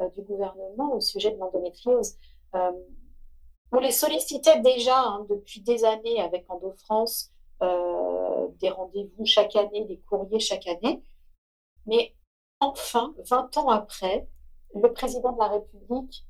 euh, 0.00 0.08
du 0.10 0.22
gouvernement 0.22 0.92
au 0.92 1.00
sujet 1.00 1.30
de 1.30 1.38
l'endométriose. 1.38 2.16
on 2.52 3.80
les 3.80 3.92
sollicitait 3.92 4.60
déjà 4.60 4.98
hein, 4.98 5.26
depuis 5.30 5.60
des 5.60 5.84
années 5.84 6.20
avec 6.20 6.44
Endo 6.48 6.72
France, 6.72 7.30
des 8.60 8.70
rendez-vous 8.70 9.24
chaque 9.24 9.56
année, 9.56 9.84
des 9.84 9.98
courriers 9.98 10.40
chaque 10.40 10.66
année. 10.66 11.02
Mais 11.86 12.14
enfin, 12.60 13.14
20 13.28 13.56
ans 13.58 13.68
après, 13.68 14.28
le 14.74 14.92
président 14.92 15.32
de 15.32 15.38
la 15.38 15.48
République 15.48 16.24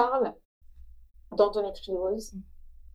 parle 0.00 0.34
d'endométriose 1.32 2.32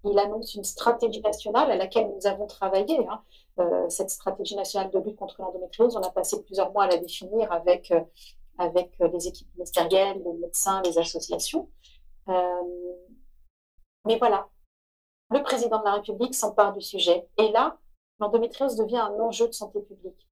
il 0.06 0.20
annonce 0.20 0.56
une 0.56 0.63
stratégie 0.63 1.22
nationale 1.22 1.72
à 1.72 1.76
laquelle 1.76 2.12
nous 2.13 2.28
avons 2.28 2.46
travaillé. 2.46 3.08
Hein. 3.08 3.24
Euh, 3.60 3.88
cette 3.89 4.10
stratégie 4.10 4.56
nationale 4.56 4.92
de 4.92 5.00
lutte 5.00 5.16
contre 5.16 5.42
l'endométriose, 5.42 5.96
on 5.96 6.02
a 6.02 6.10
passé 6.10 6.42
plusieurs 6.44 6.72
mois 6.72 6.84
à 6.84 6.88
la 6.88 6.98
définir 6.98 7.52
avec, 7.52 7.92
euh, 7.92 8.02
avec 8.58 9.00
euh, 9.02 9.08
les 9.08 9.28
équipes 9.28 9.48
ministérielles, 9.56 10.22
les 10.24 10.34
médecins, 10.34 10.82
les 10.84 10.98
associations. 10.98 11.70
mais 14.06 14.18
voilà, 14.18 14.50
le 15.32 15.42
président 15.42 15.80
de 15.80 15.86
la 15.86 15.94
République 15.94 16.36
s'empare 16.36 16.74
du 16.74 16.82
sujet. 16.82 17.28
Et 17.38 17.50
là, 17.52 17.78
l'endométriose 18.20 18.76
devient 18.76 18.98
un 18.98 19.20
enjeu 19.20 19.48
de 19.48 19.54
santé 19.54 19.80
publique. 19.82 20.28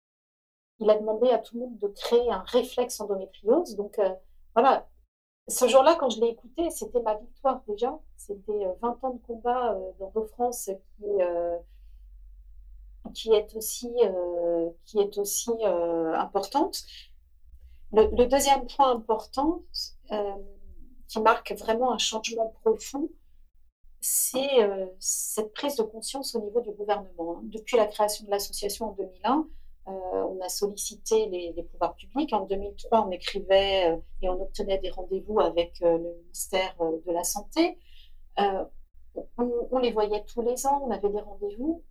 Il 0.80 0.90
a 0.90 0.98
demandé 0.98 1.30
à 1.30 1.38
tout 1.38 1.56
le 1.56 1.62
monde 1.62 1.80
de 1.80 1.88
créer 1.88 2.30
un 2.30 2.44
réflexe 2.48 3.00
endométriose. 3.00 3.76
Donc 3.76 4.00
voilà, 4.54 4.86
ce 5.52 5.68
jour-là, 5.68 5.96
quand 6.00 6.10
je 6.10 6.20
l'ai 6.22 6.30
écouté, 6.30 6.70
c'était 6.72 7.02
ma 7.02 7.16
victoire 7.16 7.62
déjà. 7.68 7.98
C'était 8.18 8.66
20 8.82 9.04
ans 9.04 9.12
de 9.12 9.20
combat 9.26 9.78
dans 10.00 10.26
France 10.26 10.72
qui, 10.98 11.06
qui 13.14 13.32
est 13.34 13.56
aussi, 13.56 13.92
euh, 14.04 14.70
qui 14.86 15.00
est 15.00 15.18
aussi 15.18 15.52
euh, 15.64 16.14
importante. 16.16 16.84
Le, 17.94 18.26
deuxième 18.26 18.68
point 18.68 18.92
important 18.92 19.64
euh, 20.12 20.36
qui 21.08 21.20
marque 21.20 21.52
vraiment 21.54 21.92
un 21.92 21.98
changement 21.98 22.54
profond, 22.64 23.10
c'est 24.00 24.68
cette 24.98 25.54
prise 25.54 25.76
de 25.76 25.84
conscience 25.84 26.34
au 26.34 26.42
niveau 26.42 26.62
du 26.62 26.72
gouvernement. 26.72 27.42
Depuis 27.44 27.78
la 27.78 27.86
création 27.86 28.26
de 28.26 28.32
l'association 28.32 28.90
en 28.90 28.92
2001, 28.94 29.48
on 29.86 30.40
a 30.42 30.50
sollicité 30.50 31.28
les, 31.28 31.64
pouvoirs 31.64 31.96
publics. 31.96 32.34
En 32.34 32.46
2003, 32.46 33.08
on 33.08 33.12
écrivait 33.12 34.00
et 34.22 34.30
on 34.30 34.42
obtenait 34.42 34.78
des 34.78 34.92
rendez-vous 34.92 35.40
avec 35.40 35.80
le 35.80 36.00
ministère 36.24 36.76
de 36.80 37.12
la 37.12 37.24
Santé. 37.24 37.78
on, 38.38 39.80
les 39.80 39.92
voyait 39.92 40.24
tous 40.26 40.42
les 40.42 40.66
ans, 40.68 40.82
on 40.86 40.92
avait 40.92 41.10
des 41.10 41.22
rendez-vous. 41.22 41.84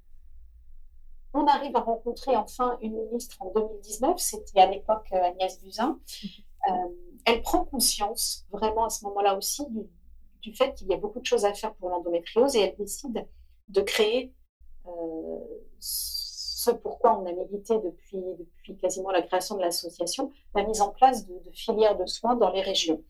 On 1.32 1.46
arrive 1.46 1.76
à 1.76 1.80
rencontrer 1.80 2.36
enfin 2.36 2.76
une 2.82 2.96
ministre 3.04 3.36
en 3.40 3.52
2019, 3.52 4.18
c'était 4.18 4.60
à 4.60 4.66
l'époque 4.66 5.08
euh, 5.12 5.22
Agnès 5.22 5.62
Buzyn. 5.62 5.98
Euh, 6.68 6.72
elle 7.24 7.40
prend 7.40 7.64
conscience 7.64 8.44
vraiment 8.52 8.84
à 8.84 8.90
ce 8.90 9.02
moment-là 9.06 9.34
aussi 9.34 9.62
du, 10.42 10.54
fait 10.54 10.74
qu'il 10.74 10.88
y 10.88 10.92
a 10.92 10.98
beaucoup 10.98 11.18
de 11.18 11.24
choses 11.24 11.46
à 11.46 11.54
faire 11.54 11.74
pour 11.76 11.88
l'endométriose 11.88 12.54
et 12.54 12.60
elle 12.60 12.76
décide 12.76 13.26
de 13.68 13.80
créer 13.80 14.34
euh, 14.86 15.38
ce 16.60 16.70
pourquoi 16.70 17.18
on 17.18 17.24
a 17.24 17.32
milité 17.32 17.78
depuis, 17.78 18.22
depuis 18.38 18.76
quasiment 18.76 19.10
la 19.10 19.22
création 19.22 19.56
de 19.56 19.62
l'association, 19.62 20.30
la 20.54 20.62
mise 20.62 20.82
en 20.82 20.90
place 20.90 21.26
de, 21.26 21.34
filières 21.54 21.96
de 21.96 22.04
soins 22.04 22.36
dans 22.36 22.50
les 22.50 22.60
régions. 22.60 23.02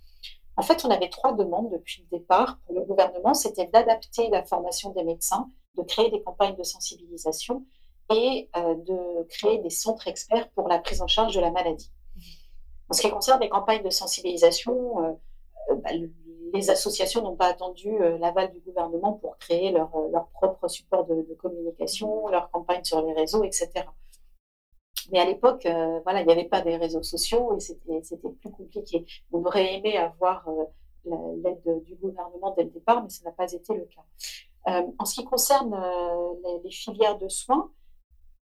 En 0.57 0.63
fait, 0.63 0.85
on 0.85 0.91
avait 0.91 1.09
trois 1.09 1.33
demandes 1.33 1.69
depuis 1.73 2.03
le 2.03 2.19
départ 2.19 2.61
pour 2.65 2.77
le 2.77 2.83
gouvernement. 2.83 3.35
C'était 3.35 3.67
d'adapter 3.67 4.29
la 4.29 4.45
formation 4.45 4.91
des 4.91 5.03
médecins, 5.03 5.49
de 5.77 5.83
créer 5.83 6.11
des 6.11 6.23
campagnes 6.23 6.55
de 6.55 6.63
sensibilisation 6.63 7.65
et 8.13 8.49
euh, 8.57 8.77
de 8.77 9.25
créer 9.29 9.59
des 9.59 9.71
centres 9.71 10.07
experts 10.07 10.49
pour 10.51 10.69
la 10.69 10.79
prise 10.79 11.03
en 11.03 11.09
charge 11.09 11.35
de 11.35 11.41
la 11.41 11.51
maladie. 11.51 11.91
En 12.89 12.93
ce 12.93 13.03
qui 13.03 13.11
concerne 13.11 13.41
les 13.41 13.49
campagnes 13.49 13.83
de 13.83 13.91
sensibilisation, 13.91 15.05
euh, 15.05 15.13
euh, 15.71 15.75
bah, 15.77 15.91
les 16.53 16.71
associations 16.71 17.23
n'ont 17.23 17.37
pas 17.37 17.47
attendu 17.47 17.99
l'aval 18.19 18.53
du 18.53 18.61
gouvernement 18.61 19.15
pour 19.15 19.37
créer 19.39 19.73
leur, 19.73 19.91
leur 20.13 20.29
propre 20.29 20.69
support 20.69 21.07
de, 21.07 21.35
communication, 21.35 22.29
leur 22.29 22.51
campagne 22.51 22.85
sur 22.85 23.05
les 23.05 23.13
réseaux, 23.13 23.45
etc. 23.45 23.71
Mais 25.13 25.19
à 25.19 25.25
l'époque, 25.25 25.67
voilà, 26.05 26.21
il 26.21 26.27
n'y 26.27 26.33
avait 26.33 26.45
pas 26.45 26.61
des 26.61 26.77
réseaux 26.77 27.03
sociaux 27.03 27.57
et 27.57 27.61
c'était 27.61 28.29
plus 28.41 28.51
compliqué. 28.51 29.05
On 29.33 29.45
aurait 29.45 29.75
aimé 29.75 29.97
avoir 29.97 30.47
l'aide 31.05 31.83
du 31.85 31.95
gouvernement 31.97 32.55
dès 32.57 32.65
le 32.65 32.71
départ, 32.71 33.03
mais 33.03 33.11
ça 33.11 33.25
n'a 33.25 33.33
pas 33.33 33.51
été 33.53 33.75
le 33.75 33.87
cas. 33.87 34.85
en 34.99 35.05
ce 35.05 35.15
qui 35.15 35.25
concerne 35.25 35.77
les, 36.65 36.71
filières 36.71 37.19
de 37.19 37.29
soins, 37.29 37.71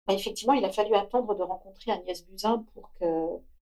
bah, 0.08 0.13
effectivement, 0.13 0.53
il 0.53 0.63
a 0.65 0.71
fallu 0.71 0.93
attendre 0.95 1.36
de 1.36 1.43
rencontrer 1.43 1.91
Agnès 1.91 2.25
Buzyn 2.27 2.63
pour 2.73 2.91
que, 2.99 3.05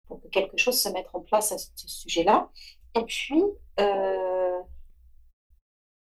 pour 0.07 0.21
que 0.21 0.29
quelque 0.29 0.59
chose 0.59 0.81
se 0.81 0.89
mette 0.91 1.09
en 1.15 1.21
place 1.21 1.53
à 1.53 1.59
ce, 1.59 1.89
sujet-là. 1.89 2.51
Et 2.95 3.05
puis, 3.05 3.45
euh, 3.81 4.61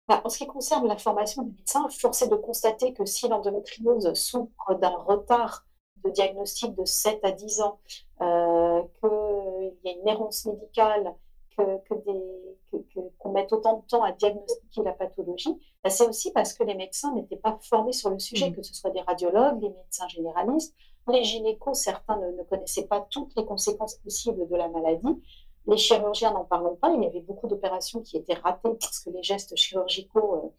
bah, 0.06 0.22
en 0.24 0.28
ce 0.28 0.38
qui 0.38 0.46
concerne 0.46 0.86
la 0.86 0.96
formation 0.96 1.42
des 1.42 1.52
médecins, 1.52 1.88
force 1.90 2.22
est 2.22 2.28
de 2.28 2.36
constater 2.36 2.92
que 2.94 3.04
si 3.04 3.28
l'endométriose 3.28 4.12
souffre 4.14 4.74
d'un 4.80 4.96
retard 4.96 5.66
de 6.04 6.10
diagnostic 6.10 6.74
de 6.74 6.84
7 6.84 7.24
à 7.24 7.32
10 7.32 7.60
ans, 7.60 7.78
euh, 8.20 8.82
qu'il 9.00 9.76
y 9.84 9.88
a 9.88 10.00
une 10.00 10.08
errance 10.08 10.46
médicale, 10.46 11.14
qu'on 11.56 11.78
que, 11.88 13.28
mette 13.28 13.52
autant 13.52 13.78
de 13.78 13.86
temps 13.86 14.02
à 14.02 14.12
diagnostiquer 14.12 14.82
la 14.82 14.92
pathologie, 14.92 15.58
bah, 15.82 15.90
c'est 15.90 16.08
aussi 16.08 16.32
parce 16.32 16.54
que 16.54 16.62
les 16.62 16.74
médecins 16.74 17.12
n'étaient 17.14 17.36
pas 17.36 17.58
formés 17.62 17.92
sur 17.92 18.10
le 18.10 18.18
sujet, 18.18 18.50
mmh. 18.50 18.56
que 18.56 18.62
ce 18.62 18.74
soit 18.74 18.90
des 18.90 19.00
radiologues, 19.00 19.60
des 19.60 19.68
médecins 19.68 20.08
généralistes, 20.08 20.74
les 21.12 21.24
gynécos, 21.24 21.78
certains 21.78 22.16
ne, 22.16 22.42
connaissaient 22.44 22.86
pas 22.86 23.06
toutes 23.10 23.34
les 23.36 23.44
conséquences 23.44 23.96
possibles 23.96 24.48
de 24.48 24.56
la 24.56 24.68
maladie. 24.68 25.22
Les 25.66 25.76
chirurgiens 25.76 26.32
n'en 26.32 26.44
parlons 26.44 26.76
pas, 26.76 26.90
il 26.90 27.02
y 27.02 27.06
avait 27.06 27.20
beaucoup 27.20 27.46
d'opérations 27.46 28.00
qui 28.00 28.16
étaient 28.16 28.34
ratées 28.34 28.74
parce 28.80 29.00
que 29.00 29.10
les 29.10 29.22
gestes 29.22 29.54
chirurgicaux 29.56 30.54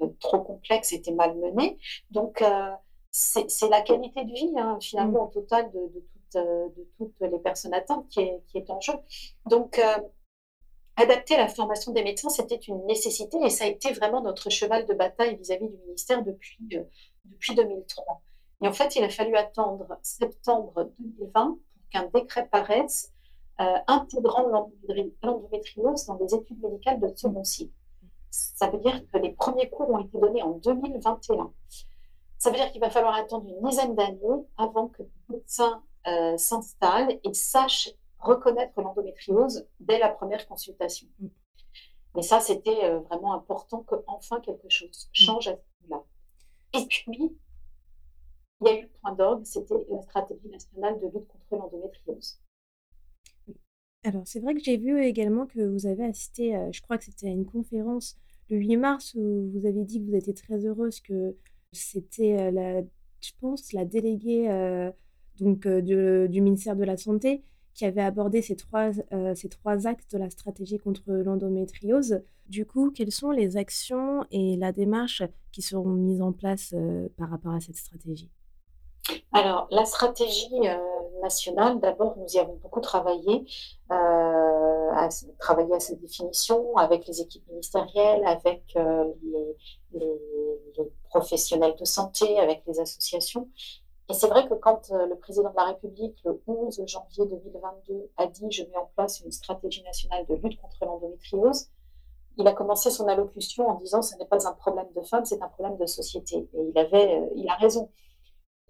euh, 0.00 0.04
euh, 0.04 0.08
trop 0.20 0.40
complexes 0.40 0.92
étaient 0.92 1.12
mal 1.12 1.36
menés. 1.36 1.78
Donc, 2.10 2.42
euh, 2.42 2.70
c'est 3.10 3.68
la 3.70 3.80
qualité 3.80 4.24
de 4.24 4.32
vie, 4.32 4.52
hein, 4.58 4.78
finalement, 4.80 5.24
mmh. 5.24 5.26
au 5.26 5.30
total 5.30 5.70
de, 5.72 6.06
toutes, 6.30 6.42
de, 6.44 6.88
toutes, 6.98 7.14
les 7.20 7.38
personnes 7.38 7.72
atteintes 7.72 8.06
qui 8.08 8.20
est, 8.20 8.42
qui 8.48 8.58
est 8.58 8.70
en 8.70 8.80
jeu. 8.80 8.92
Donc, 9.46 9.80
adapter 10.96 11.36
la 11.36 11.48
formation 11.48 11.92
des 11.92 12.02
médecins, 12.02 12.28
c'était 12.28 12.56
une 12.56 12.84
nécessité 12.86 13.38
et 13.42 13.50
ça 13.50 13.64
a 13.64 13.68
été 13.68 13.92
vraiment 13.92 14.22
notre 14.22 14.50
cheval 14.50 14.86
de 14.86 14.94
bataille 14.94 15.36
vis-à-vis 15.36 15.68
du 15.68 15.76
ministère 15.78 16.22
depuis, 16.22 16.58
depuis 17.24 17.54
2003. 17.54 18.22
Et 18.62 18.68
en 18.68 18.72
fait, 18.72 18.96
il 18.96 19.04
a 19.04 19.10
fallu 19.10 19.36
attendre 19.36 19.98
septembre 20.02 20.90
2020 20.98 21.46
pour 21.46 21.88
qu'un 21.90 22.10
décret 22.12 22.48
paraisse 22.48 23.12
intégrant 23.58 24.46
l'endométriose 25.22 26.06
dans 26.06 26.18
les 26.18 26.34
études 26.34 26.60
médicales 26.62 27.00
de 27.00 27.14
second 27.16 27.44
cycle. 27.44 27.72
Ça 28.30 28.68
veut 28.68 28.78
dire 28.78 29.00
que 29.10 29.18
les 29.18 29.32
premiers 29.32 29.70
cours 29.70 29.90
ont 29.90 30.00
été 30.00 30.18
donnés 30.18 30.42
en 30.42 30.50
2021. 30.50 31.52
Ça 32.38 32.50
veut 32.50 32.56
dire 32.56 32.70
qu'il 32.70 32.80
va 32.80 32.90
falloir 32.90 33.14
attendre 33.14 33.48
une 33.48 33.68
dizaine 33.68 33.94
d'années 33.94 34.44
avant 34.58 34.88
que 34.88 35.02
les 35.02 35.10
médecins 35.36 35.82
euh, 36.06 36.36
s'installent 36.36 37.18
et 37.24 37.34
sachent 37.34 37.90
reconnaître 38.18 38.80
l'endométriose 38.80 39.66
dès 39.80 39.98
la 39.98 40.08
première 40.08 40.46
consultation. 40.46 41.08
Mm. 41.18 41.28
Mais 42.14 42.22
ça, 42.22 42.40
c'était 42.40 42.84
euh, 42.84 43.00
vraiment 43.00 43.34
important 43.34 43.82
que 43.82 43.96
enfin 44.06 44.40
quelque 44.40 44.68
chose 44.68 45.08
mm. 45.08 45.14
change 45.14 45.48
à 45.48 45.56
ce 45.56 45.82
niveau-là. 45.82 46.04
Et 46.74 46.86
puis, 46.86 47.36
il 48.60 48.66
y 48.66 48.70
a 48.70 48.78
eu 48.78 48.82
le 48.82 48.88
point 49.00 49.12
d'orgue, 49.12 49.44
c'était 49.44 49.74
la 49.90 50.02
stratégie 50.02 50.48
nationale 50.48 51.00
de 51.00 51.06
lutte 51.06 51.28
contre 51.28 51.56
l'endométriose. 51.62 52.38
Alors, 54.06 54.22
c'est 54.24 54.40
vrai 54.40 54.54
que 54.54 54.62
j'ai 54.62 54.76
vu 54.76 55.02
également 55.02 55.46
que 55.46 55.60
vous 55.60 55.86
avez 55.86 56.04
assisté, 56.04 56.56
je 56.70 56.80
crois 56.80 56.96
que 56.96 57.04
c'était 57.04 57.26
à 57.26 57.30
une 57.30 57.44
conférence 57.44 58.16
le 58.48 58.56
8 58.58 58.76
mars 58.76 59.14
où 59.14 59.50
vous 59.52 59.66
avez 59.66 59.84
dit 59.84 60.00
que 60.00 60.06
vous 60.06 60.14
étiez 60.14 60.32
très 60.32 60.64
heureuse 60.64 61.00
que 61.00 61.36
c'était, 61.72 62.38
euh, 62.38 62.50
la, 62.52 62.82
je 63.20 63.32
pense, 63.40 63.72
la 63.72 63.84
déléguée 63.84 64.48
euh, 64.48 64.90
donc, 65.40 65.66
du 65.66 66.40
ministère 66.40 66.76
de 66.76 66.84
la 66.84 66.96
Santé 66.96 67.42
qui 67.76 67.84
avait 67.84 68.00
abordé 68.02 68.40
ces 68.40 68.56
trois, 68.56 68.90
euh, 69.12 69.34
ces 69.34 69.50
trois 69.50 69.86
axes 69.86 70.08
de 70.08 70.16
la 70.16 70.30
stratégie 70.30 70.78
contre 70.78 71.12
l'endométriose. 71.12 72.22
Du 72.48 72.64
coup, 72.64 72.90
quelles 72.90 73.12
sont 73.12 73.30
les 73.30 73.58
actions 73.58 74.24
et 74.30 74.56
la 74.56 74.72
démarche 74.72 75.22
qui 75.52 75.60
seront 75.60 75.90
mises 75.90 76.22
en 76.22 76.32
place 76.32 76.72
euh, 76.74 77.08
par 77.18 77.28
rapport 77.28 77.52
à 77.52 77.60
cette 77.60 77.76
stratégie? 77.76 78.30
Alors, 79.32 79.68
la 79.70 79.84
stratégie 79.84 80.68
euh, 80.68 80.78
nationale, 81.22 81.78
d'abord, 81.80 82.16
nous 82.16 82.26
y 82.28 82.38
avons 82.38 82.56
beaucoup 82.56 82.80
travaillé, 82.80 83.44
à 83.88 85.08
travailler 85.38 85.74
à 85.74 85.80
sa 85.80 85.94
définition 85.94 86.76
avec 86.76 87.06
les 87.06 87.20
équipes 87.20 87.46
ministérielles, 87.48 88.24
avec 88.26 88.62
les, 88.74 89.56
les, 89.92 90.92
professionnels 91.08 91.74
de 91.78 91.84
santé, 91.84 92.38
avec 92.38 92.62
les 92.66 92.80
associations. 92.80 93.48
Et 94.08 94.14
c'est 94.14 94.28
vrai 94.28 94.48
que 94.48 94.54
quand 94.54 94.90
euh, 94.92 95.06
le 95.06 95.16
président 95.16 95.50
de 95.50 95.56
la 95.56 95.64
République, 95.64 96.16
le 96.24 96.40
11 96.46 96.80
janvier 96.86 97.26
2022, 97.26 98.10
a 98.16 98.26
dit 98.26 98.50
je 98.50 98.62
mets 98.62 98.76
en 98.76 98.88
place 98.94 99.20
une 99.20 99.32
stratégie 99.32 99.82
nationale 99.82 100.24
de 100.26 100.34
lutte 100.36 100.60
contre 100.60 100.84
l'endométriose, 100.84 101.68
il 102.36 102.46
a 102.46 102.52
commencé 102.52 102.90
son 102.90 103.08
allocution 103.08 103.68
en 103.68 103.74
disant 103.74 104.02
ce 104.02 104.14
n'est 104.16 104.26
pas 104.26 104.46
un 104.46 104.52
problème 104.52 104.86
de 104.94 105.00
femmes, 105.02 105.24
c'est 105.24 105.42
un 105.42 105.48
problème 105.48 105.76
de 105.78 105.86
société. 105.86 106.48
Et 106.52 106.70
il 106.72 106.78
avait, 106.78 107.18
euh, 107.18 107.26
il 107.34 107.48
a 107.48 107.54
raison. 107.54 107.90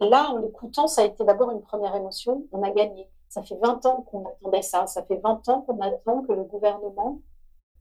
Là, 0.01 0.31
en 0.31 0.39
l'écoutant, 0.39 0.87
ça 0.87 1.03
a 1.03 1.05
été 1.05 1.25
d'abord 1.25 1.51
une 1.51 1.63
première 1.63 1.95
émotion. 1.95 2.47
On 2.53 2.63
a 2.63 2.71
gagné. 2.71 3.09
Ça 3.29 3.43
fait 3.43 3.57
20 3.57 3.87
ans 3.87 4.03
qu'on 4.03 4.27
attendait 4.27 4.63
ça. 4.63 4.87
Ça 4.87 5.03
fait 5.05 5.17
20 5.17 5.49
ans 5.49 5.63
qu'on 5.63 5.81
attend 5.81 6.23
que 6.23 6.33
le 6.33 6.45
gouvernement, 6.45 7.21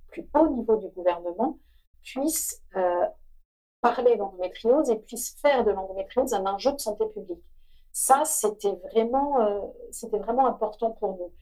plus 0.07 0.27
haut 0.33 0.47
niveau 0.49 0.77
du 0.77 0.87
gouvernement, 0.89 1.59
puisse 2.03 2.61
euh, 2.75 3.05
parler 3.81 4.15
d'endométriose 4.15 4.89
et 4.89 4.95
puisse 4.95 5.35
faire 5.41 5.65
de 5.65 5.71
l'endométriose 5.71 6.33
un 6.33 6.45
enjeu 6.45 6.71
de 6.71 6.79
santé 6.79 7.05
publique. 7.07 7.43
Ça, 7.91 8.23
c'était 8.25 8.75
vraiment, 8.91 9.41
euh, 9.41 9.61
c'était 9.91 10.19
vraiment 10.19 10.47
important 10.47 10.91
pour 10.91 11.17
nous. 11.17 11.33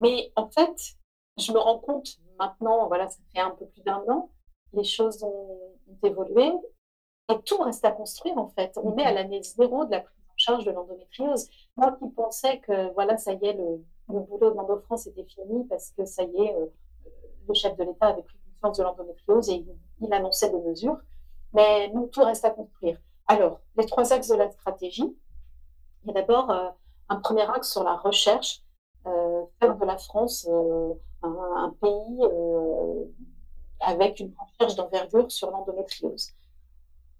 Mais 0.00 0.32
en 0.36 0.48
fait, 0.50 0.96
je 1.38 1.52
me 1.52 1.58
rends 1.58 1.78
compte 1.78 2.08
maintenant, 2.38 2.86
voilà, 2.88 3.08
ça 3.08 3.18
fait 3.34 3.40
un 3.40 3.50
peu 3.50 3.66
plus 3.66 3.82
d'un 3.82 4.02
an, 4.08 4.30
les 4.72 4.84
choses 4.84 5.22
ont, 5.22 5.58
ont 5.88 5.98
évolué 6.06 6.52
et 7.28 7.40
tout 7.42 7.58
reste 7.58 7.84
à 7.84 7.92
construire 7.92 8.38
en 8.38 8.48
fait. 8.48 8.78
On 8.82 8.96
est 8.96 9.04
à 9.04 9.12
l'année 9.12 9.42
zéro 9.42 9.84
de 9.84 9.90
la 9.90 10.00
prise 10.00 10.24
en 10.28 10.36
charge 10.36 10.64
de 10.64 10.70
l'endométriose. 10.70 11.48
Moi 11.76 11.96
qui 11.98 12.08
pensais 12.10 12.58
que 12.60 12.92
voilà, 12.94 13.16
ça 13.16 13.32
y 13.32 13.46
est, 13.46 13.54
le, 13.54 13.84
boulot 14.08 14.50
de 14.50 14.56
l'Endo-France 14.56 15.06
était 15.08 15.24
fini 15.24 15.64
parce 15.64 15.90
que 15.90 16.04
ça 16.04 16.22
y 16.22 16.42
est, 16.42 16.54
euh, 16.54 16.66
le 17.48 17.54
chef 17.54 17.76
de 17.76 17.84
l'État 17.84 18.08
avait 18.08 18.22
pris 18.22 18.36
conscience 18.60 18.78
de 18.78 18.84
l'endométriose 18.84 19.50
et 19.50 19.64
il, 20.00 20.12
annonçait 20.12 20.50
des 20.50 20.60
mesures. 20.60 20.98
Mais 21.52 21.88
nous, 21.88 22.06
tout 22.06 22.22
reste 22.22 22.44
à 22.44 22.50
construire. 22.50 22.98
Alors, 23.26 23.60
les 23.76 23.86
trois 23.86 24.12
axes 24.12 24.28
de 24.28 24.36
la 24.36 24.50
stratégie. 24.50 25.16
Il 26.04 26.08
y 26.08 26.10
a 26.10 26.14
d'abord 26.14 26.50
euh, 26.50 26.68
un 27.08 27.16
premier 27.16 27.48
axe 27.50 27.72
sur 27.72 27.82
la 27.82 27.96
recherche, 27.96 28.62
euh, 29.06 29.42
faire 29.58 29.76
de 29.76 29.84
la 29.84 29.98
France 29.98 30.48
un, 31.22 31.74
pays 31.80 32.20
avec 33.80 34.20
une 34.20 34.32
recherche 34.38 34.76
d'envergure 34.76 35.30
sur 35.30 35.50
l'endométriose. 35.50 36.32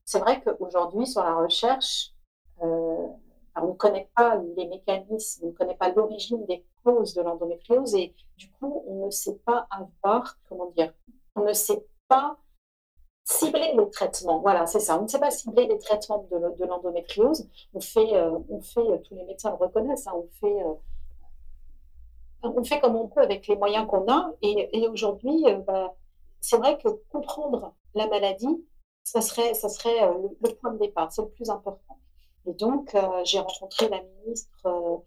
C'est 0.06 0.20
vrai 0.20 0.40
qu'aujourd'hui, 0.40 1.06
sur 1.06 1.22
la 1.22 1.34
recherche, 1.34 2.12
on 2.60 3.18
ne 3.56 3.72
connaît 3.72 4.08
pas 4.14 4.40
les 4.56 4.66
mécanismes, 4.66 5.46
on 5.46 5.48
ne 5.48 5.52
connaît 5.52 5.76
pas 5.76 5.90
l'origine 5.90 6.46
des 6.46 6.64
causes 6.84 7.12
de 7.12 7.22
l'endométriose 7.22 7.94
et 7.94 8.14
du 8.38 8.50
coup, 8.52 8.82
on 8.86 9.06
ne 9.06 9.10
sait 9.10 9.38
pas 9.44 9.66
avoir, 9.70 10.38
comment 10.48 10.70
dire, 10.70 10.94
on 11.34 11.42
ne 11.42 11.52
sait 11.52 11.84
pas 12.08 12.38
cibler 13.24 13.74
les 13.76 13.90
traitements. 13.90 14.38
Voilà, 14.40 14.66
c'est 14.66 14.80
ça. 14.80 14.98
On 14.98 15.02
ne 15.02 15.08
sait 15.08 15.18
pas 15.18 15.30
cibler 15.30 15.66
les 15.66 15.78
traitements 15.78 16.26
de, 16.30 16.64
l'endométriose. 16.64 17.48
On 17.74 17.80
fait, 17.80 18.14
euh, 18.14 18.38
on 18.48 18.60
fait, 18.60 18.80
euh, 18.80 18.98
tous 18.98 19.14
les 19.16 19.24
médecins 19.24 19.50
le 19.50 19.56
reconnaissent, 19.56 20.06
hein, 20.06 20.12
on 20.14 20.28
fait, 20.40 20.62
euh, 20.62 20.74
on 22.44 22.62
fait 22.62 22.78
comme 22.80 22.94
on 22.94 23.08
peut 23.08 23.22
avec 23.22 23.48
les 23.48 23.56
moyens 23.56 23.86
qu'on 23.88 24.10
a. 24.10 24.32
Et, 24.42 24.86
aujourd'hui, 24.88 25.44
bah, 25.66 25.94
c'est 26.40 26.56
vrai 26.56 26.78
que 26.78 26.88
comprendre 27.10 27.74
la 27.94 28.06
maladie, 28.06 28.64
ça 29.06 29.20
serait, 29.20 29.54
ça 29.54 29.68
serait 29.68 30.00
le, 30.40 30.54
point 30.56 30.72
de 30.72 30.78
départ. 30.78 31.12
C'est 31.12 31.22
le 31.22 31.28
plus 31.28 31.48
important. 31.48 31.98
Et 32.46 32.52
donc, 32.52 32.96
j'ai 33.24 33.38
rencontré 33.38 33.88
la 33.88 34.02
ministre. 34.02 35.02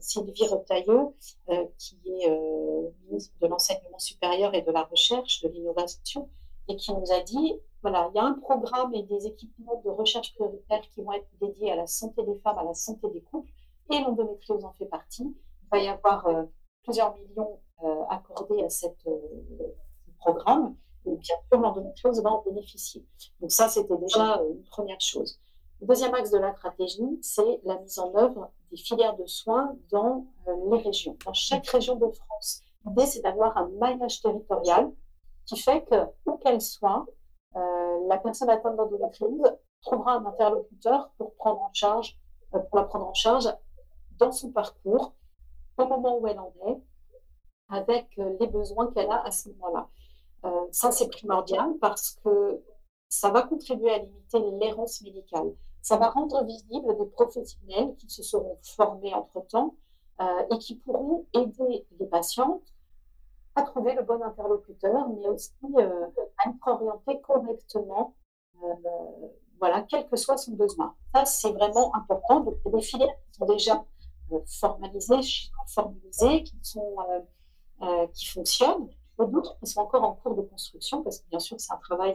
Sylvie 0.00 0.46
Retailleau, 0.46 1.14
qui 1.78 1.96
est 2.06 2.28
ministre 3.04 3.32
de 3.40 3.46
l'Enseignement 3.46 3.98
supérieur 3.98 4.52
et 4.54 4.62
de 4.62 4.72
la 4.72 4.82
Recherche, 4.82 5.42
de 5.42 5.48
l'Innovation, 5.48 6.28
et 6.68 6.76
qui 6.76 6.92
nous 6.92 7.12
a 7.12 7.20
dit, 7.20 7.54
voilà, 7.82 8.10
il 8.12 8.16
y 8.16 8.20
a 8.20 8.24
un 8.24 8.34
programme 8.34 8.94
et 8.94 9.02
des 9.02 9.26
équipements 9.26 9.80
de 9.84 9.90
recherche 9.90 10.34
prioritaires 10.34 10.82
qui 10.92 11.02
vont 11.02 11.12
être 11.12 11.28
dédiés 11.40 11.72
à 11.72 11.76
la 11.76 11.86
santé 11.86 12.22
des 12.24 12.36
femmes, 12.40 12.58
à 12.58 12.64
la 12.64 12.74
santé 12.74 13.08
des 13.10 13.22
couples, 13.22 13.50
et 13.90 14.00
l'endométriose 14.00 14.64
en 14.64 14.72
fait 14.72 14.86
partie. 14.86 15.34
Il 15.62 15.68
va 15.70 15.78
y 15.78 15.88
avoir 15.88 16.26
euh, 16.26 16.44
plusieurs 16.82 17.16
millions 17.16 17.60
euh, 17.84 18.04
accordés 18.08 18.62
à 18.62 18.68
cette, 18.68 19.06
euh, 19.06 19.18
ce 20.06 20.10
programme, 20.18 20.76
bien 21.20 21.36
sûr, 21.48 21.60
l'endométriose 21.60 22.22
va 22.22 22.30
en 22.30 22.42
bénéficier. 22.42 23.04
Donc 23.40 23.52
ça, 23.52 23.68
c'était 23.68 23.96
déjà 23.96 24.40
une 24.50 24.64
première 24.64 25.00
chose. 25.00 25.40
Le 25.80 25.86
deuxième 25.86 26.14
axe 26.14 26.30
de 26.30 26.38
la 26.38 26.54
stratégie, 26.54 27.18
c'est 27.22 27.60
la 27.64 27.78
mise 27.78 27.98
en 27.98 28.14
œuvre 28.14 28.50
des 28.70 28.76
filières 28.76 29.16
de 29.16 29.26
soins 29.26 29.74
dans 29.90 30.26
les 30.70 30.78
régions, 30.78 31.16
dans 31.24 31.32
chaque 31.32 31.66
région 31.68 31.96
de 31.96 32.08
France. 32.10 32.62
L'idée, 32.86 33.06
c'est 33.06 33.22
d'avoir 33.22 33.56
un 33.56 33.68
maillage 33.78 34.20
territorial 34.20 34.90
qui 35.46 35.56
fait 35.56 35.82
que, 35.84 36.06
où 36.26 36.36
qu'elle 36.38 36.60
soit, 36.60 37.06
euh, 37.56 38.06
la 38.08 38.18
personne 38.18 38.50
atteinte 38.50 38.76
d'endométriose 38.76 39.56
trouvera 39.82 40.14
un 40.14 40.26
interlocuteur 40.26 41.10
pour 41.18 41.34
prendre 41.34 41.62
en 41.62 41.72
charge, 41.72 42.16
euh, 42.54 42.58
pour 42.58 42.78
la 42.78 42.84
prendre 42.84 43.08
en 43.08 43.14
charge 43.14 43.48
dans 44.18 44.32
son 44.32 44.52
parcours, 44.52 45.14
au 45.78 45.86
moment 45.86 46.18
où 46.18 46.26
elle 46.26 46.38
en 46.38 46.52
est, 46.68 46.80
avec 47.68 48.06
euh, 48.18 48.36
les 48.38 48.46
besoins 48.46 48.90
qu'elle 48.92 49.10
a 49.10 49.22
à 49.24 49.30
ce 49.30 49.48
moment-là. 49.50 49.88
Ça, 50.70 50.92
c'est 50.92 51.08
primordial 51.08 51.74
parce 51.80 52.18
que 52.24 52.62
ça 53.08 53.30
va 53.30 53.42
contribuer 53.42 53.90
à 53.90 53.98
limiter 53.98 54.38
l'errance 54.60 55.02
médicale. 55.02 55.52
Ça 55.82 55.96
va 55.96 56.10
rendre 56.10 56.44
visible 56.44 56.96
des 56.98 57.06
professionnels 57.06 57.94
qui 57.96 58.08
se 58.08 58.22
seront 58.22 58.58
formés 58.62 59.14
entre-temps 59.14 59.74
et 60.50 60.58
qui 60.58 60.76
pourront 60.76 61.26
aider 61.34 61.86
les 61.98 62.06
patientes 62.06 62.62
à 63.54 63.62
trouver 63.62 63.94
le 63.94 64.02
bon 64.02 64.22
interlocuteur, 64.22 65.08
mais 65.08 65.28
aussi 65.28 65.52
euh, 65.76 66.06
à 66.38 66.50
être 66.50 66.66
orienté 66.66 67.20
correctement, 67.20 68.14
euh, 68.62 68.66
voilà, 69.58 69.82
quel 69.82 70.08
que 70.08 70.16
soit 70.16 70.36
son 70.36 70.52
besoin. 70.52 70.94
Ça, 71.14 71.24
c'est 71.24 71.52
vraiment 71.52 71.94
important. 71.94 72.40
Donc, 72.40 72.54
des 72.64 72.80
filières 72.80 73.14
qui 73.26 73.38
sont 73.38 73.46
déjà 73.46 73.84
euh, 74.32 74.38
formalisées, 74.46 75.50
formalisées, 75.66 76.42
qui, 76.44 76.58
sont, 76.62 76.96
qui 78.14 78.26
fonctionnent, 78.26 78.88
d'autres 79.26 79.58
qui 79.58 79.66
sont 79.66 79.80
encore 79.80 80.04
en 80.04 80.14
cours 80.14 80.34
de 80.34 80.42
construction, 80.42 81.02
parce 81.02 81.20
que 81.20 81.28
bien 81.28 81.38
sûr, 81.38 81.58
c'est 81.58 81.72
un 81.72 81.78
travail 81.78 82.14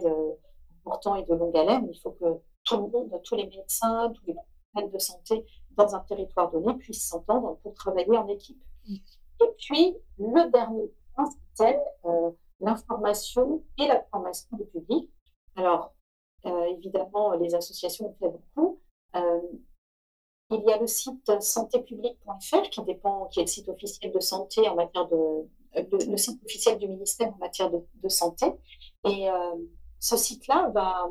important 0.84 1.16
et 1.16 1.24
de 1.24 1.34
longue 1.34 1.56
haleine. 1.56 1.88
Il 1.90 1.98
faut 2.00 2.12
que 2.12 2.40
tout 2.64 2.76
le 2.76 2.88
monde, 2.88 3.20
tous 3.24 3.36
les 3.36 3.46
médecins, 3.46 4.12
tous 4.14 4.26
les 4.26 4.34
professionnels 4.34 4.92
de 4.92 4.98
santé 4.98 5.46
dans 5.76 5.94
un 5.94 6.00
territoire 6.00 6.50
donné 6.50 6.74
puissent 6.74 7.08
s'entendre 7.08 7.58
pour 7.62 7.74
travailler 7.74 8.16
en 8.16 8.26
équipe. 8.28 8.60
Et 8.88 9.46
puis, 9.58 9.96
le 10.18 10.50
dernier 10.50 10.90
c'est 11.54 11.80
euh, 12.04 12.30
l'information 12.60 13.62
et 13.78 13.86
la 13.86 14.02
formation 14.10 14.48
du 14.52 14.64
public. 14.66 15.10
Alors, 15.56 15.94
euh, 16.44 16.64
évidemment, 16.76 17.32
les 17.32 17.54
associations 17.54 18.10
ont 18.10 18.16
fait 18.18 18.28
beaucoup. 18.28 18.80
Euh, 19.14 19.40
il 20.50 20.62
y 20.64 20.72
a 20.72 20.78
le 20.78 20.86
site 20.86 21.40
santépublique.fr 21.40 22.70
qui 22.70 22.82
dépend, 22.82 23.26
qui 23.26 23.40
est 23.40 23.44
le 23.44 23.48
site 23.48 23.68
officiel 23.68 24.12
de 24.12 24.20
santé 24.20 24.68
en 24.68 24.76
matière 24.76 25.08
de, 25.08 25.48
le 25.76 26.16
site 26.16 26.42
officiel 26.44 26.78
du 26.78 26.88
ministère 26.88 27.32
en 27.34 27.38
matière 27.38 27.70
de, 27.70 28.08
santé. 28.08 28.46
Et 29.04 29.28
ce 29.98 30.16
site-là 30.16 30.70
va, 30.74 31.08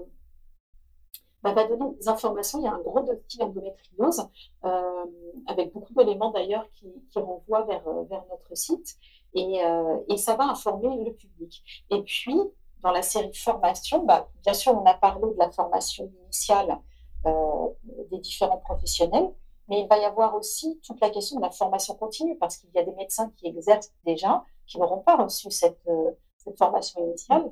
bah, 1.46 1.54
va 1.54 1.68
donner 1.68 1.96
des 2.00 2.10
informations. 2.10 2.60
Il 2.60 2.66
y 2.66 2.68
a 2.68 2.74
un 2.74 2.82
gros 2.82 3.02
dossier 3.02 3.44
endométriose, 3.44 4.28
euh, 4.64 5.06
avec 5.46 5.74
beaucoup 5.74 5.94
d'éléments 5.94 6.32
d'ailleurs 6.32 6.68
qui, 6.72 6.88
qui, 7.12 7.20
renvoient 7.20 7.66
vers, 7.66 7.84
vers 8.10 8.24
notre 8.32 8.58
site. 8.58 8.98
Euh, 9.38 10.00
et, 10.10 10.18
ça 10.18 10.36
va 10.36 10.46
informer 10.46 11.04
le 11.04 11.14
public. 11.14 11.62
Et 11.92 12.02
puis, 12.02 12.36
dans 12.82 12.92
la 12.92 13.02
série 13.02 13.34
formation, 13.34 14.04
bah, 14.06 14.28
bien 14.44 14.54
sûr, 14.54 14.74
on 14.74 14.86
a 14.86 14.94
parlé 14.94 15.32
de 15.34 15.38
la 15.38 15.52
formation 15.52 16.12
initiale 16.24 16.80
euh, 17.26 17.68
des 18.12 18.20
différents 18.20 18.58
professionnels, 18.58 19.32
mais 19.68 19.82
il 19.82 19.88
va 19.88 19.98
y 19.98 20.06
avoir 20.06 20.36
aussi 20.36 20.80
toute 20.84 21.00
la 21.02 21.10
question 21.10 21.38
de 21.38 21.42
la 21.42 21.52
formation 21.52 21.96
continue, 21.96 22.38
parce 22.38 22.58
qu'il 22.58 22.70
y 22.74 22.80
a 22.80 22.84
des 22.84 22.94
médecins 22.94 23.32
qui 23.38 23.48
exercent 23.48 23.92
déjà, 24.06 24.44
qui 24.68 24.80
n'auront 24.80 25.02
pas 25.02 25.16
reçu 25.16 25.52
cette, 25.52 25.80
euh, 25.88 26.12
cette 26.38 26.58
formation 26.58 27.06
initiale. 27.06 27.52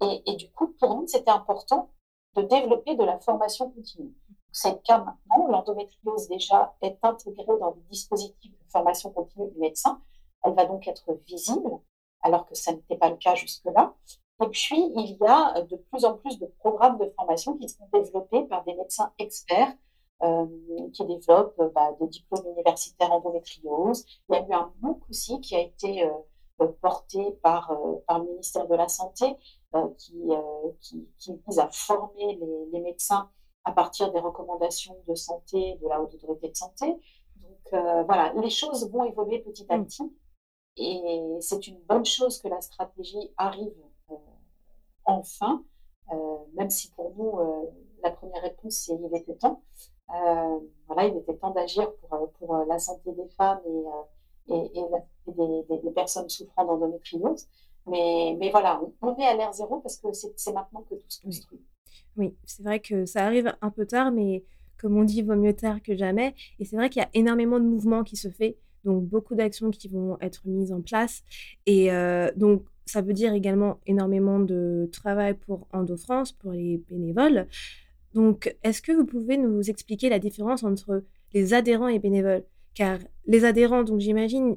Et, 0.00 0.36
du 0.36 0.48
coup, 0.52 0.68
pour 0.78 0.94
nous, 0.94 1.08
c'était 1.08 1.30
important 1.30 1.90
de 2.36 2.42
développer 2.42 2.94
de 2.94 3.02
la 3.02 3.18
formation 3.18 3.68
continue. 3.70 4.14
C'est 4.52 4.70
le 4.70 4.78
cas 4.78 4.98
maintenant. 4.98 5.48
L'endométriose 5.48 6.28
déjà 6.28 6.76
est 6.82 6.98
intégrée 7.02 7.58
dans 7.58 7.70
le 7.70 7.80
dispositif 7.90 8.52
de 8.52 8.70
formation 8.70 9.10
continue 9.10 9.50
du 9.50 9.58
médecin. 9.58 10.00
Elle 10.44 10.54
va 10.54 10.66
donc 10.66 10.86
être 10.86 11.12
visible, 11.26 11.80
alors 12.22 12.46
que 12.46 12.54
ça 12.54 12.72
n'était 12.72 12.96
pas 12.96 13.10
le 13.10 13.16
cas 13.16 13.34
jusque-là. 13.34 13.92
Et 14.40 14.48
puis, 14.50 14.92
il 14.94 15.16
y 15.20 15.26
a 15.26 15.62
de 15.62 15.76
plus 15.76 16.04
en 16.04 16.16
plus 16.16 16.38
de 16.38 16.46
programmes 16.60 16.98
de 16.98 17.12
formation 17.16 17.56
qui 17.56 17.68
sont 17.68 17.88
développés 17.92 18.42
par 18.42 18.62
des 18.64 18.74
médecins 18.74 19.12
experts 19.18 19.74
euh, 20.22 20.46
qui 20.92 21.04
développent 21.06 21.60
bah, 21.74 21.92
des 22.00 22.06
diplômes 22.06 22.46
universitaires 22.52 23.12
endométriose. 23.12 24.04
Il 24.28 24.34
y 24.34 24.38
a 24.38 24.46
eu 24.46 24.52
un 24.52 24.72
MOOC 24.80 25.00
aussi 25.10 25.40
qui 25.40 25.56
a 25.56 25.60
été 25.60 26.04
euh, 26.04 26.10
porté 26.66 27.32
par, 27.42 27.70
euh, 27.70 27.96
par 28.06 28.18
le 28.20 28.26
ministère 28.26 28.66
de 28.66 28.74
la 28.74 28.88
Santé 28.88 29.36
qui, 29.98 30.30
qui, 30.80 31.06
qui, 31.18 31.32
vise 31.46 31.58
à 31.58 31.68
former 31.70 32.36
les, 32.36 32.66
les, 32.72 32.80
médecins 32.80 33.30
à 33.64 33.72
partir 33.72 34.10
des 34.12 34.18
recommandations 34.18 34.96
de 35.06 35.14
santé 35.14 35.78
de 35.82 35.88
la 35.88 36.00
Haute 36.00 36.14
Autorité 36.14 36.48
de 36.48 36.56
Santé. 36.56 36.86
Donc 37.36 38.06
voilà, 38.06 38.32
les 38.34 38.48
choses 38.48 38.90
vont 38.90 39.04
évoluer 39.04 39.40
petit 39.40 39.66
à 39.68 39.76
mmh. 39.76 39.84
petit. 39.84 40.12
Et 40.78 41.36
c'est 41.40 41.66
une 41.66 41.78
bonne 41.82 42.04
chose 42.04 42.38
que 42.40 42.48
la 42.48 42.60
stratégie 42.60 43.32
arrive 43.36 43.74
euh, 44.10 44.14
enfin, 45.04 45.64
euh, 46.12 46.36
même 46.54 46.70
si 46.70 46.90
pour 46.92 47.14
nous, 47.16 47.38
euh, 47.38 47.70
la 48.02 48.10
première 48.10 48.42
réponse, 48.42 48.76
c'est 48.86 48.94
il 48.94 49.16
était 49.16 49.34
temps. 49.34 49.62
voilà, 50.86 51.06
il 51.06 51.16
était 51.16 51.36
temps 51.36 51.50
d'agir 51.50 51.92
pour, 51.96 52.30
pour 52.38 52.56
la 52.56 52.78
santé 52.78 53.12
des 53.12 53.28
femmes 53.30 53.60
et, 54.48 54.54
et, 54.54 54.78
et 54.78 54.84
des, 55.32 55.78
des, 55.82 55.90
personnes 55.90 56.28
souffrant 56.28 56.64
d'endométriose. 56.64 57.46
Mais, 57.86 58.36
mais 58.38 58.50
voilà, 58.50 58.80
on 59.02 59.16
est 59.16 59.26
à 59.26 59.34
l'ère 59.34 59.52
zéro 59.52 59.80
parce 59.80 59.96
que 59.96 60.08
c'est 60.12 60.52
maintenant 60.52 60.82
que 60.82 60.94
tout 60.94 61.10
se 61.10 61.22
construit. 61.22 61.60
Oui, 62.16 62.34
c'est 62.44 62.62
vrai 62.62 62.80
que 62.80 63.06
ça 63.06 63.24
arrive 63.24 63.54
un 63.62 63.70
peu 63.70 63.86
tard, 63.86 64.10
mais 64.10 64.44
comme 64.78 64.96
on 64.96 65.04
dit, 65.04 65.22
vaut 65.22 65.36
mieux 65.36 65.54
tard 65.54 65.82
que 65.82 65.96
jamais. 65.96 66.34
Et 66.58 66.64
c'est 66.64 66.76
vrai 66.76 66.90
qu'il 66.90 67.00
y 67.00 67.04
a 67.04 67.10
énormément 67.14 67.58
de 67.58 67.64
mouvements 67.64 68.04
qui 68.04 68.16
se 68.16 68.28
fait 68.28 68.56
donc 68.84 69.04
beaucoup 69.04 69.34
d'actions 69.34 69.70
qui 69.70 69.88
vont 69.88 70.18
être 70.20 70.42
mises 70.46 70.72
en 70.72 70.80
place. 70.80 71.22
Et 71.66 71.92
euh, 71.92 72.30
donc, 72.36 72.62
ça 72.86 73.02
veut 73.02 73.12
dire 73.12 73.34
également 73.34 73.78
énormément 73.86 74.38
de 74.38 74.88
travail 74.92 75.34
pour 75.34 75.66
EndoFrance, 75.72 76.32
pour 76.32 76.52
les 76.52 76.78
bénévoles. 76.88 77.46
Donc, 78.14 78.56
est-ce 78.62 78.80
que 78.80 78.92
vous 78.92 79.04
pouvez 79.04 79.36
nous 79.36 79.68
expliquer 79.68 80.08
la 80.08 80.18
différence 80.18 80.64
entre 80.64 81.04
les 81.34 81.54
adhérents 81.54 81.88
et 81.88 81.98
bénévoles? 81.98 82.44
Car 82.74 82.98
les 83.26 83.44
adhérents, 83.44 83.82
donc 83.82 84.00
j'imagine, 84.00 84.56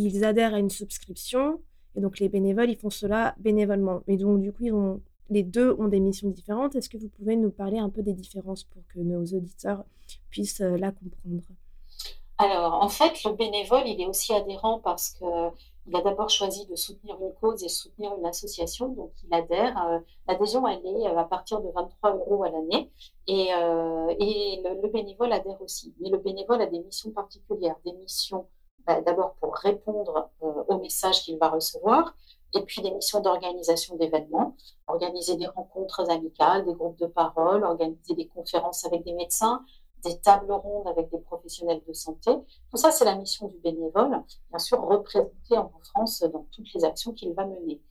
ils 0.00 0.24
adhèrent 0.24 0.54
à 0.54 0.58
une 0.58 0.70
subscription, 0.70 1.60
et 1.96 2.00
donc 2.00 2.18
les 2.18 2.28
bénévoles, 2.28 2.70
ils 2.70 2.78
font 2.78 2.90
cela 2.90 3.34
bénévolement. 3.38 4.02
Mais 4.06 4.16
donc, 4.16 4.40
du 4.40 4.52
coup, 4.52 5.00
les 5.30 5.42
deux 5.42 5.74
ont 5.78 5.88
des 5.88 6.00
missions 6.00 6.28
différentes. 6.28 6.76
Est-ce 6.76 6.88
que 6.88 6.98
vous 6.98 7.08
pouvez 7.08 7.36
nous 7.36 7.50
parler 7.50 7.78
un 7.78 7.90
peu 7.90 8.02
des 8.02 8.14
différences 8.14 8.64
pour 8.64 8.82
que 8.88 9.00
nos 9.00 9.24
auditeurs 9.24 9.84
puissent 10.30 10.60
la 10.60 10.92
comprendre? 10.92 11.42
Alors, 12.38 12.74
en 12.74 12.88
fait, 12.88 13.24
le 13.24 13.32
bénévole, 13.32 13.82
il 13.86 14.00
est 14.00 14.06
aussi 14.06 14.32
adhérent 14.32 14.78
parce 14.78 15.10
qu'il 15.10 15.26
a 15.96 16.00
d'abord 16.02 16.30
choisi 16.30 16.66
de 16.66 16.76
soutenir 16.76 17.16
une 17.20 17.32
cause 17.34 17.64
et 17.64 17.68
soutenir 17.68 18.14
une 18.16 18.26
association, 18.26 18.90
donc 18.90 19.10
il 19.24 19.34
adhère. 19.34 19.76
Euh, 19.88 19.98
l'adhésion, 20.28 20.66
elle 20.68 20.86
est 20.86 21.08
euh, 21.08 21.18
à 21.18 21.24
partir 21.24 21.60
de 21.60 21.68
23 21.68 22.14
euros 22.14 22.44
à 22.44 22.50
l'année 22.50 22.92
et, 23.26 23.52
euh, 23.54 24.14
et 24.20 24.62
le, 24.64 24.88
bénévole 24.88 25.32
adhère 25.32 25.60
aussi. 25.60 25.92
Mais 26.00 26.10
le 26.10 26.18
bénévole 26.18 26.62
a 26.62 26.66
des 26.66 26.78
missions 26.78 27.10
particulières, 27.10 27.74
des 27.84 27.92
missions 27.92 28.46
bah, 28.88 29.02
d'abord 29.02 29.34
pour 29.34 29.54
répondre 29.54 30.30
aux 30.40 30.78
messages 30.78 31.22
qu'il 31.22 31.38
va 31.38 31.50
recevoir, 31.50 32.14
et 32.54 32.62
puis 32.62 32.80
des 32.80 32.90
missions 32.90 33.20
d'organisation 33.20 33.96
d'événements, 33.96 34.56
organiser 34.86 35.36
des 35.36 35.46
rencontres 35.46 36.10
amicales, 36.10 36.64
des 36.64 36.72
groupes 36.72 36.98
de 36.98 37.06
parole, 37.06 37.64
organiser 37.64 38.14
des 38.14 38.26
conférences 38.26 38.86
avec 38.86 39.04
des 39.04 39.12
médecins, 39.12 39.62
des 40.04 40.18
tables 40.20 40.50
rondes 40.50 40.88
avec 40.88 41.10
des 41.10 41.18
professionnels 41.18 41.82
de 41.86 41.92
santé. 41.92 42.30
Tout 42.70 42.78
ça, 42.78 42.90
c'est 42.90 43.04
la 43.04 43.16
mission 43.16 43.48
du 43.48 43.58
bénévole, 43.58 44.22
bien 44.48 44.58
sûr, 44.58 44.80
représenter 44.80 45.58
en 45.58 45.70
France 45.84 46.22
dans 46.32 46.46
toutes 46.52 46.72
les 46.72 46.84
actions 46.84 47.12
qu'il 47.12 47.34
va 47.34 47.44
mener. 47.44 47.82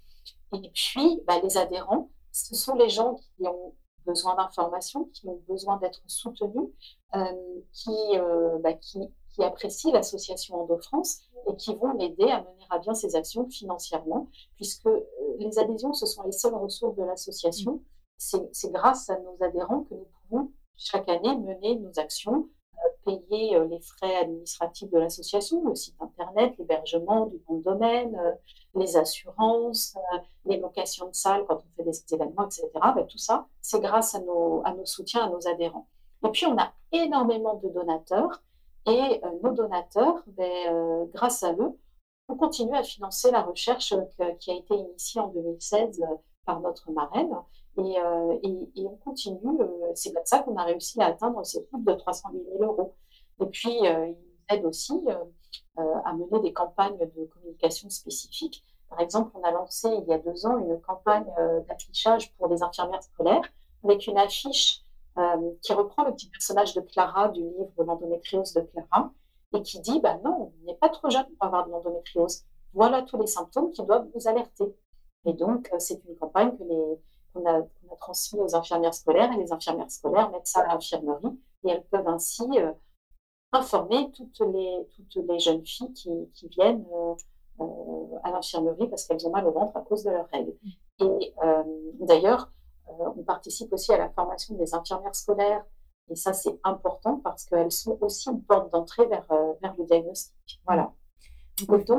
Et 0.54 0.72
puis, 0.74 1.22
bah, 1.28 1.40
les 1.44 1.58
adhérents, 1.58 2.10
ce 2.32 2.56
sont 2.56 2.74
les 2.74 2.90
gens 2.90 3.16
qui 3.16 3.48
ont 3.48 3.76
besoin 4.08 4.36
d'informations, 4.36 5.06
qui 5.14 5.28
ont 5.28 5.42
besoin 5.48 5.78
d'être 5.78 6.02
soutenus, 6.08 6.70
euh, 7.14 7.62
qui, 7.74 7.96
euh, 8.16 8.58
bah, 8.60 8.74
qui, 8.74 9.00
qui, 9.38 9.44
apprécient 9.44 9.92
l'association 9.92 10.62
Endo-France 10.62 11.22
et 11.48 11.56
qui 11.56 11.76
vont 11.76 11.94
l'aider 11.94 12.30
à 12.30 12.42
mener 12.42 12.66
à 12.70 12.80
bien 12.80 12.94
ses 12.94 13.16
actions 13.16 13.48
financièrement, 13.50 14.28
puisque 14.56 14.88
euh, 14.88 15.06
les 15.40 15.60
adhésions, 15.60 15.94
ce 15.94 16.06
sont 16.06 16.24
les 16.24 16.32
seules 16.32 16.56
ressources 16.56 16.96
de 16.96 17.04
l'association. 17.04 17.82
C'est 18.18 18.72
grâce 18.72 19.10
à 19.10 19.20
nos 19.20 19.38
adhérents 19.42 19.82
que 19.82 19.94
nous 19.94 20.08
pouvons 20.28 20.52
chaque 20.76 21.08
année 21.08 21.36
mener 21.38 21.76
nos 21.76 22.00
actions, 22.00 22.50
euh, 22.74 22.90
payer 23.06 23.56
euh, 23.56 23.66
les 23.66 23.80
frais 23.80 24.16
administratifs 24.16 24.90
de 24.90 24.98
l'association, 24.98 25.64
le 25.64 25.76
site 25.76 25.96
internet, 26.00 26.56
l'hébergement 26.58 27.28
du 27.28 27.38
bon 27.48 27.60
domaine, 27.60 28.20
les 28.76 28.98
assurances, 28.98 29.96
les 30.46 30.58
locations 30.58 31.08
de 31.08 31.16
salles 31.16 31.46
quand 31.48 31.58
on 31.58 31.76
fait 31.78 31.84
des 31.84 32.14
événements, 32.14 32.46
etc. 32.46 32.70
Ben, 32.96 33.06
tout 33.06 33.18
ça, 33.18 33.48
c'est 33.62 33.80
grâce 33.80 34.16
à 34.16 34.20
nos, 34.20 34.62
à 34.66 34.74
nos 34.74 34.86
soutiens, 34.86 35.26
à 35.26 35.30
nos 35.30 35.48
adhérents. 35.48 35.88
Et 36.26 36.30
puis, 36.30 36.46
on 36.48 36.58
a 36.58 36.72
énormément 36.92 37.56
de 37.56 37.70
donateurs 37.70 38.42
et 38.88 39.22
nos 39.44 39.54
donateurs, 39.54 40.24
ben, 40.28 41.08
grâce 41.14 41.44
à 41.44 41.54
eux, 41.54 41.78
on 42.30 42.36
continue 42.36 42.76
à 42.76 42.84
financer 42.84 43.32
la 43.32 43.42
recherche 43.42 43.94
qui 44.40 44.52
a 44.52 44.56
été 44.56 44.76
initiée 44.76 45.22
en 45.22 45.28
2016 45.28 46.02
par 46.46 46.60
notre 46.62 46.92
marraine. 46.92 47.36
Euh, 47.78 48.40
et, 48.44 48.86
on 48.86 48.96
continue. 48.98 49.62
Euh, 49.62 49.92
c'est 49.94 50.12
comme 50.12 50.26
ça 50.26 50.40
qu'on 50.40 50.56
a 50.58 50.64
réussi 50.64 51.00
à 51.02 51.08
atteindre 51.08 51.46
ces 51.46 51.64
coûts 51.66 51.84
de 51.86 51.94
308 51.94 52.44
000 52.58 52.64
euros. 52.64 52.96
Et 53.42 53.46
puis, 53.46 53.78
euh, 53.88 54.08
il 54.08 54.16
nous 54.16 54.58
aide 54.58 54.66
aussi 54.66 54.94
à 55.78 56.14
mener 56.14 56.40
des 56.42 56.54
campagnes 56.54 56.98
de 56.98 57.26
communication 57.26 57.90
spécifiques. 57.90 58.64
Par 58.90 59.00
exemple, 59.02 59.32
on 59.36 59.44
a 59.44 59.52
lancé 59.52 59.90
il 59.90 60.08
y 60.08 60.14
a 60.14 60.18
deux 60.18 60.46
ans 60.46 60.58
une 60.58 60.80
campagne 60.82 61.26
d'affichage 61.68 62.34
pour 62.36 62.48
les 62.48 62.64
infirmières 62.64 63.04
scolaires 63.04 63.44
avec 63.84 64.08
une 64.08 64.18
affiche 64.18 64.82
qui 65.62 65.74
reprend 65.74 66.04
le 66.04 66.12
petit 66.12 66.30
personnage 66.30 66.74
de 66.74 66.82
Clara 66.82 67.30
du 67.30 67.42
livre 67.42 67.84
L'endométriose 67.84 68.54
de 68.54 68.62
Clara 68.62 69.12
et 69.54 69.62
qui 69.62 69.80
dit 69.80 70.00
bah 70.00 70.20
non, 70.24 70.52
on 70.62 70.66
n'est 70.66 70.78
pas 70.78 70.90
trop 70.90 71.10
jeune 71.10 71.26
pour 71.38 71.48
avoir 71.48 71.66
de 71.66 71.72
l'endométriose. 71.72 72.44
Voilà 72.74 73.02
tous 73.02 73.20
les 73.20 73.28
symptômes 73.28 73.72
qui 73.72 73.84
doivent 73.84 74.08
vous 74.14 74.28
alerter. 74.28 74.76
Et 75.26 75.34
donc, 75.34 75.70
c'est 75.80 76.02
une 76.08 76.16
campagne 76.16 76.56
que 76.58 76.64
les, 76.64 77.00
qu'on 77.34 77.46
a, 77.46 77.62
transmis 78.00 78.40
aux 78.40 78.56
infirmières 78.56 78.94
scolaires 78.94 79.32
et 79.32 79.38
les 79.38 79.52
infirmières 79.52 79.92
scolaires 79.92 80.30
mettent 80.32 80.48
ça 80.48 80.62
à 80.62 80.74
l'infirmerie 80.74 81.40
et 81.64 81.70
elles 81.70 81.84
peuvent 81.86 82.08
ainsi 82.08 82.44
euh, 82.58 82.72
informer 83.52 84.12
toutes 84.12 84.40
les, 84.40 84.88
toutes 84.96 85.28
les 85.28 85.40
jeunes 85.40 85.66
filles 85.66 85.94
qui, 85.94 86.12
qui 86.34 86.48
viennent 86.48 86.86
euh, 86.94 87.16
euh, 87.62 88.18
à 88.24 88.32
l'infirmerie 88.32 88.88
parce 88.88 89.06
qu'elles 89.06 89.26
ont 89.26 89.32
mal 89.32 89.48
au 89.48 89.52
ventre 89.52 89.76
à 89.76 89.82
cause 89.82 90.04
de 90.04 90.12
leurs 90.12 90.28
règles. 90.30 90.54
Et 91.00 91.34
d'ailleurs, 92.00 92.52
on 92.88 93.24
participe 93.24 93.72
aussi 93.74 93.94
à 93.94 93.98
la 93.98 94.10
formation 94.10 94.56
des 94.56 94.74
infirmières 94.74 95.16
scolaires 95.16 95.66
et 96.10 96.16
ça 96.16 96.34
c'est 96.34 96.60
important 96.64 97.20
parce 97.24 97.46
qu'elles 97.46 97.72
sont 97.72 97.98
aussi 98.02 98.30
une 98.30 98.42
porte 98.44 98.72
d'entrée 98.72 99.06
vers, 99.08 99.28
vers 99.62 99.76
le 99.78 99.86
diagnostic. 99.86 100.62
Voilà. 100.66 100.94
Donc, 101.68 101.90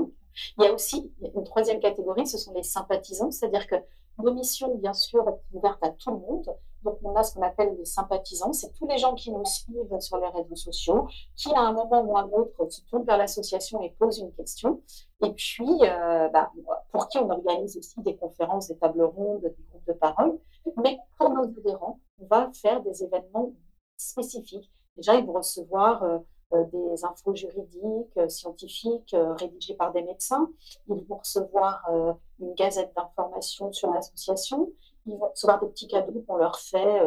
il 0.56 0.64
y 0.64 0.66
a 0.66 0.72
aussi 0.72 1.12
une 1.34 1.44
troisième 1.44 1.80
catégorie, 1.80 2.26
ce 2.26 2.38
sont 2.38 2.52
les 2.54 2.62
sympathisants, 2.62 3.30
c'est-à-dire 3.30 3.66
que 3.66 3.76
nos 4.18 4.32
missions, 4.32 4.74
bien 4.76 4.92
sûr, 4.92 5.24
sont 5.24 5.40
ouvertes 5.52 5.82
à 5.82 5.90
tout 5.90 6.10
le 6.10 6.18
monde. 6.18 6.46
Donc, 6.82 6.98
on 7.02 7.14
a 7.16 7.22
ce 7.22 7.34
qu'on 7.34 7.42
appelle 7.42 7.76
les 7.76 7.84
sympathisants. 7.84 8.52
C'est 8.52 8.72
tous 8.72 8.86
les 8.86 8.98
gens 8.98 9.14
qui 9.14 9.32
nous 9.32 9.44
suivent 9.44 9.98
sur 10.00 10.18
les 10.18 10.28
réseaux 10.28 10.56
sociaux, 10.56 11.08
qui, 11.36 11.52
à 11.54 11.60
un 11.60 11.72
moment 11.72 12.02
ou 12.02 12.16
à 12.16 12.22
un 12.22 12.28
autre, 12.30 12.70
se 12.70 12.82
tournent 12.82 13.04
vers 13.04 13.18
l'association 13.18 13.80
et 13.82 13.90
posent 13.98 14.18
une 14.18 14.32
question. 14.32 14.80
Et 15.24 15.32
puis, 15.32 15.68
euh, 15.82 16.28
bah, 16.28 16.52
pour 16.92 17.08
qui 17.08 17.18
on 17.18 17.30
organise 17.30 17.76
aussi 17.76 18.00
des 18.02 18.16
conférences, 18.16 18.68
des 18.68 18.76
tables 18.76 19.02
rondes, 19.02 19.42
des 19.42 19.64
groupes 19.70 19.86
de 19.86 19.92
parole. 19.92 20.38
Mais 20.76 20.98
pour 21.16 21.30
nos 21.30 21.44
adhérents, 21.44 22.00
on 22.20 22.26
va 22.26 22.50
faire 22.52 22.82
des 22.82 23.02
événements 23.02 23.52
spécifiques. 23.96 24.70
Déjà, 24.96 25.14
ils 25.14 25.24
vont 25.24 25.34
recevoir 25.34 26.02
euh, 26.02 26.18
euh, 26.54 26.64
des 26.64 27.04
infos 27.04 27.34
juridiques, 27.34 28.16
euh, 28.16 28.28
scientifiques, 28.28 29.14
rédigées 29.38 29.74
par 29.74 29.92
des 29.92 30.02
médecins. 30.02 30.50
Ils 30.88 31.04
vont 31.04 31.18
recevoir 31.18 31.88
une 32.40 32.54
gazette 32.54 32.92
d'information 32.96 33.72
sur 33.72 33.92
l'association. 33.92 34.70
Ils 35.06 35.16
vont 35.16 35.30
recevoir 35.30 35.60
des 35.60 35.68
petits 35.68 35.88
cadeaux 35.88 36.22
qu'on 36.26 36.36
leur 36.36 36.58
fait. 36.58 37.00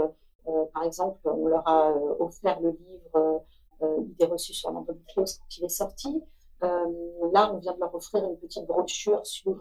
par 0.74 0.84
exemple, 0.84 1.20
on 1.26 1.48
leur 1.48 1.68
a 1.68 1.94
offert 2.20 2.60
le 2.62 2.72
livre 2.72 3.44
Idées 3.82 4.26
reçues 4.26 4.54
sur 4.54 4.72
l'endométriose 4.72 5.40
quand 5.40 5.58
il 5.58 5.66
est 5.66 5.70
sorti. 5.70 6.24
là, 6.62 7.52
on 7.54 7.58
vient 7.58 7.74
de 7.74 7.80
leur 7.80 7.94
offrir 7.96 8.24
une 8.24 8.38
petite 8.38 8.66
brochure 8.68 9.26
sur 9.26 9.58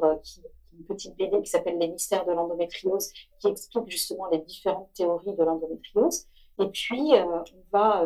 une 0.79 0.85
petite 0.85 1.16
BD 1.16 1.41
qui 1.43 1.51
s'appelle 1.51 1.79
Les 1.79 1.89
mystères 1.89 2.25
de 2.25 2.33
l'endométriose, 2.33 3.11
qui 3.39 3.49
explique 3.49 3.89
justement 3.89 4.29
les 4.29 4.39
différentes 4.39 4.93
théories 4.95 5.35
de 5.35 5.43
l'endométriose. 5.43 6.27
Et 6.59 6.66
puis, 6.66 7.12
on 7.14 7.45
va 7.73 8.05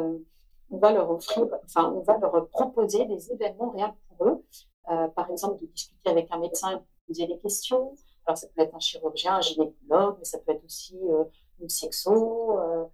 on 0.70 0.78
va 0.78 0.92
leur 0.92 1.10
offrir, 1.10 1.46
enfin, 1.64 1.92
on 1.94 2.00
va 2.00 2.18
leur 2.18 2.48
proposer 2.48 3.04
des 3.06 3.32
événements 3.32 3.70
réels 3.70 3.94
pour 4.08 4.26
eux. 4.26 4.44
Euh, 4.90 5.08
par 5.08 5.30
exemple, 5.30 5.60
de 5.62 5.66
discuter 5.66 6.10
avec 6.10 6.28
un 6.30 6.38
médecin 6.38 6.72
et 6.72 6.76
de 6.76 6.82
poser 7.06 7.26
des 7.26 7.38
questions. 7.38 7.94
Alors, 8.26 8.36
ça 8.36 8.46
peut 8.48 8.62
être 8.62 8.74
un 8.74 8.80
chirurgien, 8.80 9.36
un 9.36 9.40
gynécologue, 9.40 10.16
mais 10.18 10.24
ça 10.24 10.38
peut 10.38 10.52
être 10.52 10.64
aussi 10.64 10.98
euh, 11.08 11.24
une 11.60 11.68
sexo, 11.68 12.58
euh, 12.58 12.84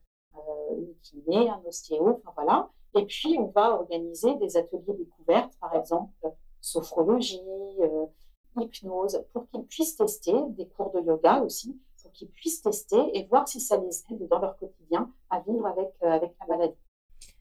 une 0.77 0.95
kiné, 1.03 1.49
un 1.49 1.61
ostéo, 1.67 2.21
enfin 2.25 2.33
voilà. 2.37 2.71
Et 2.97 3.07
puis, 3.07 3.37
on 3.39 3.47
va 3.47 3.75
organiser 3.75 4.35
des 4.37 4.57
ateliers 4.57 4.95
découvertes, 4.95 5.53
par 5.61 5.75
exemple, 5.75 6.13
sophrologie, 6.61 7.41
hypnose, 8.57 9.23
pour 9.33 9.49
qu'ils 9.49 9.65
puissent 9.65 9.97
tester, 9.97 10.35
des 10.51 10.67
cours 10.67 10.93
de 10.93 11.01
yoga 11.01 11.41
aussi, 11.43 11.79
pour 12.03 12.13
qu'ils 12.13 12.29
puissent 12.29 12.63
tester 12.63 12.99
et 13.15 13.27
voir 13.27 13.47
si 13.47 13.61
ça 13.61 13.77
les 13.77 14.05
aide 14.11 14.29
dans 14.29 14.39
leur 14.39 14.57
quotidien 14.57 15.11
à 15.29 15.41
vivre 15.41 15.67
avec, 15.67 15.89
avec 16.01 16.33
la 16.41 16.57
maladie. 16.57 16.79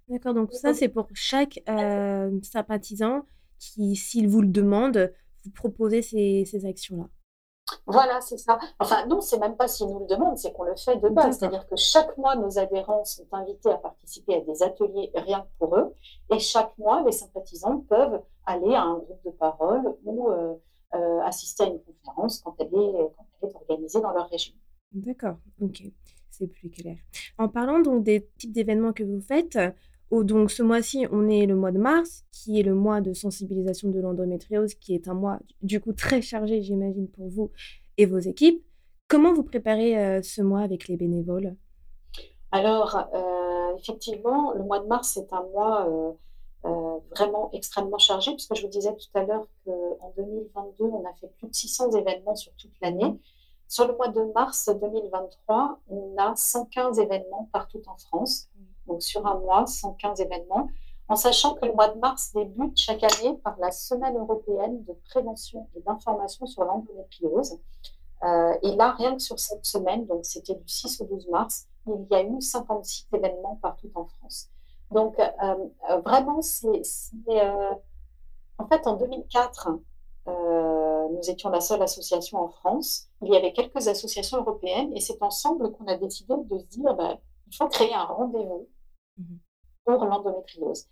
D'accord, 0.07 0.33
donc 0.33 0.51
ça, 0.53 0.73
c'est 0.73 0.89
pour 0.89 1.07
chaque 1.13 1.61
euh, 1.69 2.39
sympathisant 2.41 3.25
qui, 3.59 3.95
s'il 3.95 4.27
vous 4.27 4.41
le 4.41 4.47
demande, 4.47 5.13
vous 5.45 5.51
proposez 5.51 6.01
ces, 6.01 6.45
ces 6.45 6.65
actions-là. 6.65 7.07
Voilà, 7.85 8.19
c'est 8.21 8.37
ça. 8.37 8.57
Enfin, 8.79 9.05
non, 9.05 9.21
c'est 9.21 9.37
même 9.37 9.55
pas 9.55 9.67
s'ils 9.67 9.87
nous 9.87 9.99
le 9.99 10.05
demandent, 10.07 10.37
c'est 10.37 10.51
qu'on 10.51 10.63
le 10.63 10.75
fait 10.75 10.95
de 10.97 11.09
base. 11.09 11.37
C'est-à-dire 11.37 11.67
que 11.67 11.75
chaque 11.75 12.17
mois, 12.17 12.35
nos 12.35 12.57
adhérents 12.57 13.05
sont 13.05 13.27
invités 13.31 13.69
à 13.69 13.77
participer 13.77 14.35
à 14.35 14.41
des 14.41 14.63
ateliers 14.63 15.11
rien 15.13 15.41
que 15.41 15.47
pour 15.59 15.75
eux. 15.75 15.93
Et 16.33 16.39
chaque 16.39 16.75
mois, 16.77 17.03
les 17.03 17.11
sympathisants 17.11 17.83
peuvent 17.87 18.21
aller 18.45 18.73
à 18.73 18.81
un 18.81 18.97
groupe 18.97 19.23
de 19.23 19.31
parole 19.31 19.95
ou 20.03 20.29
euh, 20.29 20.55
euh, 20.95 21.21
assister 21.21 21.63
à 21.63 21.67
une 21.67 21.79
conférence 21.81 22.41
quand 22.41 22.55
elle, 22.59 22.67
est, 22.67 22.69
quand 22.71 23.25
elle 23.41 23.49
est 23.49 23.55
organisée 23.55 24.01
dans 24.01 24.11
leur 24.11 24.29
région. 24.29 24.53
D'accord, 24.91 25.37
ok, 25.61 25.83
c'est 26.29 26.47
plus 26.47 26.69
clair. 26.69 26.97
En 27.37 27.47
parlant 27.47 27.79
donc 27.79 28.03
des 28.03 28.27
types 28.37 28.51
d'événements 28.51 28.93
que 28.93 29.03
vous 29.03 29.21
faites, 29.21 29.57
donc 30.11 30.49
ce 30.49 30.63
mois-ci, 30.63 31.05
on 31.11 31.27
est 31.27 31.45
le 31.45 31.55
mois 31.55 31.71
de 31.71 31.77
mars, 31.77 32.25
qui 32.31 32.59
est 32.59 32.63
le 32.63 32.73
mois 32.73 33.01
de 33.01 33.13
sensibilisation 33.13 33.89
de 33.89 33.99
l'endométriose, 33.99 34.73
qui 34.73 34.95
est 34.95 35.07
un 35.07 35.13
mois 35.13 35.39
du 35.61 35.79
coup 35.79 35.93
très 35.93 36.21
chargé, 36.21 36.61
j'imagine, 36.61 37.07
pour 37.07 37.29
vous 37.29 37.51
et 37.97 38.05
vos 38.05 38.17
équipes. 38.17 38.63
Comment 39.07 39.33
vous 39.33 39.43
préparez 39.43 39.97
euh, 39.97 40.21
ce 40.21 40.41
mois 40.41 40.61
avec 40.61 40.87
les 40.87 40.97
bénévoles? 40.97 41.55
Alors, 42.51 43.07
euh, 43.13 43.75
effectivement, 43.77 44.53
le 44.53 44.63
mois 44.63 44.79
de 44.79 44.87
mars 44.87 45.17
est 45.17 45.31
un 45.31 45.43
mois 45.51 45.87
euh, 45.87 46.11
vraiment 47.11 47.49
extrêmement 47.53 47.97
chargé, 47.97 48.31
puisque 48.31 48.55
je 48.55 48.63
vous 48.63 48.69
disais 48.69 48.95
tout 48.95 49.17
à 49.17 49.23
l'heure 49.23 49.47
qu'en 49.65 50.13
2022, 50.17 50.85
on 50.85 51.05
a 51.05 51.13
fait 51.13 51.31
plus 51.37 51.47
de 51.47 51.53
600 51.53 51.91
événements 51.91 52.35
sur 52.35 52.53
toute 52.55 52.73
l'année. 52.81 53.19
Sur 53.67 53.87
le 53.87 53.95
mois 53.95 54.07
de 54.07 54.21
mars 54.33 54.69
2023, 54.69 55.79
on 55.89 56.15
a 56.17 56.35
115 56.35 56.99
événements 56.99 57.49
partout 57.51 57.81
en 57.87 57.97
France 57.97 58.49
donc 58.89 59.01
sur 59.01 59.25
un 59.25 59.35
mois, 59.39 59.65
115 59.65 60.19
événements, 60.19 60.67
en 61.07 61.15
sachant 61.15 61.53
que 61.55 61.65
le 61.65 61.73
mois 61.73 61.87
de 61.87 61.99
mars 61.99 62.31
débute 62.33 62.77
chaque 62.77 63.03
année 63.03 63.35
par 63.43 63.57
la 63.59 63.71
Semaine 63.71 64.17
européenne 64.17 64.83
de 64.83 64.93
prévention 65.09 65.67
et 65.75 65.81
d'information 65.81 66.45
sur 66.45 66.63
l'endométriose. 66.65 67.59
et 68.63 68.75
là, 68.75 68.91
rien 68.97 69.15
que 69.15 69.21
sur 69.21 69.39
cette 69.39 69.65
semaine, 69.65 70.05
donc 70.05 70.25
c'était 70.25 70.55
du 70.55 70.67
6 70.67 71.01
au 71.01 71.05
12 71.05 71.27
mars, 71.29 71.67
il 71.87 72.05
y 72.11 72.15
a 72.15 72.23
eu 72.23 72.41
56 72.41 73.07
événements 73.13 73.57
partout 73.61 73.89
en 73.95 74.05
France. 74.05 74.49
Donc, 74.91 75.15
vraiment, 76.05 76.41
c'est. 76.41 76.81
en 78.57 78.67
fait, 78.67 78.87
en 78.87 78.95
2004, 78.95 79.69
nous 80.27 81.29
étions 81.29 81.49
la 81.49 81.61
seule 81.61 81.81
association 81.81 82.39
en 82.39 82.49
France. 82.49 83.07
Il 83.21 83.33
y 83.33 83.37
avait 83.37 83.53
quelques 83.53 83.87
associations 83.87 84.39
européennes 84.39 84.91
et 84.95 85.01
c'est 85.01 85.21
ensemble 85.21 85.71
qu'on 85.71 85.87
a 85.87 85.95
décidé 85.95 86.33
de 86.37 86.57
se 86.59 86.65
dire 86.65 86.93
ben, 86.95 87.17
il 87.47 87.55
faut 87.55 87.67
créer 87.67 87.93
un 87.93 88.05
rendez-vous 88.05 88.67
mmh 89.17 89.37
pour 89.85 90.05
l'endométriose. 90.05 90.87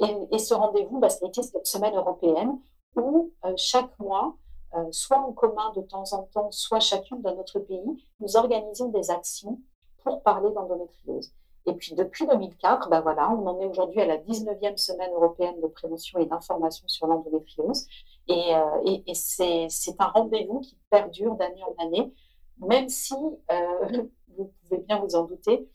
Et, 0.00 0.38
ce 0.38 0.54
rendez-vous, 0.54 0.98
bah, 0.98 1.10
c'était 1.10 1.42
cette 1.42 1.66
semaine 1.66 1.94
européenne 1.94 2.58
où 2.96 3.32
euh, 3.44 3.52
chaque 3.56 3.96
mois, 3.98 4.36
euh, 4.74 4.84
soit 4.90 5.18
en 5.18 5.32
commun 5.32 5.72
de 5.76 5.82
temps 5.82 6.12
en 6.12 6.24
temps, 6.24 6.50
soit 6.50 6.80
chacune 6.80 7.22
dans 7.22 7.36
notre 7.36 7.60
pays, 7.60 8.06
nous 8.20 8.36
organisons 8.36 8.88
des 8.88 9.10
actions 9.10 9.60
pour 10.02 10.22
parler 10.22 10.50
d'endométriose. 10.50 11.32
Et 11.66 11.74
puis 11.74 11.94
depuis 11.94 12.26
2004, 12.26 12.88
bah 12.88 13.00
voilà, 13.00 13.30
on 13.30 13.46
en 13.46 13.60
est 13.60 13.66
aujourd'hui 13.66 14.00
à 14.00 14.06
la 14.06 14.18
19e 14.18 14.76
semaine 14.76 15.10
européenne 15.12 15.60
de 15.60 15.66
prévention 15.68 16.18
et 16.18 16.26
d'information 16.26 16.88
sur 16.88 17.06
l'endométriose. 17.06 17.86
Et, 18.28 18.54
euh, 18.54 19.00
et, 19.06 19.14
c'est 19.14 19.68
un 19.98 20.06
rendez-vous 20.06 20.60
qui 20.60 20.76
perdure 20.90 21.34
d'année 21.36 21.62
en 21.62 21.84
année, 21.84 22.12
même 22.58 22.88
si, 22.88 23.14
vous 24.36 24.52
pouvez 24.62 24.78
bien 24.82 24.98
vous 25.00 25.14
en 25.14 25.24
douter, 25.24 25.68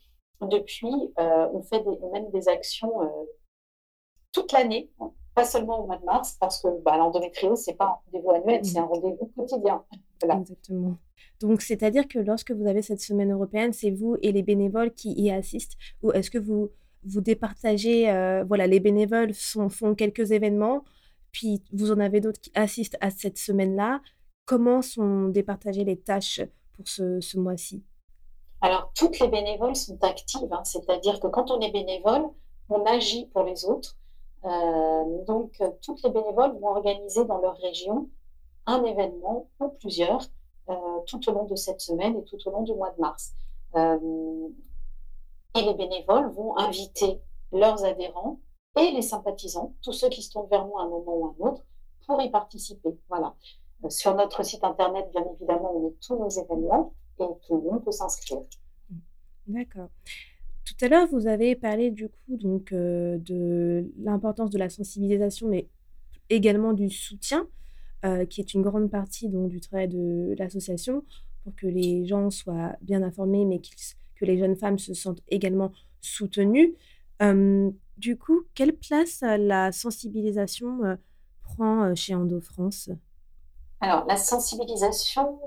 depuis, 0.46 1.12
euh, 1.18 1.48
on 1.52 1.62
fait 1.62 1.80
des, 1.80 1.98
mène 2.12 2.30
des 2.30 2.48
actions 2.48 3.02
euh, 3.02 3.24
toute 4.32 4.52
l'année, 4.52 4.90
pas 5.34 5.44
seulement 5.44 5.80
au 5.80 5.86
mois 5.86 5.96
de 5.96 6.04
mars, 6.04 6.36
parce 6.40 6.62
que 6.62 6.68
bah, 6.82 6.96
l'endométriose, 6.96 7.64
ce 7.64 7.70
n'est 7.70 7.76
pas 7.76 7.86
un 7.86 7.98
rendez-vous 8.04 8.30
annuel, 8.30 8.64
c'est 8.64 8.78
un 8.78 8.84
rendez-vous 8.84 9.32
quotidien. 9.36 9.84
Exactement. 10.22 10.96
Donc, 11.40 11.62
c'est-à-dire 11.62 12.08
que 12.08 12.18
lorsque 12.18 12.50
vous 12.50 12.66
avez 12.66 12.82
cette 12.82 13.00
semaine 13.00 13.32
européenne, 13.32 13.72
c'est 13.72 13.90
vous 13.90 14.16
et 14.22 14.32
les 14.32 14.42
bénévoles 14.42 14.92
qui 14.92 15.12
y 15.12 15.30
assistent 15.30 15.76
Ou 16.02 16.12
est-ce 16.12 16.30
que 16.30 16.38
vous, 16.38 16.70
vous 17.04 17.20
départagez, 17.20 18.10
euh, 18.10 18.44
voilà, 18.44 18.66
les 18.66 18.80
bénévoles 18.80 19.32
font 19.34 19.94
quelques 19.94 20.32
événements, 20.32 20.84
puis 21.32 21.62
vous 21.72 21.92
en 21.92 22.00
avez 22.00 22.20
d'autres 22.20 22.40
qui 22.40 22.50
assistent 22.54 22.96
à 23.00 23.10
cette 23.10 23.38
semaine-là 23.38 24.00
Comment 24.46 24.80
sont 24.80 25.28
départagées 25.28 25.84
les 25.84 25.98
tâches 25.98 26.40
pour 26.74 26.88
ce, 26.88 27.20
ce 27.20 27.38
mois-ci? 27.38 27.84
Alors, 28.60 28.90
toutes 28.96 29.20
les 29.20 29.28
bénévoles 29.28 29.76
sont 29.76 30.02
actives, 30.02 30.52
hein. 30.52 30.64
c'est-à-dire 30.64 31.20
que 31.20 31.28
quand 31.28 31.50
on 31.50 31.60
est 31.60 31.70
bénévole, 31.70 32.24
on 32.68 32.84
agit 32.84 33.26
pour 33.26 33.44
les 33.44 33.64
autres. 33.64 33.96
Euh, 34.44 35.24
donc, 35.26 35.62
toutes 35.82 36.02
les 36.02 36.10
bénévoles 36.10 36.58
vont 36.58 36.68
organiser 36.68 37.24
dans 37.24 37.38
leur 37.38 37.56
région 37.58 38.08
un 38.68 38.84
événement 38.84 39.48
ou 39.58 39.68
plusieurs 39.80 40.28
euh, 40.68 40.74
tout 41.06 41.28
au 41.28 41.32
long 41.32 41.46
de 41.46 41.56
cette 41.56 41.80
semaine 41.80 42.16
et 42.16 42.24
tout 42.24 42.36
au 42.46 42.50
long 42.50 42.62
du 42.62 42.74
mois 42.74 42.90
de 42.90 43.00
mars. 43.00 43.32
Euh, 43.74 44.48
et 45.56 45.62
les 45.62 45.74
bénévoles 45.74 46.30
vont 46.32 46.56
inviter 46.58 47.20
leurs 47.50 47.84
adhérents 47.84 48.38
et 48.78 48.92
les 48.92 49.02
sympathisants, 49.02 49.74
tous 49.82 49.94
ceux 49.94 50.10
qui 50.10 50.22
se 50.22 50.30
tournent 50.30 50.50
vers 50.50 50.66
nous 50.66 50.78
à 50.78 50.82
un 50.82 50.88
moment 50.88 51.16
ou 51.16 51.26
à 51.26 51.28
un 51.30 51.50
autre, 51.50 51.64
pour 52.06 52.20
y 52.20 52.30
participer. 52.30 52.90
Voilà. 53.08 53.34
Sur 53.88 54.14
notre 54.14 54.44
site 54.44 54.62
internet, 54.62 55.08
bien 55.12 55.24
évidemment, 55.34 55.72
on 55.74 55.80
met 55.88 55.94
tous 56.06 56.16
nos 56.16 56.28
événements 56.28 56.92
et 57.18 57.24
tout 57.46 57.56
le 57.56 57.62
monde 57.62 57.84
peut 57.84 57.92
s'inscrire. 57.92 58.42
D'accord. 59.46 59.88
Tout 60.64 60.84
à 60.84 60.88
l'heure, 60.88 61.08
vous 61.08 61.26
avez 61.26 61.56
parlé 61.56 61.90
du 61.90 62.10
coup 62.10 62.36
donc 62.36 62.72
euh, 62.72 63.16
de 63.18 63.90
l'importance 63.98 64.50
de 64.50 64.58
la 64.58 64.68
sensibilisation, 64.68 65.48
mais 65.48 65.68
également 66.28 66.74
du 66.74 66.90
soutien, 66.90 67.48
euh, 68.04 68.24
qui 68.26 68.40
est 68.40 68.54
une 68.54 68.62
grande 68.62 68.90
partie 68.90 69.28
donc 69.28 69.48
du 69.48 69.60
travail 69.60 69.88
de 69.88 70.34
l'association, 70.38 71.04
pour 71.44 71.54
que 71.54 71.66
les 71.66 72.06
gens 72.06 72.30
soient 72.30 72.76
bien 72.82 73.02
informés, 73.02 73.44
mais 73.44 73.60
que 73.60 74.24
les 74.24 74.38
jeunes 74.38 74.56
femmes 74.56 74.78
se 74.78 74.94
sentent 74.94 75.22
également 75.28 75.72
soutenues. 76.00 76.74
du 77.96 78.16
coup, 78.16 78.42
quelle 78.54 78.76
place 78.76 79.22
la 79.22 79.72
sensibilisation 79.72 80.84
euh, 80.84 80.96
prend 81.42 81.94
chez 81.94 82.14
Endo 82.14 82.40
France 82.40 82.90
alors, 83.80 84.04
la 84.06 84.16
sensibilisation 84.16 85.38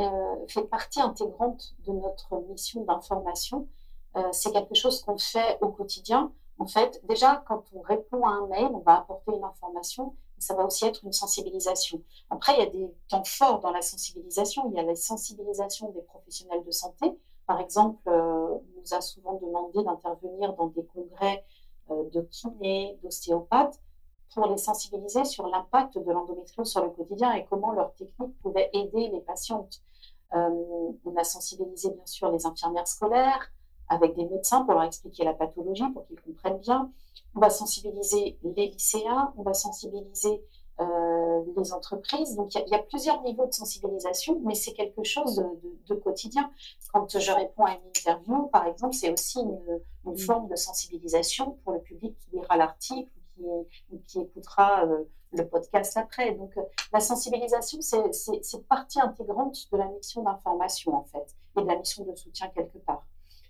euh, 0.00 0.46
fait 0.48 0.64
partie 0.64 1.00
intégrante 1.00 1.74
de 1.86 1.92
notre 1.92 2.42
mission 2.48 2.84
d'information. 2.84 3.68
Euh, 4.16 4.22
c'est 4.32 4.50
quelque 4.50 4.74
chose 4.74 5.02
qu'on 5.02 5.18
fait 5.18 5.58
au 5.60 5.68
quotidien. 5.68 6.32
En 6.58 6.66
fait, 6.66 7.00
déjà, 7.08 7.44
quand 7.46 7.64
on 7.72 7.80
répond 7.82 8.24
à 8.26 8.30
un 8.30 8.46
mail, 8.48 8.68
on 8.72 8.80
va 8.80 8.98
apporter 8.98 9.32
une 9.32 9.44
information, 9.44 10.16
ça 10.38 10.54
va 10.54 10.64
aussi 10.64 10.84
être 10.84 11.04
une 11.04 11.12
sensibilisation. 11.12 12.02
Après, 12.30 12.54
il 12.54 12.58
y 12.58 12.62
a 12.62 12.70
des 12.70 12.94
temps 13.08 13.24
forts 13.24 13.60
dans 13.60 13.70
la 13.70 13.82
sensibilisation. 13.82 14.70
Il 14.70 14.76
y 14.76 14.80
a 14.80 14.82
la 14.82 14.94
sensibilisation 14.94 15.90
des 15.90 16.02
professionnels 16.02 16.64
de 16.64 16.70
santé. 16.70 17.18
Par 17.46 17.60
exemple, 17.60 18.02
euh, 18.08 18.48
on 18.48 18.80
nous 18.80 18.94
a 18.94 19.00
souvent 19.00 19.34
demandé 19.34 19.82
d'intervenir 19.82 20.52
dans 20.54 20.66
des 20.68 20.84
congrès 20.84 21.44
de 21.88 22.20
kinés, 22.20 22.98
d'ostéopathes 23.04 23.80
pour 24.34 24.46
les 24.48 24.56
sensibiliser 24.56 25.24
sur 25.24 25.46
l'impact 25.48 25.98
de 25.98 26.12
l'endométriose 26.12 26.70
sur 26.70 26.82
le 26.82 26.90
quotidien 26.90 27.32
et 27.34 27.46
comment 27.48 27.72
leur 27.72 27.94
technique 27.94 28.36
pouvait 28.42 28.70
aider 28.72 29.08
les 29.08 29.20
patientes. 29.20 29.80
Euh, 30.34 30.92
on 31.04 31.16
a 31.16 31.24
sensibilisé 31.24 31.90
bien 31.90 32.06
sûr 32.06 32.30
les 32.30 32.46
infirmières 32.46 32.88
scolaires 32.88 33.50
avec 33.88 34.14
des 34.16 34.24
médecins 34.24 34.64
pour 34.64 34.74
leur 34.74 34.82
expliquer 34.82 35.24
la 35.24 35.32
pathologie, 35.32 35.88
pour 35.92 36.06
qu'ils 36.06 36.20
comprennent 36.20 36.58
bien. 36.58 36.90
On 37.36 37.40
va 37.40 37.50
sensibiliser 37.50 38.38
les 38.42 38.68
lycéens, 38.68 39.32
on 39.36 39.42
va 39.42 39.54
sensibiliser 39.54 40.42
euh, 40.80 41.42
les 41.56 41.72
entreprises. 41.72 42.34
Donc 42.34 42.54
il 42.54 42.68
y, 42.68 42.74
a 42.74 42.78
plusieurs 42.78 43.22
niveaux 43.22 43.46
de 43.46 43.52
sensibilisation, 43.52 44.40
mais 44.44 44.54
c'est 44.54 44.72
quelque 44.72 45.04
chose 45.04 45.36
de, 45.88 45.94
quotidien. 45.94 46.50
Quand 46.92 47.18
je 47.18 47.32
réponds 47.32 47.64
à 47.64 47.72
une 47.72 47.88
interview, 47.88 48.46
par 48.48 48.66
exemple, 48.66 48.94
c'est 48.94 49.12
aussi 49.12 49.38
une, 49.40 49.80
une, 50.06 50.18
forme 50.18 50.48
de 50.48 50.56
sensibilisation 50.56 51.58
pour 51.62 51.74
le 51.74 51.80
public 51.80 52.16
qui 52.18 52.36
lira 52.36 52.56
l'article 52.56 53.10
qui, 54.06 54.20
écoutera 54.20 54.84
euh, 54.84 55.04
le 55.32 55.46
podcast 55.46 55.96
après. 55.96 56.32
Donc, 56.32 56.56
euh, 56.56 56.62
la 56.92 57.00
sensibilisation, 57.00 57.80
c'est 57.80 58.68
partie 58.68 59.00
intégrante 59.00 59.68
de 59.70 59.76
la 59.76 59.86
mission 59.88 60.22
d'information, 60.22 60.94
en 60.94 61.04
fait, 61.04 61.34
et 61.58 61.62
de 61.62 61.66
la 61.66 61.76
mission 61.76 62.04
de 62.04 62.14
soutien 62.14 62.48
quelque 62.48 62.78
part. 62.78 63.04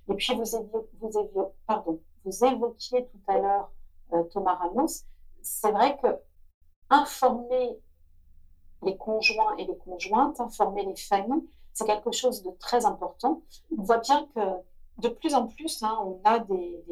Et 0.09 0.15
puis, 0.15 0.35
vous, 0.35 0.79
vous, 1.01 1.53
pardon, 1.67 2.01
vous 2.25 2.45
évoquiez 2.45 3.07
tout 3.07 3.21
à 3.29 3.39
l'heure 3.39 3.71
Thomas 4.31 4.55
Ramos. 4.55 5.05
C'est 5.43 5.71
vrai 5.71 5.97
que 5.99 6.09
informer 6.91 7.79
les 8.83 8.97
conjoints 8.97 9.57
et 9.57 9.65
les 9.65 9.77
conjointes, 9.79 10.41
informer 10.41 10.85
les 10.85 10.97
familles, 10.97 11.49
c'est 11.73 11.87
quelque 11.87 12.13
chose 12.13 12.43
de 12.43 12.51
très 12.59 12.87
important. 12.87 13.43
On 13.77 13.83
voit 13.83 13.99
bien 13.99 14.27
que 14.35 14.41
de 14.99 15.09
plus 15.09 15.35
en 15.35 15.47
plus, 15.47 15.83
hein, 15.83 15.99
on 16.03 16.21
a 16.25 16.39
des, 16.39 16.85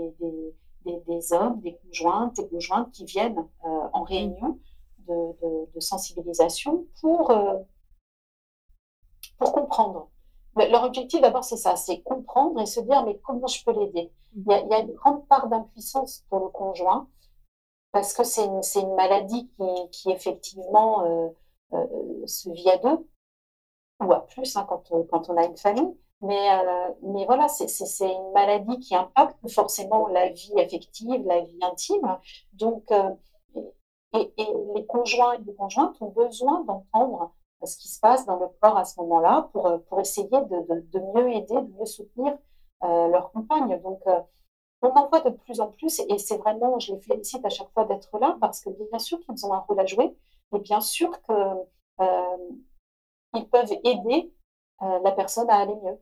des, 0.84 1.32
hommes, 1.32 1.60
des 1.60 1.76
conjointes, 1.76 2.36
des 2.36 2.48
conjointes 2.48 2.90
qui 2.92 3.04
viennent 3.04 3.38
euh, 3.64 3.88
en 3.92 4.02
réunion 4.02 4.58
de, 5.08 5.80
sensibilisation 5.80 6.86
pour, 7.00 7.30
euh, 7.30 7.58
pour 9.38 9.52
comprendre. 9.52 10.08
Leur 10.57 10.84
objectif 10.84 11.20
d'abord, 11.20 11.44
c'est 11.44 11.57
ça, 11.57 11.76
c'est 11.76 12.02
comprendre 12.02 12.61
et 12.61 12.66
se 12.66 12.80
dire, 12.80 13.05
mais 13.05 13.18
comment 13.18 13.46
je 13.46 13.64
peux 13.64 13.72
l'aider? 13.72 14.12
Il, 14.36 14.42
il, 14.42 14.70
y 14.70 14.74
a 14.74 14.80
une 14.80 14.92
grande 14.92 15.26
part 15.28 15.48
d'impuissance 15.48 16.24
pour 16.28 16.40
le 16.40 16.48
conjoint 16.48 17.09
parce 17.92 18.12
que 18.12 18.24
c'est 18.24 18.44
une, 18.44 18.61
une, 18.74 18.94
maladie 18.96 19.48
qui, 19.57 19.90
qui 19.90 20.11
effectivement 20.11 21.05
euh, 21.72 22.26
se 22.26 22.50
vit 22.50 22.70
à 22.70 22.78
deux 22.78 23.07
ou 24.05 24.12
à 24.12 24.26
plus 24.26 24.57
hein, 24.57 24.66
quand, 24.68 24.90
quand 25.11 25.30
on 25.30 25.36
a 25.36 25.44
une 25.44 25.57
famille. 25.57 25.96
Mais, 26.20 26.50
euh, 26.50 26.90
mais 27.02 27.26
voilà, 27.26 27.48
c'est 27.48 28.11
une 28.11 28.32
maladie 28.32 28.78
qui 28.80 28.94
impacte 28.94 29.48
forcément 29.50 30.09
la 30.09 30.30
vie 30.30 30.59
affective, 30.59 31.22
la 31.26 31.40
vie 31.40 31.59
intime. 31.62 32.18
Donc, 32.55 32.90
euh, 32.92 33.11
et, 34.14 34.32
les 34.74 34.86
conjoints 34.86 35.34
et 35.34 35.42
les 35.44 35.55
conjointes 35.55 36.00
ont 36.00 36.11
besoin 36.11 36.64
d'entendre 36.64 37.32
ce 37.66 37.78
qui 37.78 37.88
se 37.88 38.00
passe 38.00 38.26
dans 38.26 38.38
le 38.38 38.46
corps 38.60 38.76
à 38.76 38.84
ce 38.84 39.00
moment-là 39.00 39.48
pour, 39.52 39.82
pour 39.88 40.00
essayer 40.00 40.28
de, 40.28 40.82
de, 40.92 41.00
mieux 41.14 41.32
aider, 41.32 41.54
de 41.54 41.78
mieux 41.78 41.86
soutenir 41.86 42.36
euh, 42.82 43.08
leur 43.08 43.32
compagne. 43.32 43.80
Donc, 43.82 44.02
on 44.82 44.88
en 44.88 45.08
voit 45.08 45.20
de 45.20 45.30
plus 45.30 45.60
en 45.60 45.68
plus 45.68 46.00
et 46.08 46.18
c'est 46.18 46.36
vraiment, 46.36 46.78
je 46.78 46.92
les 46.92 47.00
félicite 47.00 47.44
à 47.44 47.48
chaque 47.48 47.70
fois 47.70 47.84
d'être 47.84 48.18
là 48.18 48.36
parce 48.40 48.60
que 48.60 48.70
bien 48.90 48.98
sûr 48.98 49.18
qu'ils 49.20 49.46
ont 49.46 49.54
un 49.54 49.60
rôle 49.60 49.80
à 49.80 49.86
jouer, 49.86 50.14
mais 50.52 50.60
bien 50.60 50.80
sûr 50.80 51.10
qu'ils 51.22 53.48
peuvent 53.48 53.72
aider 53.84 54.32
la 54.80 55.12
personne 55.12 55.48
à 55.48 55.56
aller 55.56 55.76
mieux 55.76 55.98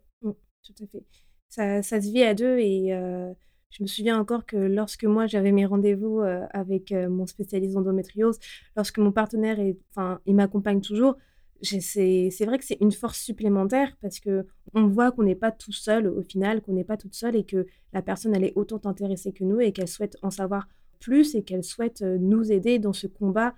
tout 0.62 0.74
à 0.82 0.86
fait. 0.86 1.04
Ça, 1.48 1.82
ça 1.82 2.00
se 2.00 2.10
vit 2.10 2.22
à 2.22 2.34
deux 2.34 2.58
et 2.58 2.94
euh, 2.94 3.32
je 3.70 3.82
me 3.82 3.88
souviens 3.88 4.18
encore 4.18 4.46
que 4.46 4.56
lorsque 4.56 5.04
moi 5.04 5.26
j'avais 5.26 5.52
mes 5.52 5.66
rendez-vous 5.66 6.20
euh, 6.20 6.46
avec 6.50 6.92
euh, 6.92 7.08
mon 7.08 7.26
spécialiste 7.26 7.76
endométriose, 7.76 8.38
lorsque 8.76 8.98
mon 8.98 9.12
partenaire 9.12 9.58
enfin, 9.90 10.20
il 10.24 10.34
m'accompagne 10.34 10.80
toujours, 10.80 11.16
c'est 11.62 12.44
vrai 12.44 12.58
que 12.58 12.64
c'est 12.64 12.78
une 12.80 12.92
force 12.92 13.18
supplémentaire 13.18 13.96
parce 14.00 14.20
que 14.20 14.46
on 14.74 14.86
voit 14.88 15.12
qu'on 15.12 15.22
n'est 15.22 15.36
pas 15.36 15.52
tout 15.52 15.72
seul 15.72 16.06
au 16.08 16.22
final, 16.22 16.60
qu'on 16.60 16.72
n'est 16.72 16.84
pas 16.84 16.96
toute 16.96 17.14
seule 17.14 17.36
et 17.36 17.44
que 17.44 17.66
la 17.92 18.02
personne 18.02 18.34
elle 18.34 18.44
est 18.44 18.52
autant 18.56 18.80
intéressée 18.84 19.32
que 19.32 19.44
nous 19.44 19.60
et 19.60 19.72
qu'elle 19.72 19.88
souhaite 19.88 20.16
en 20.22 20.30
savoir 20.30 20.68
plus 21.00 21.34
et 21.34 21.42
qu'elle 21.42 21.64
souhaite 21.64 22.02
nous 22.02 22.52
aider 22.52 22.78
dans 22.78 22.92
ce 22.92 23.06
combat 23.06 23.54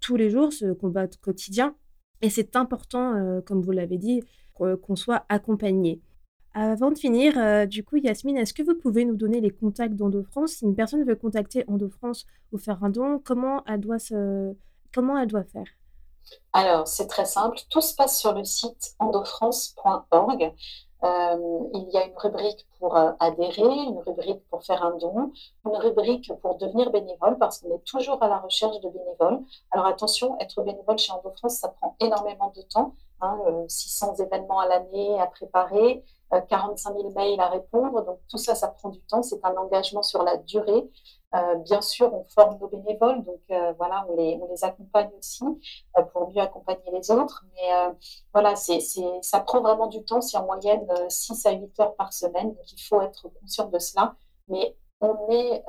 tous 0.00 0.16
les 0.16 0.30
jours, 0.30 0.52
ce 0.52 0.72
combat 0.72 1.06
quotidien. 1.20 1.74
Et 2.22 2.30
c'est 2.30 2.56
important, 2.56 3.40
comme 3.46 3.62
vous 3.62 3.72
l'avez 3.72 3.98
dit, 3.98 4.22
qu'on 4.54 4.96
soit 4.96 5.24
accompagné. 5.28 6.00
Avant 6.52 6.90
de 6.90 6.98
finir, 6.98 7.68
du 7.68 7.84
coup, 7.84 7.96
Yasmine, 7.96 8.36
est-ce 8.36 8.52
que 8.52 8.64
vous 8.64 8.74
pouvez 8.74 9.04
nous 9.04 9.14
donner 9.14 9.40
les 9.40 9.50
contacts 9.50 9.94
d'Endo-France? 9.94 10.54
Si 10.54 10.64
une 10.64 10.74
personne 10.74 11.04
veut 11.04 11.14
contacter 11.14 11.62
Endo-France 11.68 12.26
ou 12.50 12.58
faire 12.58 12.82
un 12.82 12.90
don, 12.90 13.20
comment 13.24 13.62
elle 13.66 13.80
doit, 13.80 14.00
se... 14.00 14.52
comment 14.92 15.16
elle 15.16 15.28
doit 15.28 15.44
faire? 15.44 15.66
Alors, 16.52 16.88
c'est 16.88 17.06
très 17.06 17.26
simple. 17.26 17.58
Tout 17.70 17.80
se 17.80 17.94
passe 17.94 18.18
sur 18.18 18.32
le 18.32 18.44
site 18.44 18.94
endofrance.org. 18.98 20.54
Euh, 21.04 21.68
il 21.74 21.88
y 21.92 21.96
a 21.96 22.06
une 22.06 22.16
rubrique 22.16 22.66
pour 22.78 22.96
euh, 22.96 23.12
adhérer, 23.20 23.62
une 23.62 24.00
rubrique 24.00 24.42
pour 24.50 24.64
faire 24.64 24.82
un 24.82 24.96
don, 24.96 25.30
une 25.64 25.76
rubrique 25.76 26.32
pour 26.42 26.56
devenir 26.56 26.90
bénévole 26.90 27.38
parce 27.38 27.60
qu'on 27.60 27.72
est 27.76 27.84
toujours 27.84 28.20
à 28.20 28.28
la 28.28 28.38
recherche 28.38 28.80
de 28.80 28.88
bénévoles. 28.88 29.40
Alors 29.70 29.86
attention, 29.86 30.36
être 30.40 30.60
bénévole 30.62 30.98
chez 30.98 31.12
EndoFrance, 31.12 31.58
ça 31.58 31.68
prend 31.68 31.94
énormément 32.00 32.52
de 32.56 32.62
temps. 32.62 32.94
600 33.68 34.06
hein, 34.06 34.14
euh, 34.18 34.24
événements 34.24 34.60
à 34.60 34.68
l'année 34.68 35.20
à 35.20 35.26
préparer, 35.26 36.04
45 36.48 36.94
000 36.94 37.10
mails 37.10 37.40
à 37.40 37.48
répondre. 37.48 38.04
Donc 38.04 38.18
tout 38.28 38.38
ça, 38.38 38.54
ça 38.54 38.68
prend 38.68 38.88
du 38.88 39.00
temps. 39.02 39.22
C'est 39.22 39.44
un 39.44 39.54
engagement 39.56 40.02
sur 40.02 40.22
la 40.24 40.36
durée. 40.36 40.90
Euh, 41.34 41.56
bien 41.56 41.82
sûr, 41.82 42.12
on 42.14 42.24
forme 42.24 42.58
nos 42.58 42.68
bénévoles, 42.68 43.22
donc 43.22 43.40
euh, 43.50 43.72
voilà, 43.76 44.06
on 44.08 44.16
les, 44.16 44.38
on 44.40 44.48
les, 44.50 44.64
accompagne 44.64 45.10
aussi 45.18 45.44
euh, 45.98 46.02
pour 46.04 46.30
mieux 46.30 46.40
accompagner 46.40 46.90
les 46.90 47.10
autres. 47.10 47.44
Mais 47.54 47.96
voilà, 48.32 48.56
c'est, 48.56 48.80
ça 49.22 49.40
prend 49.40 49.60
vraiment 49.60 49.88
du 49.88 50.02
temps, 50.04 50.20
c'est 50.22 50.38
en 50.38 50.46
moyenne 50.46 50.86
6 51.10 51.44
à 51.46 51.52
8 51.52 51.80
heures 51.80 51.94
par 51.96 52.12
semaine, 52.12 52.54
donc 52.54 52.72
il 52.72 52.80
faut 52.82 53.02
être 53.02 53.28
conscient 53.40 53.68
de 53.68 53.78
cela. 53.78 54.16
Mais 54.48 54.74
on 55.00 55.28
est 55.30 55.62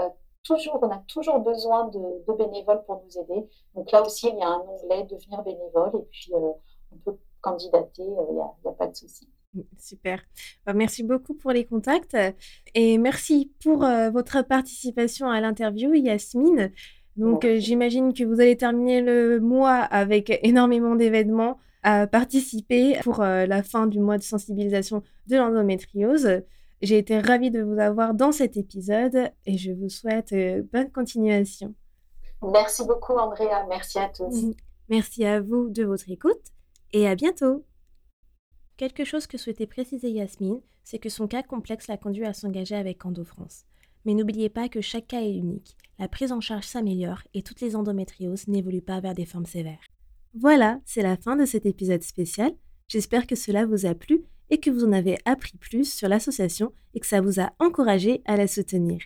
toujours, 0.43 0.79
on 0.81 0.89
a 0.91 0.99
toujours 1.07 1.39
besoin 1.39 1.87
de, 1.89 1.99
de, 2.27 2.33
bénévoles 2.33 2.83
pour 2.85 3.03
nous 3.03 3.19
aider. 3.19 3.49
Donc 3.75 3.91
là 3.91 4.01
aussi, 4.05 4.29
il 4.29 4.37
y 4.37 4.41
a 4.41 4.47
un 4.47 4.59
onglet 4.61 5.03
devenir 5.03 5.43
bénévole 5.43 5.91
et 5.95 6.05
puis 6.11 6.31
on 6.33 6.97
peut 7.03 7.17
candidater, 7.41 8.03
il 8.03 8.33
n'y 8.33 8.39
a, 8.39 8.69
a 8.69 8.73
pas 8.73 8.87
de 8.87 8.95
souci. 8.95 9.29
Super. 9.77 10.21
Bah, 10.65 10.73
merci 10.73 11.03
beaucoup 11.03 11.33
pour 11.33 11.51
les 11.51 11.65
contacts 11.65 12.17
et 12.75 12.97
merci 12.97 13.51
pour 13.63 13.83
euh, 13.83 14.09
votre 14.09 14.43
participation 14.43 15.29
à 15.29 15.41
l'interview, 15.41 15.93
Yasmine. 15.93 16.71
Donc, 17.15 17.43
euh, 17.43 17.59
j'imagine 17.59 18.13
que 18.13 18.23
vous 18.23 18.39
allez 18.39 18.55
terminer 18.55 19.01
le 19.01 19.39
mois 19.39 19.75
avec 19.75 20.39
énormément 20.43 20.95
d'événements 20.95 21.57
à 21.81 22.07
participer 22.07 22.99
pour 23.03 23.21
euh, 23.21 23.45
la 23.45 23.63
fin 23.63 23.87
du 23.87 23.99
mois 23.99 24.17
de 24.17 24.23
sensibilisation 24.23 25.03
de 25.27 25.37
l'endométriose. 25.37 26.41
J'ai 26.81 26.97
été 26.97 27.19
ravie 27.19 27.51
de 27.51 27.61
vous 27.61 27.79
avoir 27.79 28.13
dans 28.13 28.31
cet 28.31 28.55
épisode 28.55 29.31
et 29.45 29.57
je 29.57 29.71
vous 29.71 29.89
souhaite 29.89 30.33
bonne 30.71 30.91
continuation. 30.91 31.73
Merci 32.41 32.85
beaucoup, 32.85 33.13
Andrea. 33.13 33.65
Merci 33.67 33.99
à 33.99 34.09
tous. 34.09 34.45
Merci 34.89 35.25
à 35.25 35.41
vous 35.41 35.69
de 35.69 35.83
votre 35.83 36.09
écoute 36.09 36.53
et 36.93 37.07
à 37.07 37.15
bientôt. 37.15 37.65
Quelque 38.79 39.03
chose 39.03 39.27
que 39.27 39.37
souhaitait 39.37 39.67
préciser 39.67 40.09
Yasmine, 40.09 40.61
c'est 40.85 40.99
que 40.99 41.09
son 41.09 41.27
cas 41.27 41.43
complexe 41.43 41.89
l'a 41.89 41.97
conduit 41.97 42.23
à 42.23 42.31
s'engager 42.31 42.75
avec 42.75 43.05
EndoFrance. 43.05 43.65
Mais 44.05 44.13
n'oubliez 44.13 44.47
pas 44.47 44.69
que 44.69 44.79
chaque 44.79 45.07
cas 45.07 45.19
est 45.19 45.35
unique, 45.35 45.75
la 45.97 46.07
prise 46.07 46.31
en 46.31 46.39
charge 46.39 46.63
s'améliore 46.63 47.21
et 47.33 47.41
toutes 47.41 47.59
les 47.59 47.75
endométrioses 47.75 48.47
n'évoluent 48.47 48.81
pas 48.81 49.01
vers 49.01 49.15
des 49.15 49.25
formes 49.25 49.45
sévères. 49.45 49.81
Voilà, 50.33 50.79
c'est 50.85 51.01
la 51.01 51.17
fin 51.17 51.35
de 51.35 51.43
cet 51.43 51.65
épisode 51.65 52.03
spécial. 52.03 52.53
J'espère 52.87 53.27
que 53.27 53.35
cela 53.35 53.65
vous 53.65 53.85
a 53.85 53.95
plu 53.95 54.23
et 54.49 54.61
que 54.61 54.71
vous 54.71 54.85
en 54.85 54.93
avez 54.93 55.17
appris 55.25 55.57
plus 55.57 55.93
sur 55.93 56.07
l'association 56.07 56.71
et 56.93 57.01
que 57.01 57.07
ça 57.07 57.19
vous 57.19 57.41
a 57.41 57.51
encouragé 57.59 58.21
à 58.23 58.37
la 58.37 58.47
soutenir. 58.47 59.01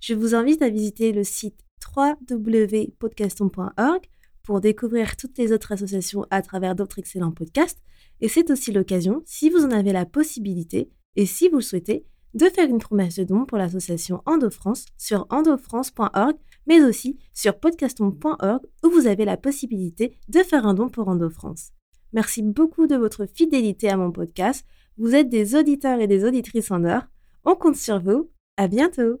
Je 0.00 0.12
vous 0.12 0.34
invite 0.34 0.60
à 0.60 0.68
visiter 0.68 1.12
le 1.12 1.24
site 1.24 1.64
www.podcaston.org 1.96 4.02
pour 4.42 4.60
découvrir 4.60 5.16
toutes 5.16 5.38
les 5.38 5.50
autres 5.50 5.72
associations 5.72 6.26
à 6.30 6.42
travers 6.42 6.74
d'autres 6.74 6.98
excellents 6.98 7.32
podcasts 7.32 7.80
et 8.20 8.28
c'est 8.28 8.50
aussi 8.50 8.72
l'occasion, 8.72 9.22
si 9.26 9.50
vous 9.50 9.64
en 9.64 9.70
avez 9.70 9.92
la 9.92 10.06
possibilité 10.06 10.90
et 11.16 11.26
si 11.26 11.48
vous 11.48 11.56
le 11.56 11.62
souhaitez, 11.62 12.04
de 12.34 12.46
faire 12.46 12.68
une 12.68 12.78
promesse 12.78 13.16
de 13.16 13.24
don 13.24 13.44
pour 13.44 13.58
l'association 13.58 14.22
EndoFrance 14.26 14.86
sur 14.98 15.26
endofrance.org, 15.30 16.36
mais 16.66 16.82
aussi 16.82 17.18
sur 17.32 17.58
podcaston.org 17.58 18.60
où 18.84 18.90
vous 18.90 19.06
avez 19.06 19.24
la 19.24 19.36
possibilité 19.36 20.16
de 20.28 20.40
faire 20.40 20.66
un 20.66 20.74
don 20.74 20.88
pour 20.88 21.08
EndoFrance. 21.08 21.70
Merci 22.12 22.42
beaucoup 22.42 22.86
de 22.86 22.96
votre 22.96 23.26
fidélité 23.26 23.88
à 23.88 23.96
mon 23.96 24.10
podcast. 24.10 24.64
Vous 24.98 25.14
êtes 25.14 25.28
des 25.28 25.54
auditeurs 25.54 26.00
et 26.00 26.06
des 26.06 26.24
auditrices 26.24 26.70
en 26.70 26.84
or. 26.84 27.02
On 27.44 27.54
compte 27.54 27.76
sur 27.76 28.00
vous. 28.00 28.30
À 28.56 28.68
bientôt! 28.68 29.20